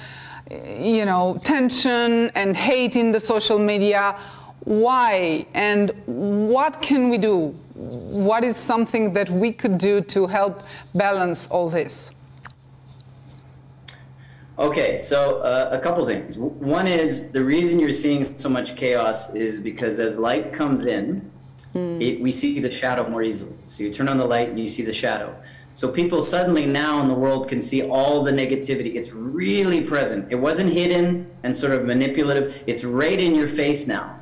you 0.49 1.05
know, 1.05 1.39
tension 1.43 2.31
and 2.35 2.55
hate 2.55 2.95
in 2.95 3.11
the 3.11 3.19
social 3.19 3.59
media, 3.59 4.15
why 4.65 5.45
and 5.53 5.91
what 6.05 6.81
can 6.81 7.09
we 7.09 7.17
do? 7.17 7.55
What 7.73 8.43
is 8.43 8.57
something 8.57 9.13
that 9.13 9.29
we 9.29 9.51
could 9.53 9.77
do 9.77 10.01
to 10.01 10.27
help 10.27 10.63
balance 10.93 11.47
all 11.47 11.69
this? 11.69 12.11
Okay, 14.59 14.97
so 14.97 15.37
uh, 15.39 15.69
a 15.71 15.79
couple 15.79 16.05
things. 16.05 16.37
One 16.37 16.85
is 16.85 17.31
the 17.31 17.41
reason 17.41 17.79
you're 17.79 17.93
seeing 17.93 18.37
so 18.37 18.49
much 18.49 18.75
chaos 18.75 19.33
is 19.33 19.57
because 19.57 19.99
as 19.99 20.19
light 20.19 20.51
comes 20.51 20.85
in, 20.85 21.31
mm. 21.73 22.01
it, 22.01 22.21
we 22.21 22.31
see 22.31 22.59
the 22.59 22.71
shadow 22.71 23.07
more 23.09 23.23
easily. 23.23 23.55
So 23.65 23.83
you 23.83 23.91
turn 23.91 24.09
on 24.09 24.17
the 24.17 24.25
light 24.25 24.49
and 24.49 24.59
you 24.59 24.67
see 24.67 24.83
the 24.83 24.93
shadow. 24.93 25.35
So 25.73 25.89
people 25.89 26.21
suddenly 26.21 26.65
now 26.65 27.01
in 27.01 27.07
the 27.07 27.13
world 27.13 27.47
can 27.47 27.61
see 27.61 27.83
all 27.83 28.23
the 28.23 28.31
negativity. 28.31 28.95
It's 28.95 29.13
really 29.13 29.81
present. 29.81 30.31
It 30.31 30.35
wasn't 30.35 30.73
hidden 30.73 31.29
and 31.43 31.55
sort 31.55 31.73
of 31.73 31.85
manipulative. 31.85 32.63
It's 32.67 32.83
right 32.83 33.19
in 33.19 33.33
your 33.33 33.47
face 33.47 33.87
now. 33.87 34.19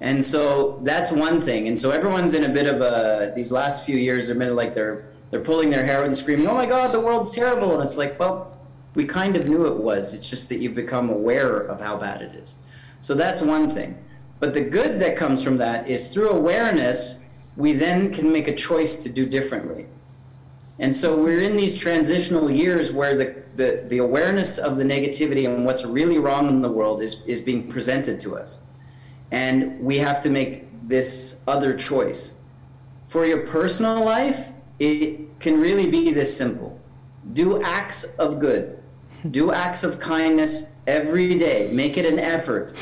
And 0.00 0.22
so 0.24 0.80
that's 0.82 1.10
one 1.10 1.40
thing. 1.40 1.68
And 1.68 1.78
so 1.78 1.90
everyone's 1.90 2.34
in 2.34 2.44
a 2.44 2.48
bit 2.48 2.66
of 2.66 2.80
a, 2.80 3.32
these 3.34 3.52
last 3.52 3.86
few 3.86 3.96
years, 3.96 4.28
they're 4.28 4.52
like 4.52 4.74
they're, 4.74 5.06
they're 5.30 5.40
pulling 5.40 5.70
their 5.70 5.84
hair 5.84 6.00
out 6.00 6.06
and 6.06 6.16
screaming, 6.16 6.48
oh 6.48 6.54
my 6.54 6.66
God, 6.66 6.92
the 6.92 7.00
world's 7.00 7.30
terrible. 7.30 7.74
And 7.74 7.82
it's 7.82 7.96
like, 7.96 8.18
well, 8.18 8.58
we 8.94 9.04
kind 9.04 9.36
of 9.36 9.48
knew 9.48 9.66
it 9.66 9.76
was. 9.76 10.12
It's 10.12 10.28
just 10.28 10.48
that 10.48 10.58
you've 10.58 10.74
become 10.74 11.10
aware 11.10 11.58
of 11.58 11.80
how 11.80 11.96
bad 11.96 12.22
it 12.22 12.34
is. 12.34 12.56
So 13.00 13.14
that's 13.14 13.40
one 13.40 13.70
thing. 13.70 14.02
But 14.38 14.54
the 14.54 14.60
good 14.60 14.98
that 15.00 15.16
comes 15.16 15.42
from 15.42 15.56
that 15.58 15.88
is 15.88 16.08
through 16.08 16.30
awareness, 16.30 17.20
we 17.56 17.72
then 17.72 18.12
can 18.12 18.30
make 18.30 18.48
a 18.48 18.54
choice 18.54 18.96
to 18.96 19.08
do 19.08 19.26
differently. 19.26 19.86
And 20.78 20.94
so 20.94 21.16
we're 21.16 21.40
in 21.40 21.56
these 21.56 21.74
transitional 21.74 22.50
years 22.50 22.92
where 22.92 23.16
the, 23.16 23.42
the, 23.56 23.84
the 23.88 23.98
awareness 23.98 24.58
of 24.58 24.76
the 24.76 24.84
negativity 24.84 25.46
and 25.46 25.64
what's 25.64 25.84
really 25.84 26.18
wrong 26.18 26.48
in 26.48 26.60
the 26.60 26.70
world 26.70 27.00
is, 27.00 27.22
is 27.26 27.40
being 27.40 27.66
presented 27.66 28.20
to 28.20 28.36
us. 28.36 28.60
And 29.30 29.80
we 29.80 29.98
have 29.98 30.20
to 30.20 30.30
make 30.30 30.66
this 30.86 31.40
other 31.48 31.74
choice. 31.74 32.34
For 33.08 33.24
your 33.24 33.46
personal 33.46 34.04
life, 34.04 34.50
it 34.78 35.40
can 35.40 35.60
really 35.60 35.90
be 35.90 36.12
this 36.12 36.36
simple 36.36 36.78
do 37.32 37.60
acts 37.62 38.04
of 38.20 38.38
good, 38.38 38.80
do 39.32 39.52
acts 39.52 39.82
of 39.82 39.98
kindness 39.98 40.68
every 40.86 41.36
day, 41.36 41.68
make 41.72 41.96
it 41.96 42.06
an 42.06 42.20
effort, 42.20 42.72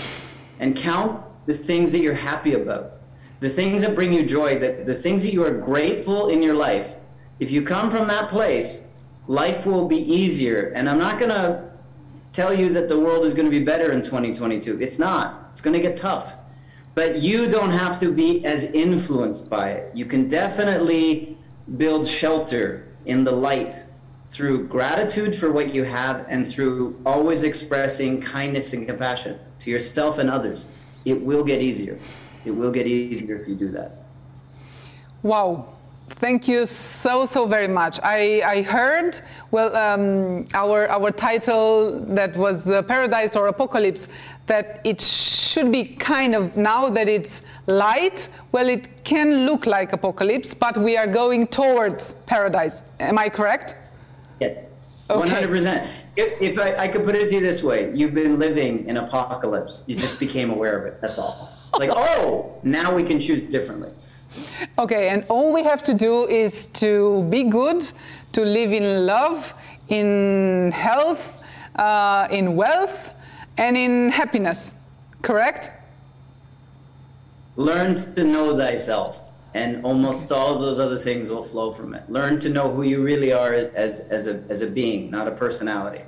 and 0.59 0.76
count 0.76 1.24
the 1.47 1.55
things 1.55 1.92
that 1.92 2.01
you're 2.01 2.14
happy 2.14 2.55
about, 2.55 2.97
the 3.40 3.49
things 3.49 3.82
that 3.82 3.95
bring 3.95 4.12
you 4.12 4.24
joy, 4.24 4.59
the, 4.59 4.82
the 4.84 4.95
things 4.95 5.22
that 5.24 5.32
you 5.32 5.45
are 5.45 5.51
grateful 5.51 6.28
in 6.28 6.42
your 6.42 6.55
life. 6.55 6.97
If 7.40 7.51
you 7.51 7.62
come 7.62 7.90
from 7.90 8.09
that 8.09 8.30
place, 8.30 8.86
life 9.26 9.66
will 9.66 9.86
be 9.88 9.99
easier. 9.99 10.72
And 10.74 10.88
I'm 10.88 10.99
not 10.99 11.18
going 11.18 11.30
to 11.30 11.70
tell 12.32 12.53
you 12.53 12.68
that 12.70 12.88
the 12.88 12.99
world 12.99 13.24
is 13.24 13.34
going 13.34 13.51
to 13.51 13.59
be 13.59 13.64
better 13.64 13.92
in 13.92 14.03
2022. 14.03 14.80
It's 14.80 14.99
not. 14.99 15.49
It's 15.51 15.61
going 15.61 15.74
to 15.74 15.80
get 15.80 15.97
tough. 15.97 16.36
But 16.95 17.20
you 17.20 17.49
don't 17.49 17.70
have 17.70 17.99
to 18.01 18.12
be 18.12 18.45
as 18.45 18.64
influenced 18.64 19.51
by 19.51 19.70
it. 19.70 19.97
You 19.97 20.05
can 20.05 20.28
definitely 20.28 21.36
build 21.76 22.07
shelter 22.07 22.88
in 23.07 23.24
the 23.24 23.32
light 23.32 23.84
through 24.28 24.66
gratitude 24.66 25.36
for 25.36 25.53
what 25.53 25.74
you 25.74 25.84
have 25.84 26.26
and 26.28 26.47
through 26.47 27.01
always 27.05 27.42
expressing 27.42 28.20
kindness 28.20 28.72
and 28.72 28.86
compassion 28.86 29.38
to 29.61 29.70
yourself 29.70 30.18
and 30.18 30.30
others. 30.30 30.66
It 31.05 31.20
will 31.20 31.44
get 31.44 31.61
easier. 31.61 31.98
It 32.44 32.50
will 32.50 32.70
get 32.70 32.86
easier 32.86 33.36
if 33.36 33.48
you 33.48 33.55
do 33.55 33.70
that. 33.70 34.05
Wow. 35.22 35.68
Thank 36.20 36.46
you 36.46 36.66
so, 36.66 37.24
so 37.24 37.46
very 37.46 37.66
much. 37.66 37.98
I, 38.02 38.42
I 38.44 38.62
heard, 38.62 39.20
well, 39.50 39.74
um, 39.74 40.46
our, 40.52 40.86
our 40.88 41.11
title 41.11 41.98
that 42.09 42.36
was 42.36 42.68
uh, 42.68 42.82
Paradise 42.82 43.34
or 43.34 43.46
Apocalypse, 43.46 44.07
that 44.46 44.82
it 44.84 45.00
should 45.00 45.72
be 45.72 45.84
kind 45.84 46.34
of, 46.34 46.59
now 46.59 46.90
that 46.90 47.09
it's 47.09 47.40
light, 47.66 48.28
well, 48.52 48.68
it 48.68 49.02
can 49.05 49.46
look 49.46 49.64
like 49.64 49.94
apocalypse, 49.94 50.52
but 50.52 50.76
we 50.76 50.98
are 50.98 51.07
going 51.07 51.46
towards 51.46 52.14
paradise. 52.26 52.84
Am 53.00 53.18
I 53.18 53.30
correct? 53.30 53.76
Yeah, 54.40 54.61
okay. 55.11 55.28
100%. 55.28 55.86
If, 56.16 56.40
if 56.40 56.59
I, 56.59 56.84
I, 56.84 56.88
could 56.88 57.05
put 57.05 57.14
it 57.14 57.28
to 57.28 57.34
you 57.34 57.40
this 57.40 57.62
way, 57.62 57.90
you've 57.94 58.14
been 58.14 58.38
living 58.38 58.86
in 58.86 58.96
apocalypse. 58.96 59.84
You 59.86 59.96
just 59.96 60.20
became 60.20 60.50
aware 60.50 60.78
of 60.78 60.86
it. 60.86 61.00
That's 61.00 61.18
all. 61.18 61.50
It's 61.68 61.78
like, 61.78 61.90
oh, 61.94 62.59
now 62.62 62.94
we 62.94 63.02
can 63.02 63.20
choose 63.20 63.40
differently. 63.40 63.90
Okay, 64.78 65.09
and 65.11 65.24
all 65.28 65.52
we 65.52 65.62
have 65.62 65.82
to 65.84 65.94
do 65.94 66.26
is 66.28 66.66
to 66.68 67.22
be 67.30 67.44
good, 67.44 67.88
to 68.32 68.44
live 68.44 68.72
in 68.72 69.07
love, 69.07 69.55
in 69.88 70.72
health, 70.72 71.42
uh, 71.76 72.26
in 72.30 72.57
wealth, 72.57 73.14
and 73.57 73.76
in 73.76 74.09
happiness. 74.09 74.74
Correct? 75.22 75.70
Learn 77.57 77.94
to 77.94 78.24
know 78.24 78.57
thyself, 78.57 79.24
and 79.55 79.84
almost 79.84 80.32
all 80.32 80.52
of 80.52 80.61
those 80.61 80.80
other 80.80 80.98
things 80.98 81.30
will 81.30 81.42
flow 81.42 81.72
from 81.72 81.94
it. 81.94 82.09
Learn 82.11 82.40
to 82.40 82.48
know 82.48 82.70
who 82.70 82.82
you 82.82 83.02
really 83.02 83.32
are 83.32 83.55
as, 83.55 84.00
as, 84.00 84.26
a, 84.26 84.42
as 84.48 84.62
a 84.62 84.66
being, 84.66 85.11
not 85.11 85.28
a 85.28 85.30
personality. 85.30 86.02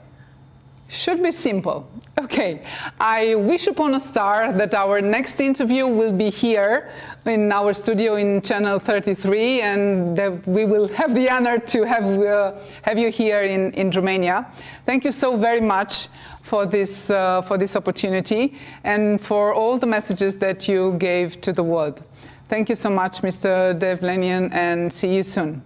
Should 0.88 1.20
be 1.20 1.32
simple. 1.32 1.88
Okay, 2.20 2.62
I 3.01 3.34
wish 3.34 3.66
upon 3.66 3.94
a 3.94 4.01
star 4.01 4.53
that 4.53 4.72
our 4.72 5.01
next 5.01 5.40
interview 5.40 5.86
will 5.86 6.12
be 6.12 6.30
here 6.30 6.92
in 7.24 7.51
our 7.51 7.72
studio 7.72 8.14
in 8.14 8.40
Channel 8.40 8.78
33 8.78 9.62
and 9.62 10.16
that 10.16 10.47
we 10.47 10.64
will 10.64 10.86
have 10.88 11.12
the 11.12 11.28
honor 11.28 11.59
to 11.59 11.82
have, 11.82 12.05
uh, 12.05 12.53
have 12.82 12.99
you 12.99 13.11
here 13.11 13.42
in, 13.42 13.72
in 13.72 13.90
Romania. 13.90 14.47
Thank 14.86 15.05
you 15.05 15.11
so 15.11 15.36
very 15.36 15.61
much 15.61 16.09
for 16.42 16.64
this, 16.66 17.11
uh, 17.11 17.42
for 17.42 17.59
this 17.59 17.74
opportunity 17.74 18.57
and 18.84 19.20
for 19.20 19.53
all 19.53 19.78
the 19.78 19.86
messages 19.86 20.36
that 20.36 20.68
you 20.68 20.94
gave 20.99 21.40
to 21.40 21.53
the 21.53 21.64
world. 21.64 22.01
Thank 22.49 22.68
you 22.68 22.76
so 22.76 22.90
much, 22.90 23.22
Mr. 23.22 23.76
Dave 23.76 24.03
Lanyon, 24.03 24.53
and 24.53 24.92
see 24.92 25.14
you 25.14 25.24
soon. 25.24 25.62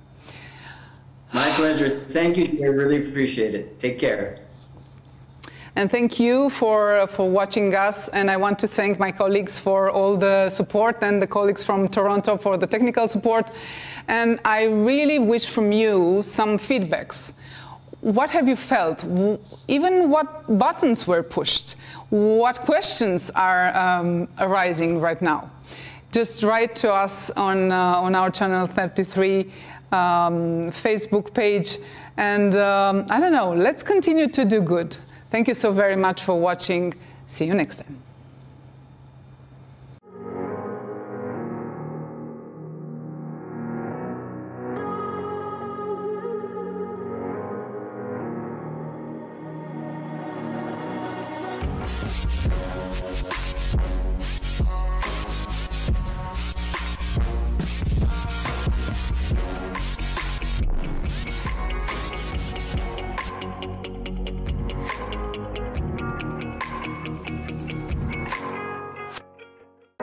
My 1.32 1.50
pleasure. 1.52 1.90
Thank 1.90 2.38
you. 2.38 2.58
I 2.62 2.68
really 2.68 3.08
appreciate 3.08 3.54
it. 3.54 3.78
Take 3.78 3.98
care. 3.98 4.36
And 5.76 5.90
thank 5.90 6.18
you 6.18 6.50
for, 6.50 7.06
for 7.08 7.30
watching 7.30 7.74
us. 7.74 8.08
And 8.08 8.30
I 8.30 8.36
want 8.36 8.58
to 8.60 8.66
thank 8.66 8.98
my 8.98 9.12
colleagues 9.12 9.60
for 9.60 9.90
all 9.90 10.16
the 10.16 10.48
support 10.48 11.02
and 11.02 11.20
the 11.20 11.26
colleagues 11.26 11.62
from 11.62 11.86
Toronto 11.86 12.36
for 12.38 12.56
the 12.56 12.66
technical 12.66 13.08
support. 13.08 13.50
And 14.08 14.40
I 14.44 14.64
really 14.64 15.18
wish 15.18 15.48
from 15.48 15.72
you 15.72 16.22
some 16.24 16.58
feedbacks. 16.58 17.32
What 18.00 18.30
have 18.30 18.48
you 18.48 18.56
felt? 18.56 19.04
Even 19.68 20.08
what 20.08 20.58
buttons 20.58 21.06
were 21.06 21.22
pushed? 21.22 21.76
What 22.08 22.60
questions 22.60 23.30
are 23.36 23.76
um, 23.76 24.28
arising 24.38 24.98
right 24.98 25.20
now? 25.20 25.50
Just 26.12 26.42
write 26.42 26.74
to 26.76 26.92
us 26.92 27.30
on, 27.30 27.70
uh, 27.70 27.76
on 27.76 28.14
our 28.16 28.30
Channel 28.30 28.66
33 28.66 29.52
um, 29.92 30.72
Facebook 30.72 31.32
page. 31.32 31.78
And 32.16 32.56
um, 32.56 33.06
I 33.10 33.20
don't 33.20 33.32
know, 33.32 33.52
let's 33.52 33.82
continue 33.82 34.28
to 34.28 34.44
do 34.44 34.60
good. 34.60 34.96
Thank 35.30 35.46
you 35.46 35.54
so 35.54 35.72
very 35.72 35.96
much 35.96 36.24
for 36.24 36.38
watching. 36.38 36.94
See 37.28 37.44
you 37.44 37.54
next 37.54 37.76
time. 37.76 38.09